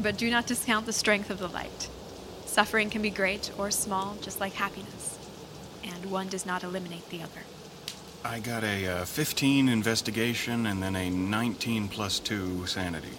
but 0.00 0.16
do 0.16 0.28
not 0.32 0.48
discount 0.48 0.86
the 0.86 0.92
strength 0.92 1.30
of 1.30 1.38
the 1.38 1.46
light. 1.46 1.88
Suffering 2.44 2.90
can 2.90 3.02
be 3.02 3.10
great 3.10 3.52
or 3.56 3.70
small, 3.70 4.16
just 4.20 4.40
like 4.40 4.54
happiness, 4.54 5.16
and 5.84 6.10
one 6.10 6.26
does 6.26 6.44
not 6.44 6.64
eliminate 6.64 7.08
the 7.10 7.22
other. 7.22 7.44
I 8.24 8.40
got 8.40 8.64
a 8.64 8.88
uh, 8.88 9.04
15 9.04 9.68
investigation 9.68 10.66
and 10.66 10.82
then 10.82 10.96
a 10.96 11.08
19 11.08 11.86
plus 11.86 12.18
2 12.18 12.66
sanity. 12.66 13.16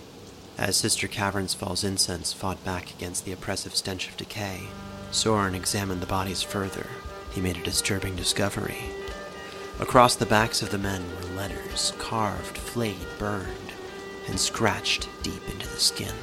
As 0.58 0.76
Sister 0.76 1.08
Cavern's 1.08 1.54
Cavernsfall's 1.54 1.84
incense 1.84 2.34
fought 2.34 2.64
back 2.66 2.90
against 2.90 3.26
the 3.26 3.32
oppressive 3.32 3.76
stench 3.76 4.10
of 4.10 4.18
decay, 4.18 4.64
Soren 5.12 5.54
examined 5.54 6.02
the 6.02 6.08
bodies 6.08 6.42
further. 6.42 6.88
He 7.32 7.42
made 7.42 7.58
a 7.58 7.64
disturbing 7.64 8.16
discovery. 8.16 8.80
Across 9.80 10.16
the 10.16 10.26
backs 10.26 10.64
of 10.64 10.72
the 10.72 10.80
men 10.80 11.04
were 11.16 11.36
letters, 11.36 11.94
carved, 12.00 12.58
flayed, 12.58 13.06
burned, 13.20 13.74
and 14.28 14.40
scratched 14.40 15.08
deep 15.22 15.48
into 15.48 15.68
the 15.68 15.80
skin. 15.80 16.16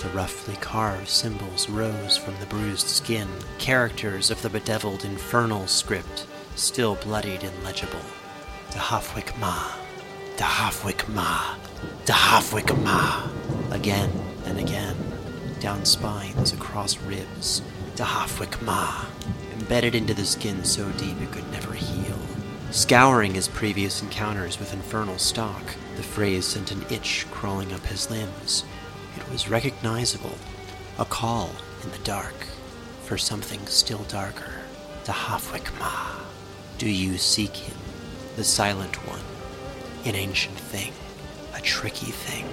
The 0.00 0.08
roughly 0.08 0.56
carved 0.56 1.06
symbols 1.06 1.70
rose 1.70 2.16
from 2.16 2.34
the 2.40 2.46
bruised 2.46 2.88
skin, 2.88 3.28
characters 3.60 4.32
of 4.32 4.42
the 4.42 4.50
bedeviled 4.50 5.04
infernal 5.04 5.68
script, 5.68 6.26
still 6.56 6.96
bloodied 6.96 7.44
and 7.44 7.62
legible. 7.62 8.02
Dahafwik 8.70 9.38
Ma, 9.38 9.70
Dahafwik 10.36 11.08
Ma, 11.08 11.54
Dahafwik 12.04 12.82
Ma. 12.82 13.28
Again 13.72 14.12
and 14.44 14.58
again, 14.58 14.94
down 15.58 15.86
spines, 15.86 16.52
across 16.52 16.98
ribs, 16.98 17.62
Dahafwik 17.96 18.60
Ma, 18.60 19.06
embedded 19.54 19.94
into 19.94 20.12
the 20.12 20.26
skin 20.26 20.62
so 20.62 20.90
deep 20.92 21.18
it 21.22 21.32
could 21.32 21.50
never 21.50 21.72
heal. 21.72 22.18
Scouring 22.70 23.32
his 23.32 23.48
previous 23.48 24.02
encounters 24.02 24.58
with 24.58 24.74
infernal 24.74 25.16
stock, 25.16 25.62
the 25.96 26.02
phrase 26.02 26.44
sent 26.44 26.70
an 26.70 26.84
itch 26.90 27.26
crawling 27.30 27.72
up 27.72 27.86
his 27.86 28.10
limbs. 28.10 28.66
It 29.16 29.26
was 29.30 29.48
recognizable, 29.48 30.36
a 30.98 31.06
call 31.06 31.50
in 31.82 31.90
the 31.92 32.04
dark 32.04 32.46
for 33.04 33.16
something 33.16 33.66
still 33.66 34.04
darker. 34.04 34.52
Dahafwik 35.04 35.78
Ma. 35.78 36.20
Do 36.76 36.90
you 36.90 37.16
seek 37.16 37.56
him, 37.56 37.78
the 38.36 38.44
silent 38.44 38.96
one, 39.08 39.24
an 40.04 40.14
ancient 40.14 40.58
thing, 40.58 40.92
a 41.54 41.60
tricky 41.62 42.10
thing? 42.12 42.46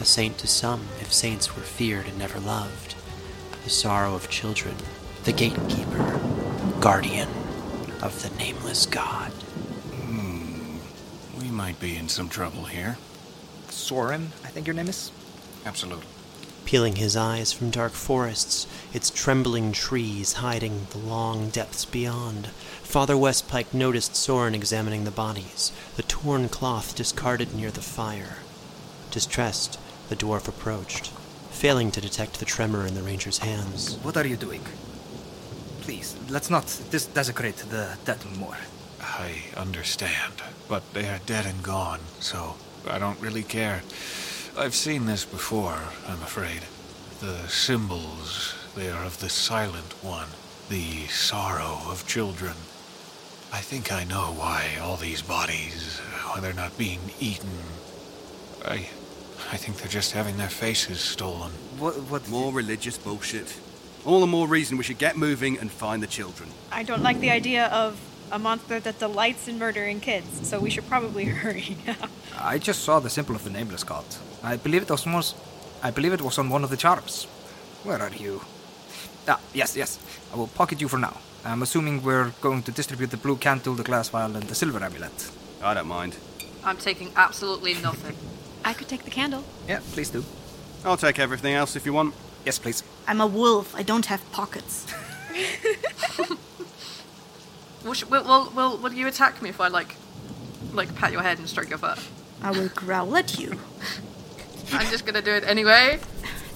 A 0.00 0.04
saint 0.04 0.38
to 0.38 0.46
some, 0.46 0.86
if 1.00 1.12
saints 1.12 1.56
were 1.56 1.62
feared 1.62 2.06
and 2.06 2.18
never 2.18 2.38
loved. 2.38 2.94
The 3.64 3.70
sorrow 3.70 4.14
of 4.14 4.30
children, 4.30 4.76
the 5.24 5.32
gatekeeper, 5.32 6.20
guardian 6.80 7.28
of 8.00 8.22
the 8.22 8.30
nameless 8.38 8.86
god. 8.86 9.32
Hmm. 9.32 10.78
We 11.40 11.48
might 11.50 11.80
be 11.80 11.96
in 11.96 12.08
some 12.08 12.28
trouble 12.28 12.66
here. 12.66 12.96
Soren, 13.70 14.30
I 14.44 14.48
think 14.48 14.66
your 14.66 14.74
name 14.74 14.88
is? 14.88 15.10
Absolutely. 15.66 16.06
Peeling 16.64 16.96
his 16.96 17.16
eyes 17.16 17.52
from 17.52 17.70
dark 17.70 17.92
forests, 17.92 18.66
its 18.92 19.10
trembling 19.10 19.72
trees 19.72 20.34
hiding 20.34 20.86
the 20.90 20.98
long 20.98 21.48
depths 21.48 21.84
beyond, 21.84 22.48
Father 22.82 23.14
Westpike 23.14 23.74
noticed 23.74 24.14
Soren 24.14 24.54
examining 24.54 25.04
the 25.04 25.10
bodies, 25.10 25.72
the 25.96 26.02
torn 26.02 26.48
cloth 26.48 26.94
discarded 26.94 27.54
near 27.54 27.70
the 27.70 27.80
fire. 27.80 28.38
Distressed, 29.10 29.78
the 30.08 30.16
dwarf 30.16 30.48
approached, 30.48 31.08
failing 31.50 31.90
to 31.92 32.00
detect 32.00 32.38
the 32.38 32.44
tremor 32.44 32.86
in 32.86 32.94
the 32.94 33.02
ranger's 33.02 33.38
hands. 33.38 33.96
What 34.02 34.16
are 34.16 34.26
you 34.26 34.36
doing? 34.36 34.62
Please, 35.80 36.16
let's 36.28 36.50
not 36.50 36.64
dis- 36.90 37.06
desecrate 37.06 37.56
the 37.56 37.96
dead 38.04 38.18
more. 38.38 38.56
I 39.00 39.42
understand, 39.56 40.34
but 40.68 40.82
they 40.92 41.08
are 41.08 41.20
dead 41.26 41.46
and 41.46 41.62
gone, 41.62 42.00
so 42.20 42.56
I 42.88 42.98
don't 42.98 43.20
really 43.20 43.42
care. 43.42 43.82
I've 44.56 44.74
seen 44.74 45.06
this 45.06 45.24
before, 45.24 45.78
I'm 46.06 46.22
afraid. 46.22 46.62
The 47.20 47.48
symbols, 47.48 48.54
they 48.76 48.90
are 48.90 49.04
of 49.04 49.20
the 49.20 49.28
Silent 49.28 49.94
One, 50.02 50.28
the 50.68 51.06
sorrow 51.06 51.80
of 51.90 52.06
children. 52.06 52.54
I 53.52 53.60
think 53.60 53.90
I 53.92 54.04
know 54.04 54.32
why 54.36 54.76
all 54.80 54.96
these 54.96 55.22
bodies, 55.22 55.98
why 56.26 56.40
they're 56.40 56.52
not 56.52 56.76
being 56.76 57.00
eaten. 57.18 57.50
I. 58.64 58.88
I 59.50 59.56
think 59.56 59.78
they're 59.78 59.88
just 59.88 60.12
having 60.12 60.36
their 60.36 60.48
faces 60.50 61.00
stolen. 61.00 61.50
What? 61.78 61.94
What? 62.10 62.28
More 62.28 62.52
religious 62.52 62.98
bullshit. 62.98 63.58
All 64.04 64.20
the 64.20 64.26
more 64.26 64.46
reason 64.46 64.76
we 64.78 64.84
should 64.84 64.98
get 64.98 65.16
moving 65.16 65.58
and 65.58 65.70
find 65.70 66.02
the 66.02 66.06
children. 66.06 66.50
I 66.70 66.82
don't 66.82 67.02
like 67.02 67.20
the 67.20 67.30
idea 67.30 67.66
of 67.66 67.98
a 68.30 68.38
monster 68.38 68.78
that 68.80 68.98
delights 68.98 69.48
in 69.48 69.58
murdering 69.58 70.00
kids, 70.00 70.46
so 70.48 70.60
we 70.60 70.70
should 70.70 70.86
probably 70.88 71.24
hurry. 71.42 71.76
now. 71.86 71.96
I 72.38 72.58
just 72.58 72.82
saw 72.84 73.00
the 73.00 73.10
symbol 73.10 73.34
of 73.34 73.44
the 73.44 73.50
nameless 73.50 73.84
god. 73.84 74.04
I 74.42 74.56
believe 74.56 74.82
it 74.82 74.90
was 74.90 75.06
most. 75.06 75.34
I 75.82 75.90
believe 75.90 76.12
it 76.12 76.20
was 76.22 76.38
on 76.38 76.50
one 76.50 76.64
of 76.64 76.70
the 76.70 76.76
charms. 76.76 77.24
Where 77.84 78.00
are 78.02 78.10
you? 78.10 78.42
Ah, 79.26 79.40
yes, 79.54 79.76
yes. 79.76 79.98
I 80.32 80.36
will 80.36 80.48
pocket 80.48 80.80
you 80.80 80.88
for 80.88 80.98
now. 80.98 81.16
I'm 81.44 81.62
assuming 81.62 82.02
we're 82.02 82.32
going 82.40 82.62
to 82.64 82.72
distribute 82.72 83.10
the 83.10 83.16
blue 83.16 83.36
candle, 83.36 83.74
the 83.74 83.84
glass 83.84 84.08
vial, 84.08 84.34
and 84.36 84.42
the 84.44 84.54
silver 84.54 84.82
amulet. 84.82 85.30
I 85.62 85.74
don't 85.74 85.86
mind. 85.86 86.16
I'm 86.64 86.76
taking 86.76 87.12
absolutely 87.16 87.74
nothing. 87.74 88.16
I 88.64 88.72
could 88.74 88.88
take 88.88 89.04
the 89.04 89.10
candle. 89.10 89.44
Yeah, 89.68 89.80
please 89.92 90.10
do. 90.10 90.24
I'll 90.84 90.96
take 90.96 91.18
everything 91.18 91.54
else 91.54 91.76
if 91.76 91.84
you 91.86 91.92
want. 91.92 92.14
Yes, 92.44 92.58
please. 92.58 92.82
I'm 93.06 93.20
a 93.20 93.26
wolf. 93.26 93.74
I 93.74 93.82
don't 93.82 94.06
have 94.06 94.20
pockets. 94.32 94.86
Will, 97.84 97.94
sh- 97.94 98.04
will, 98.04 98.24
will, 98.24 98.50
will, 98.54 98.76
will 98.78 98.92
you 98.92 99.06
attack 99.06 99.40
me 99.40 99.48
if 99.50 99.60
I 99.60 99.68
like, 99.68 99.94
like 100.72 100.94
pat 100.96 101.12
your 101.12 101.22
head 101.22 101.38
and 101.38 101.48
stroke 101.48 101.68
your 101.70 101.78
fur? 101.78 101.94
I 102.42 102.50
will 102.50 102.68
growl 102.68 103.16
at 103.16 103.38
you. 103.38 103.52
I'm 104.72 104.90
just 104.90 105.06
gonna 105.06 105.22
do 105.22 105.30
it 105.32 105.44
anyway. 105.44 106.00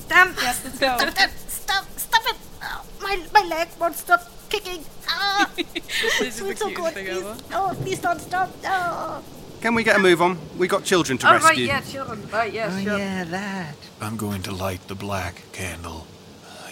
Damn! 0.08 0.34
yes, 0.34 0.64
let's 0.64 0.78
go. 0.78 0.98
Stop, 0.98 1.30
stop, 1.46 1.84
stop 1.96 2.22
it! 2.26 2.36
Oh, 2.62 2.84
my, 3.00 3.22
my 3.32 3.46
leg 3.48 3.68
won't 3.80 3.94
stop 3.94 4.28
kicking. 4.50 4.84
Ah! 5.08 5.48
This 6.18 6.40
is 6.40 6.40
the 6.40 6.56
so 6.56 6.66
cutest 6.68 6.74
good. 6.74 6.92
thing 6.94 7.06
Please. 7.06 7.18
ever. 7.18 7.36
Oh, 7.52 7.76
please 7.80 7.98
don't 8.00 8.20
stop. 8.20 8.50
No. 8.62 9.22
Can 9.62 9.74
we 9.74 9.84
get 9.84 9.96
a 9.96 9.98
move 10.00 10.20
on? 10.20 10.38
We 10.58 10.66
got 10.66 10.84
children 10.84 11.18
to 11.18 11.28
Oh 11.28 11.32
rescue. 11.34 11.48
right, 11.48 11.58
yeah, 11.58 11.80
children. 11.82 12.28
Right, 12.32 12.52
yes, 12.52 12.72
Oh, 12.76 12.82
sure. 12.82 12.98
yeah, 12.98 13.24
that. 13.24 13.76
I'm 14.00 14.16
going 14.16 14.42
to 14.42 14.52
light 14.52 14.88
the 14.88 14.94
black 14.96 15.42
candle. 15.52 16.06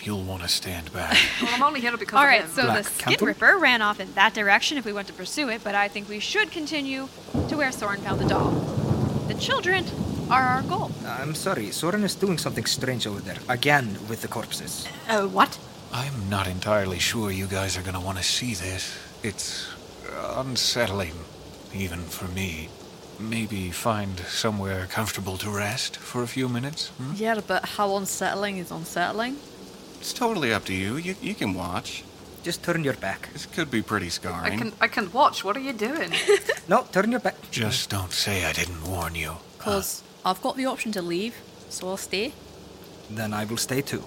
you'll 0.03 0.25
want 0.25 0.43
to 0.43 0.49
stand 0.49 0.91
back. 0.93 1.17
Well, 1.43 1.51
I'm 1.55 1.63
only 1.63 1.81
here 1.81 1.95
because 1.97 2.15
All 2.15 2.23
of 2.23 2.29
right, 2.29 2.43
him. 2.43 2.51
so 2.51 2.63
Black 2.65 2.79
the 2.85 2.91
Skid 2.91 3.05
Canton? 3.05 3.27
Ripper 3.29 3.59
ran 3.59 3.83
off 3.83 4.01
in 4.01 4.13
that 4.15 4.33
direction 4.35 4.79
if 4.79 4.85
we 4.87 4.93
want 4.95 5.07
to 5.09 5.13
pursue 5.13 5.49
it, 5.51 5.63
but 5.63 5.75
I 5.75 5.89
think 5.89 6.09
we 6.09 6.21
should 6.21 6.51
continue 6.51 7.09
to 7.49 7.57
where 7.57 7.71
Soren 7.71 8.01
found 8.01 8.19
the 8.21 8.25
doll. 8.29 8.51
The 9.29 9.35
children 9.35 9.85
are 10.31 10.43
our 10.43 10.63
goal. 10.63 10.91
I'm 11.07 11.35
sorry, 11.35 11.71
Soren 11.71 12.03
is 12.03 12.15
doing 12.17 12.39
something 12.39 12.65
strange 12.65 13.07
over 13.07 13.21
there. 13.21 13.37
Again 13.49 13.99
with 14.09 14.23
the 14.23 14.29
corpses. 14.29 14.89
Uh, 15.09 15.27
what? 15.29 15.59
I'm 15.93 16.29
not 16.31 16.47
entirely 16.49 16.99
sure 16.99 17.31
you 17.31 17.47
guys 17.47 17.77
are 17.77 17.83
going 17.83 17.95
to 18.01 18.01
want 18.01 18.17
to 18.19 18.25
see 18.25 18.55
this. 18.55 18.97
It's 19.23 19.69
unsettling, 20.37 21.15
even 21.75 22.01
for 22.01 22.27
me. 22.29 22.69
Maybe 23.21 23.71
find 23.71 24.19
somewhere 24.21 24.87
comfortable 24.87 25.37
to 25.39 25.51
rest 25.51 25.97
for 25.97 26.23
a 26.23 26.27
few 26.27 26.49
minutes? 26.49 26.89
Hmm? 26.89 27.13
Yeah, 27.17 27.41
but 27.47 27.65
how 27.77 27.97
unsettling 27.97 28.57
is 28.59 28.71
unsettling? 28.71 29.37
It's 30.01 30.15
totally 30.15 30.55
up 30.55 30.65
to 30.65 30.75
you. 30.75 30.97
You, 30.97 31.15
you 31.21 31.35
can 31.35 31.53
watch. 31.53 32.03
Just 32.43 32.63
turn 32.63 32.83
your 32.83 32.95
back. 32.95 33.31
This 33.35 33.45
could 33.45 33.71
be 33.71 33.83
pretty 33.83 34.09
I 34.25 34.57
can 34.57 34.73
I 34.81 34.89
can 34.89 35.13
watch. 35.13 35.45
What 35.45 35.57
are 35.57 35.61
you 35.61 35.75
doing? 35.75 36.13
No, 36.69 36.87
turn 36.93 37.11
your 37.11 37.21
back. 37.21 37.35
Just 37.51 37.91
don't 37.91 38.13
say 38.13 38.45
I 38.45 38.53
didn't 38.53 38.89
warn 38.89 39.17
you. 39.17 39.39
Because 39.59 40.05
I've 40.25 40.41
got 40.41 40.57
the 40.57 40.67
option 40.67 40.93
to 40.93 41.03
leave, 41.03 41.35
so 41.69 41.89
I'll 41.89 41.97
stay. 41.97 42.33
Then 43.11 43.35
I 43.35 43.45
will 43.45 43.57
stay 43.57 43.83
too. 43.83 44.05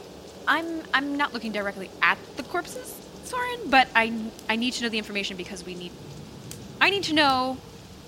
I'm 0.47 0.81
I'm 0.93 1.17
not 1.17 1.33
looking 1.33 1.51
directly 1.51 1.89
at 2.01 2.17
the 2.37 2.43
corpses, 2.43 2.95
Soren, 3.25 3.59
but 3.69 3.89
I 3.95 4.13
I 4.49 4.55
need 4.55 4.73
to 4.75 4.83
know 4.83 4.89
the 4.89 4.97
information 4.97 5.35
because 5.35 5.65
we 5.65 5.75
need 5.75 5.91
I 6.79 6.89
need 6.89 7.03
to 7.03 7.13
know 7.13 7.57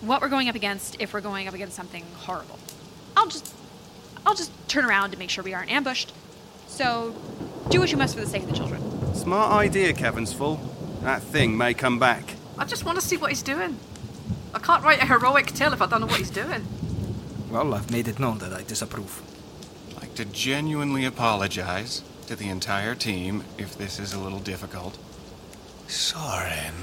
what 0.08 0.22
we're 0.22 0.30
going 0.30 0.50
up 0.50 0.56
against 0.56 0.98
if 1.00 1.14
we're 1.14 1.22
going 1.22 1.48
up 1.48 1.54
against 1.54 1.76
something 1.76 2.04
horrible. 2.18 2.60
I'll 3.18 3.28
just 3.28 3.54
I'll 4.26 4.36
just 4.36 4.52
turn 4.68 4.86
around 4.86 5.12
to 5.12 5.18
make 5.18 5.30
sure 5.30 5.44
we 5.44 5.54
aren't 5.54 5.72
ambushed. 5.72 6.14
So 6.68 7.16
do 7.70 7.80
what 7.80 7.92
you 7.92 7.98
must 7.98 8.16
for 8.16 8.22
the 8.22 8.28
sake 8.28 8.44
of 8.44 8.50
the 8.50 8.56
children. 8.56 8.82
Smart 9.16 9.52
idea, 9.54 9.94
Cavernsfall. 9.94 10.60
That 11.02 11.22
thing 11.22 11.56
may 11.58 11.74
come 11.74 12.00
back. 12.00 12.34
I 12.58 12.66
just 12.66 12.86
want 12.86 13.00
to 13.00 13.06
see 13.06 13.18
what 13.18 13.30
he's 13.30 13.44
doing. 13.44 13.78
I 14.54 14.60
can't 14.60 14.84
write 14.84 15.02
a 15.02 15.06
heroic 15.06 15.48
tale 15.48 15.74
if 15.74 15.82
I 15.82 15.86
don't 15.86 16.02
know 16.02 16.08
what 16.08 16.18
he's 16.18 16.30
doing. 16.30 16.66
Well, 17.50 17.74
I've 17.74 17.92
made 17.92 18.08
it 18.08 18.20
known 18.20 18.40
that 18.40 18.54
I 18.54 18.64
disapprove. 18.64 19.22
I'd 19.90 20.02
like 20.02 20.16
to 20.16 20.26
genuinely 20.26 21.06
apologize 21.06 22.04
to 22.28 22.36
the 22.36 22.50
entire 22.50 22.96
team 22.96 23.44
if 23.58 23.78
this 23.78 24.00
is 24.00 24.14
a 24.14 24.20
little 24.20 24.40
difficult. 24.40 24.98
Soren, 25.88 26.74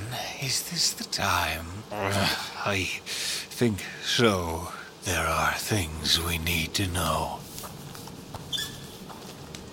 is 0.41 0.71
this 0.71 0.93
the 0.93 1.05
time? 1.05 1.67
I 1.93 2.89
think 3.03 3.85
so. 4.05 4.73
There 5.05 5.27
are 5.27 5.55
things 5.55 6.21
we 6.23 6.39
need 6.39 6.75
to 6.75 6.87
know. 6.87 7.41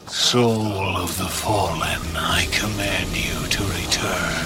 Soul 0.07 0.97
of 0.97 1.15
the 1.19 1.27
fallen, 1.27 2.01
I 2.15 2.47
command 2.51 3.15
you 3.15 3.47
to 3.47 3.63
return. 3.63 4.45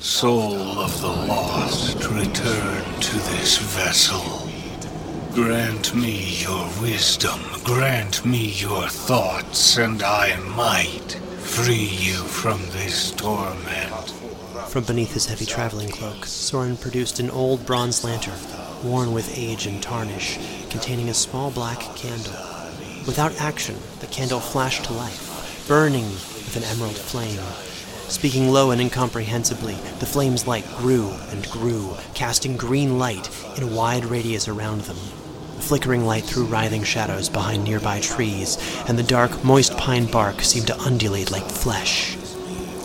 Soul 0.00 0.80
of 0.80 1.00
the 1.00 1.08
lost, 1.08 2.10
return 2.10 3.00
to 3.00 3.16
this 3.30 3.58
vessel. 3.58 4.50
Grant 5.32 5.94
me 5.94 6.42
your 6.42 6.68
wisdom, 6.80 7.40
grant 7.62 8.24
me 8.24 8.46
your 8.50 8.88
thoughts, 8.88 9.76
and 9.78 10.02
I 10.02 10.36
might 10.40 11.20
free 11.48 11.74
you 11.74 12.14
from 12.14 12.60
this 12.70 13.10
torment. 13.12 14.10
From 14.68 14.84
beneath 14.84 15.14
his 15.14 15.26
heavy 15.26 15.46
traveling 15.46 15.88
cloak, 15.88 16.26
Soren 16.26 16.76
produced 16.76 17.18
an 17.20 17.30
old 17.30 17.64
bronze 17.64 18.04
lantern, 18.04 18.38
worn 18.84 19.12
with 19.12 19.36
age 19.36 19.66
and 19.66 19.82
tarnish, 19.82 20.38
containing 20.68 21.08
a 21.08 21.14
small 21.14 21.50
black 21.50 21.80
candle. 21.96 22.34
Without 23.06 23.40
action, 23.40 23.76
the 24.00 24.06
candle 24.08 24.40
flashed 24.40 24.84
to 24.84 24.92
life, 24.92 25.64
burning 25.66 26.04
with 26.04 26.56
an 26.56 26.64
emerald 26.64 26.96
flame. 26.96 27.40
Speaking 28.08 28.50
low 28.50 28.70
and 28.70 28.80
incomprehensibly, 28.80 29.74
the 30.00 30.06
flame's 30.06 30.46
light 30.46 30.66
grew 30.76 31.10
and 31.30 31.50
grew, 31.50 31.96
casting 32.14 32.56
green 32.56 32.98
light 32.98 33.30
in 33.56 33.62
a 33.62 33.74
wide 33.74 34.04
radius 34.04 34.48
around 34.48 34.82
them. 34.82 35.17
Flickering 35.60 36.06
light 36.06 36.24
threw 36.24 36.44
writhing 36.44 36.84
shadows 36.84 37.28
behind 37.28 37.64
nearby 37.64 38.00
trees, 38.00 38.56
and 38.88 38.98
the 38.98 39.02
dark, 39.02 39.44
moist 39.44 39.76
pine 39.76 40.06
bark 40.06 40.42
seemed 40.42 40.66
to 40.68 40.82
undulate 40.82 41.30
like 41.30 41.44
flesh. 41.44 42.16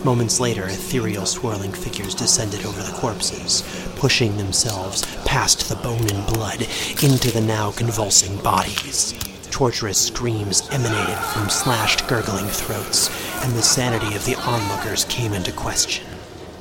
Moments 0.04 0.42
later, 0.42 0.66
ethereal 0.66 1.26
swirling 1.26 1.72
figures 1.72 2.14
descended 2.14 2.66
over 2.66 2.84
the 2.84 2.92
corpses, 2.98 3.64
pushing 3.96 4.36
themselves 4.36 5.06
past 5.24 5.70
the 5.70 5.78
bone 5.78 6.10
and 6.12 6.34
blood 6.34 6.68
into 7.02 7.32
the 7.32 7.40
now 7.42 7.72
convulsing 7.72 8.36
bodies. 8.44 9.14
Torturous 9.50 10.08
screams 10.08 10.68
emanated 10.72 11.18
from 11.18 11.50
slashed, 11.50 12.06
gurgling 12.08 12.48
throats, 12.48 13.10
and 13.46 13.54
the 13.54 13.62
sanity 13.62 14.14
of 14.16 14.26
the 14.26 14.36
onlookers 14.36 15.06
came 15.06 15.32
into 15.32 15.54
question. 15.54 16.13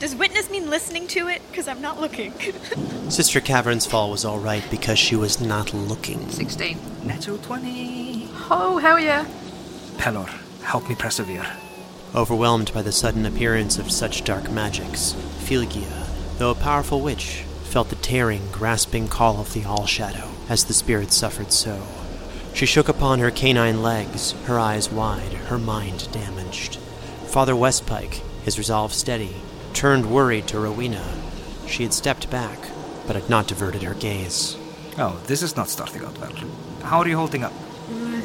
Does 0.03 0.17
witness 0.17 0.51
mean 0.51 0.69
listening 0.69 1.07
to 1.07 1.29
it? 1.29 1.41
Because 1.49 1.69
I'm 1.69 1.81
not 1.81 2.01
looking. 2.01 2.33
Sister 3.09 3.41
Cavernsfall 3.41 4.11
was 4.11 4.25
all 4.25 4.41
right 4.41 4.65
because 4.69 4.99
she 4.99 5.15
was 5.15 5.41
not 5.41 5.73
looking. 5.73 6.29
16. 6.29 6.77
Natural 7.05 7.39
20. 7.39 8.29
Oh, 8.51 8.79
hell 8.83 8.99
yeah. 8.99 9.25
Pelor, 9.99 10.29
help 10.63 10.89
me 10.89 10.97
persevere. 10.97 11.47
Overwhelmed 12.17 12.75
by 12.75 12.83
the 12.83 12.91
sudden 12.91 13.25
appearance 13.25 13.79
of 13.79 13.93
such 13.93 14.25
dark 14.25 14.51
magics, 14.51 15.13
Flygia, 15.45 16.09
though 16.37 16.51
a 16.51 16.57
powerful 16.57 17.01
witch, 17.01 17.45
felt 17.63 17.89
the 17.89 17.95
tearing, 17.95 18.49
grasping 18.51 19.07
call 19.07 19.39
of 19.39 19.53
the 19.53 19.65
All 19.65 19.87
Shadow 19.87 20.31
as 20.49 20.65
the 20.65 20.75
spirit 20.75 21.13
suffered 21.13 21.53
so. 21.53 21.81
She 22.55 22.67
shook 22.67 22.89
upon 22.89 23.21
her 23.21 23.31
canine 23.31 23.85
legs, 23.85 24.33
her 24.47 24.59
eyes 24.59 24.91
wide, 24.91 25.35
her 25.47 25.59
mind 25.59 26.11
damaged. 26.11 26.79
Father 27.27 27.55
Westpike, 27.55 28.21
his 28.43 28.59
resolve 28.59 28.93
steady, 28.93 29.37
turned 29.75 30.11
worried 30.11 30.47
to 30.49 30.61
Rowena. 30.61 31.05
She 31.67 31.83
had 31.83 31.93
stepped 31.93 32.31
back, 32.31 32.59
but 33.07 33.17
had 33.17 33.31
not 33.31 33.47
diverted 33.47 33.83
her 33.83 33.95
gaze. 33.95 34.57
Oh, 34.99 35.21
this 35.27 35.43
is 35.43 35.57
not 35.57 35.69
starting 35.69 36.05
out 36.05 36.19
well. 36.19 36.33
How 36.83 36.99
are 37.01 37.09
you 37.09 37.17
holding 37.17 37.45
up? 37.45 37.53
Mm, 37.89 38.25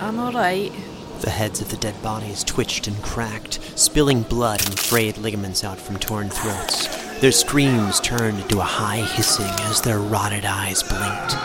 I'm 0.00 0.18
alright. 0.18 0.72
The 1.20 1.30
heads 1.30 1.60
of 1.60 1.70
the 1.70 1.76
dead 1.76 2.00
bodies 2.02 2.44
twitched 2.44 2.86
and 2.86 3.02
cracked, 3.02 3.58
spilling 3.78 4.22
blood 4.22 4.64
and 4.64 4.78
frayed 4.78 5.18
ligaments 5.18 5.64
out 5.64 5.78
from 5.78 5.98
torn 5.98 6.30
throats. 6.30 6.86
Their 7.20 7.32
screams 7.32 7.98
turned 7.98 8.38
into 8.38 8.60
a 8.60 8.62
high 8.62 8.98
hissing 8.98 9.50
as 9.62 9.80
their 9.80 9.98
rotted 9.98 10.44
eyes 10.44 10.84
blinked. 10.84 11.36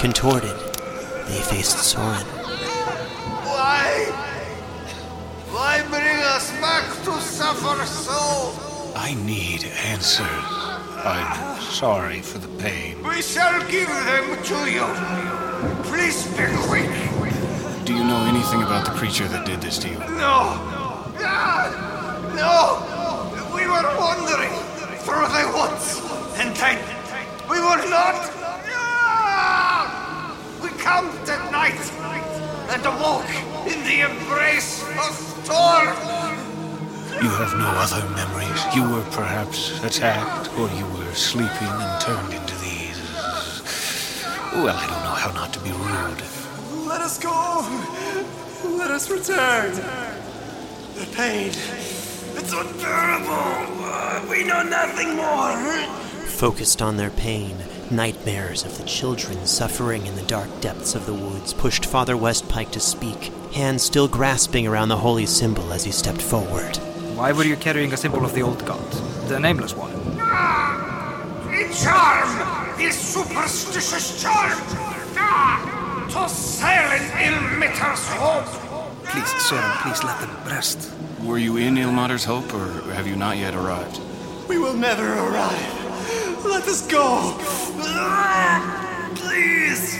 Contorted, 0.00 0.58
they 1.28 1.40
faced 1.40 1.78
Soren. 1.78 2.26
Why? 3.46 4.06
Why 5.52 5.82
bring 5.88 6.18
us 6.24 6.50
back 6.60 6.88
to 7.04 7.20
suffer 7.20 7.86
so? 7.86 8.61
I 9.04 9.14
need 9.14 9.64
answers. 9.84 10.28
I'm 11.02 11.60
sorry 11.60 12.20
for 12.20 12.38
the 12.38 12.46
pain. 12.62 13.02
We 13.02 13.20
shall 13.20 13.58
give 13.68 13.88
them 13.88 14.40
to 14.44 14.70
you. 14.70 14.86
Please 15.90 16.24
be 16.38 16.46
quick. 16.68 16.88
Do 17.84 17.94
you 17.94 18.04
know 18.04 18.24
anything 18.30 18.62
about 18.62 18.84
the 18.84 18.92
creature 18.92 19.26
that 19.26 19.44
did 19.44 19.60
this 19.60 19.78
to 19.78 19.88
you? 19.88 19.98
No. 19.98 20.54
No. 22.38 22.78
We 23.52 23.66
were 23.66 23.88
wandering 23.98 24.54
through 25.02 25.26
the 25.34 25.50
woods, 25.50 25.98
and 26.38 26.54
then 26.54 26.78
we 27.50 27.58
were 27.58 27.82
not. 27.90 28.30
We 30.62 30.68
camped 30.78 31.28
at 31.28 31.50
night 31.50 31.82
and 32.70 32.86
awoke 32.86 33.34
in 33.66 33.82
the 33.82 34.02
embrace 34.08 34.80
of 34.96 35.12
storm. 35.42 36.21
You 37.22 37.28
have 37.28 37.54
no 37.56 37.68
other 37.68 38.02
memories. 38.16 38.74
You 38.74 38.82
were 38.82 39.04
perhaps 39.12 39.80
attacked, 39.84 40.50
or 40.58 40.68
you 40.70 40.84
were 40.86 41.14
sleeping 41.14 41.68
and 41.68 42.00
turned 42.00 42.34
into 42.34 42.56
these. 42.56 42.98
Well, 44.52 44.76
I 44.76 44.86
don't 44.88 45.04
know 45.04 45.14
how 45.14 45.30
not 45.30 45.52
to 45.52 45.60
be 45.60 45.70
rude. 45.70 46.20
Let 46.84 47.00
us 47.00 47.20
go. 47.20 47.62
Let 48.76 48.90
us 48.90 49.08
return. 49.08 49.72
The 50.96 51.06
pain. 51.14 51.52
It's 52.34 52.52
unbearable. 52.52 54.28
We 54.28 54.42
know 54.42 54.64
nothing 54.64 55.14
more. 55.14 55.56
Focused 56.26 56.82
on 56.82 56.96
their 56.96 57.10
pain, 57.10 57.56
nightmares 57.88 58.64
of 58.64 58.76
the 58.78 58.84
children 58.84 59.46
suffering 59.46 60.06
in 60.06 60.16
the 60.16 60.22
dark 60.22 60.60
depths 60.60 60.96
of 60.96 61.06
the 61.06 61.14
woods 61.14 61.54
pushed 61.54 61.86
Father 61.86 62.16
Westpike 62.16 62.72
to 62.72 62.80
speak, 62.80 63.32
hands 63.52 63.84
still 63.84 64.08
grasping 64.08 64.66
around 64.66 64.88
the 64.88 64.96
holy 64.96 65.26
symbol 65.26 65.72
as 65.72 65.84
he 65.84 65.92
stepped 65.92 66.22
forward. 66.22 66.80
Why 67.14 67.32
were 67.32 67.44
you 67.44 67.56
carrying 67.56 67.92
a 67.92 67.96
symbol 67.96 68.24
of 68.24 68.34
the 68.34 68.42
old 68.42 68.64
god? 68.64 68.90
The 69.28 69.38
nameless 69.38 69.74
one. 69.76 69.92
A 69.92 71.68
charm! 71.74 72.78
The 72.78 72.90
superstitious 72.90 74.20
charm! 74.22 74.58
Ah, 75.16 76.06
to 76.10 76.28
silence 76.28 77.10
Ilmater's 77.12 78.06
hope! 78.08 78.46
Please, 79.04 79.28
Soren, 79.42 79.70
please 79.82 80.02
let 80.02 80.18
them 80.20 80.30
rest. 80.46 80.90
Were 81.22 81.38
you 81.38 81.58
in 81.58 81.76
Ilmater's 81.76 82.24
Hope, 82.24 82.52
or 82.54 82.66
have 82.94 83.06
you 83.06 83.14
not 83.14 83.36
yet 83.36 83.54
arrived? 83.54 84.00
We 84.48 84.58
will 84.58 84.74
never 84.74 85.06
arrive. 85.12 86.44
Let 86.44 86.66
us 86.66 86.86
go. 86.86 87.36
Ah, 87.84 89.10
Please. 89.14 89.96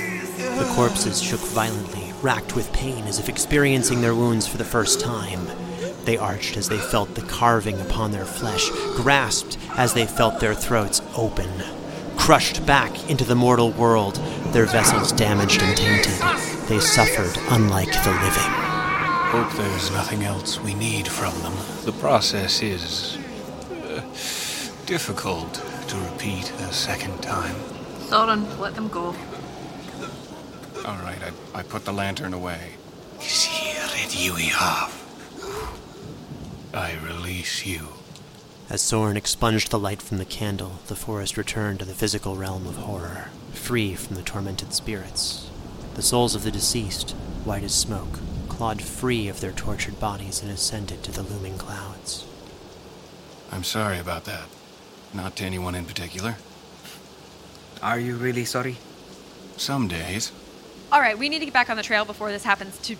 The 0.59 0.73
corpses 0.75 1.23
shook 1.23 1.41
violently, 1.41 2.13
racked 2.23 2.57
with 2.57 2.73
pain 2.73 3.05
as 3.05 3.19
if 3.19 3.29
experiencing 3.29 4.01
their 4.01 4.15
wounds 4.15 4.47
for 4.47 4.57
the 4.57 4.65
first 4.65 5.01
time. 5.01 5.47
They 6.05 6.16
arched 6.16 6.57
as 6.57 6.68
they 6.68 6.78
felt 6.78 7.14
the 7.14 7.22
carving 7.22 7.80
upon 7.80 8.12
their 8.12 8.24
flesh, 8.24 8.68
grasped 8.96 9.59
as 9.76 9.94
they 9.94 10.07
felt 10.07 10.40
their 10.40 10.55
throats 10.55 11.00
open. 11.16 11.50
Crushed 12.16 12.64
back 12.66 13.11
into 13.11 13.24
the 13.24 13.34
mortal 13.34 13.70
world, 13.72 14.16
their 14.53 14.66
vessels 14.66 15.12
damaged 15.12 15.62
and 15.62 15.76
tainted, 15.76 16.20
they 16.68 16.80
suffered 16.80 17.36
unlike 17.50 17.92
the 18.05 18.11
living. 18.11 18.53
Hope 19.32 19.53
there's 19.55 19.90
nothing 19.90 20.24
else 20.24 20.61
we 20.61 20.74
need 20.74 21.09
from 21.09 21.32
them. 21.42 21.55
The 21.84 21.92
process 21.92 22.62
is. 22.62 23.18
Uh, 23.70 24.03
difficult 24.86 25.55
to 25.88 25.96
repeat 26.11 26.50
a 26.53 26.72
second 26.72 27.22
time. 27.22 27.55
Thorin, 28.09 28.59
let 28.59 28.74
them 28.74 28.88
go. 28.88 29.14
All 30.84 30.98
right, 31.03 31.18
I, 31.55 31.61
I 31.61 31.62
put 31.62 31.84
the 31.84 31.92
lantern 31.92 32.34
away. 32.34 32.72
I 36.75 36.95
release 37.05 37.66
you. 37.66 37.89
As 38.70 38.81
Soren 38.81 39.18
expunged 39.18 39.70
the 39.70 39.79
light 39.79 40.01
from 40.01 40.16
the 40.16 40.25
candle, 40.25 40.81
the 40.87 40.97
forest 40.97 41.37
returned 41.37 41.81
to 41.81 41.85
the 41.85 41.93
physical 41.93 42.37
realm 42.37 42.66
of 42.66 42.77
horror, 42.77 43.29
free 43.53 43.95
from 43.95 44.16
the 44.16 44.23
tormented 44.23 44.73
spirits. 44.73 45.51
The 45.95 46.03
souls 46.03 46.35
of 46.35 46.45
the 46.45 46.51
deceased, 46.51 47.11
white 47.45 47.62
as 47.62 47.75
smoke, 47.75 48.20
clawed 48.49 48.81
free 48.81 49.29
of 49.29 49.41
their 49.41 49.53
tortured 49.53 50.01
bodies 50.01 50.41
and 50.43 50.51
ascended 50.51 51.03
to 51.03 51.12
the 51.12 51.23
looming 51.23 51.59
clouds. 51.59 52.25
I'm 53.51 53.64
sorry 53.64 53.99
about 53.99 54.25
that. 54.25 54.45
Not 55.12 55.37
to 55.37 55.45
anyone 55.45 55.75
in 55.75 55.85
particular. 55.85 56.37
Are 57.83 57.99
you 57.99 58.16
really 58.16 58.47
sorry? 58.47 58.79
Some 59.59 59.89
days. 59.89 60.33
All 60.91 61.01
right, 61.01 61.18
we 61.18 61.29
need 61.29 61.41
to 61.41 61.45
get 61.45 61.53
back 61.53 61.68
on 61.68 61.77
the 61.77 61.83
trail 61.83 62.07
before 62.07 62.31
this 62.33 62.45
happens 62.45 62.79
to 62.79 62.97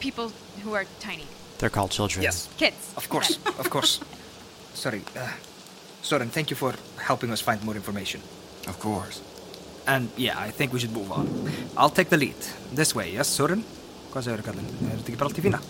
people 0.00 0.32
who 0.64 0.72
are 0.72 0.86
tiny. 0.98 1.26
They're 1.62 1.70
called 1.70 1.92
children. 1.92 2.24
Yes. 2.24 2.48
Kids. 2.58 2.92
Of 2.96 3.08
course, 3.08 3.38
of 3.46 3.70
course. 3.70 4.00
Sorry. 4.74 5.00
Uh, 5.16 5.30
Soren, 6.02 6.28
thank 6.28 6.50
you 6.50 6.56
for 6.56 6.74
helping 6.98 7.30
us 7.30 7.40
find 7.40 7.62
more 7.62 7.76
information. 7.76 8.20
Of 8.66 8.80
course. 8.80 9.22
And 9.86 10.10
yeah, 10.16 10.36
I 10.36 10.50
think 10.50 10.72
we 10.72 10.80
should 10.80 10.90
move 10.90 11.12
on. 11.12 11.28
I'll 11.76 11.88
take 11.88 12.08
the 12.08 12.16
lead. 12.16 12.34
This 12.72 12.96
way, 12.96 13.12
yes, 13.12 13.28
Soren? 13.28 13.62
Hvað 14.10 14.26
segirðu, 14.26 14.46
kallinn? 14.48 14.66
Er 14.88 14.96
þetta 14.96 15.12
ekki 15.12 15.20
bara 15.20 15.30
allt 15.30 15.38
í 15.38 15.44
fína? 15.44 15.60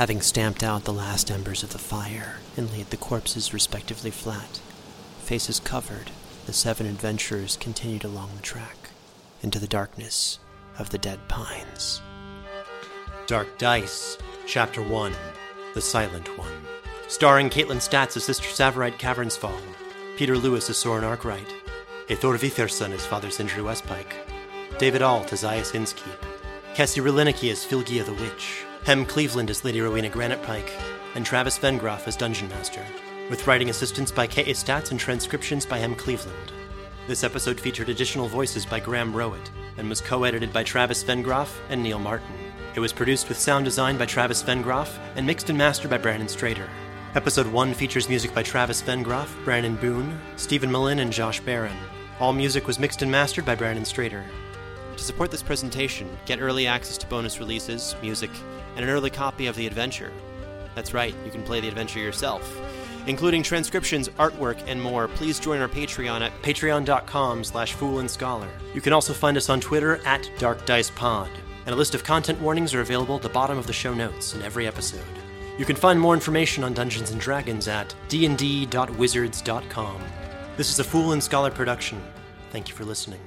Having 0.00 0.22
stamped 0.22 0.64
out 0.64 0.88
the 0.88 0.96
last 0.96 1.30
embers 1.30 1.62
of 1.62 1.74
the 1.76 1.78
fire 1.78 2.40
and 2.56 2.72
laid 2.72 2.88
the 2.88 2.96
corpses 2.96 3.52
respectively 3.52 4.10
flat, 4.10 4.62
faces 5.28 5.60
covered, 5.60 6.10
the 6.46 6.56
seven 6.56 6.86
adventurers 6.86 7.58
continued 7.60 8.08
along 8.08 8.30
the 8.34 8.48
track 8.54 8.88
into 9.42 9.58
the 9.58 9.68
darkness 9.68 10.38
of 10.78 10.88
the 10.88 10.96
dead 10.96 11.20
pines. 11.28 12.00
Dark 13.26 13.58
Dice, 13.58 14.16
Chapter 14.48 14.80
1 14.80 15.12
The 15.74 15.82
Silent 15.82 16.38
One. 16.38 16.50
Starring 17.06 17.50
Kaitlin 17.50 17.82
Statz 17.82 18.16
as 18.16 18.24
Sister 18.24 18.48
Tsavorite 18.48 18.96
Caverns 18.96 19.36
Fall, 19.36 19.60
Peter 20.16 20.38
Lewis 20.38 20.70
as 20.70 20.78
Soren 20.78 21.04
Arkwright, 21.04 21.54
Eyþór 22.06 22.38
Viðarsson 22.38 22.92
as 22.92 23.04
Father 23.04 23.28
Sindri 23.28 23.62
Westpike, 23.62 24.14
David 24.78 25.02
Ault 25.02 25.34
as 25.34 25.44
Iaus 25.44 25.72
Innskeep, 25.72 26.16
Kessi 26.72 27.02
Riliniki 27.02 27.52
as 27.52 27.66
Flygia 27.66 28.06
the 28.06 28.14
Witch, 28.14 28.64
Hem 28.86 29.04
Cleveland 29.04 29.50
as 29.50 29.66
Lady 29.66 29.82
Rowena 29.82 30.08
Granitepike, 30.08 30.70
and 31.14 31.26
Travis 31.26 31.58
Vengroff 31.58 32.08
as 32.08 32.16
Dungeon 32.16 32.48
Master, 32.48 32.82
with 33.28 33.46
writing 33.46 33.68
assistance 33.68 34.10
by 34.10 34.26
K.A. 34.26 34.54
Statz 34.54 34.90
and 34.90 34.98
transcriptions 34.98 35.66
by 35.66 35.76
Hem 35.76 35.94
Cleveland. 35.94 36.52
This 37.06 37.22
episode 37.22 37.60
featured 37.60 37.90
additional 37.90 38.28
voices 38.28 38.64
by 38.64 38.80
Graham 38.80 39.12
Rowat 39.12 39.50
and 39.76 39.90
was 39.90 40.00
co 40.00 40.24
edited 40.24 40.54
by 40.54 40.62
Travis 40.62 41.04
Vengroff 41.04 41.54
and 41.68 41.82
Neil 41.82 41.98
Martin. 41.98 42.47
It 42.78 42.80
was 42.80 42.92
produced 42.92 43.28
with 43.28 43.40
sound 43.40 43.64
design 43.64 43.98
by 43.98 44.06
Travis 44.06 44.40
Vengroff 44.40 45.00
and 45.16 45.26
mixed 45.26 45.48
and 45.48 45.58
mastered 45.58 45.90
by 45.90 45.98
Brandon 45.98 46.28
Strader. 46.28 46.68
Episode 47.16 47.48
1 47.48 47.74
features 47.74 48.08
music 48.08 48.32
by 48.32 48.44
Travis 48.44 48.80
Vengroff, 48.80 49.34
Brandon 49.44 49.74
Boone, 49.74 50.16
Steven 50.36 50.70
Melin, 50.70 51.00
and 51.00 51.12
Josh 51.12 51.40
Barron. 51.40 51.76
All 52.20 52.32
music 52.32 52.68
was 52.68 52.78
mixed 52.78 53.02
and 53.02 53.10
mastered 53.10 53.44
by 53.44 53.56
Brandon 53.56 53.82
Strader. 53.82 54.22
To 54.96 55.02
support 55.02 55.32
this 55.32 55.42
presentation, 55.42 56.08
get 56.24 56.40
early 56.40 56.68
access 56.68 56.96
to 56.98 57.06
bonus 57.08 57.40
releases, 57.40 57.96
music, 58.00 58.30
and 58.76 58.84
an 58.84 58.92
early 58.92 59.10
copy 59.10 59.48
of 59.48 59.56
the 59.56 59.66
adventure. 59.66 60.12
That's 60.76 60.94
right, 60.94 61.16
you 61.24 61.32
can 61.32 61.42
play 61.42 61.58
the 61.58 61.66
adventure 61.66 61.98
yourself. 61.98 62.48
Including 63.08 63.42
transcriptions, 63.42 64.08
artwork, 64.10 64.62
and 64.68 64.80
more, 64.80 65.08
please 65.08 65.40
join 65.40 65.60
our 65.60 65.66
Patreon 65.66 66.20
at 66.20 66.42
patreon.com 66.42 67.42
slash 67.42 67.74
foolandscholar. 67.74 68.48
You 68.72 68.80
can 68.80 68.92
also 68.92 69.12
find 69.12 69.36
us 69.36 69.48
on 69.48 69.60
Twitter 69.60 69.96
at 70.06 70.30
darkdicepod, 70.38 71.30
and 71.68 71.74
a 71.74 71.76
list 71.76 71.94
of 71.94 72.02
content 72.02 72.40
warnings 72.40 72.72
are 72.72 72.80
available 72.80 73.16
at 73.16 73.20
the 73.20 73.28
bottom 73.28 73.58
of 73.58 73.66
the 73.66 73.72
show 73.74 73.92
notes 73.92 74.32
in 74.32 74.40
every 74.40 74.66
episode. 74.66 75.04
You 75.58 75.66
can 75.66 75.76
find 75.76 76.00
more 76.00 76.14
information 76.14 76.64
on 76.64 76.72
Dungeons 76.72 77.10
& 77.10 77.16
Dragons 77.18 77.68
at 77.68 77.94
dnd.wizards.com. 78.08 80.02
This 80.56 80.70
is 80.70 80.78
a 80.78 80.84
Fool 80.84 81.12
and 81.12 81.22
Scholar 81.22 81.50
production. 81.50 82.02
Thank 82.52 82.70
you 82.70 82.74
for 82.74 82.86
listening. 82.86 83.20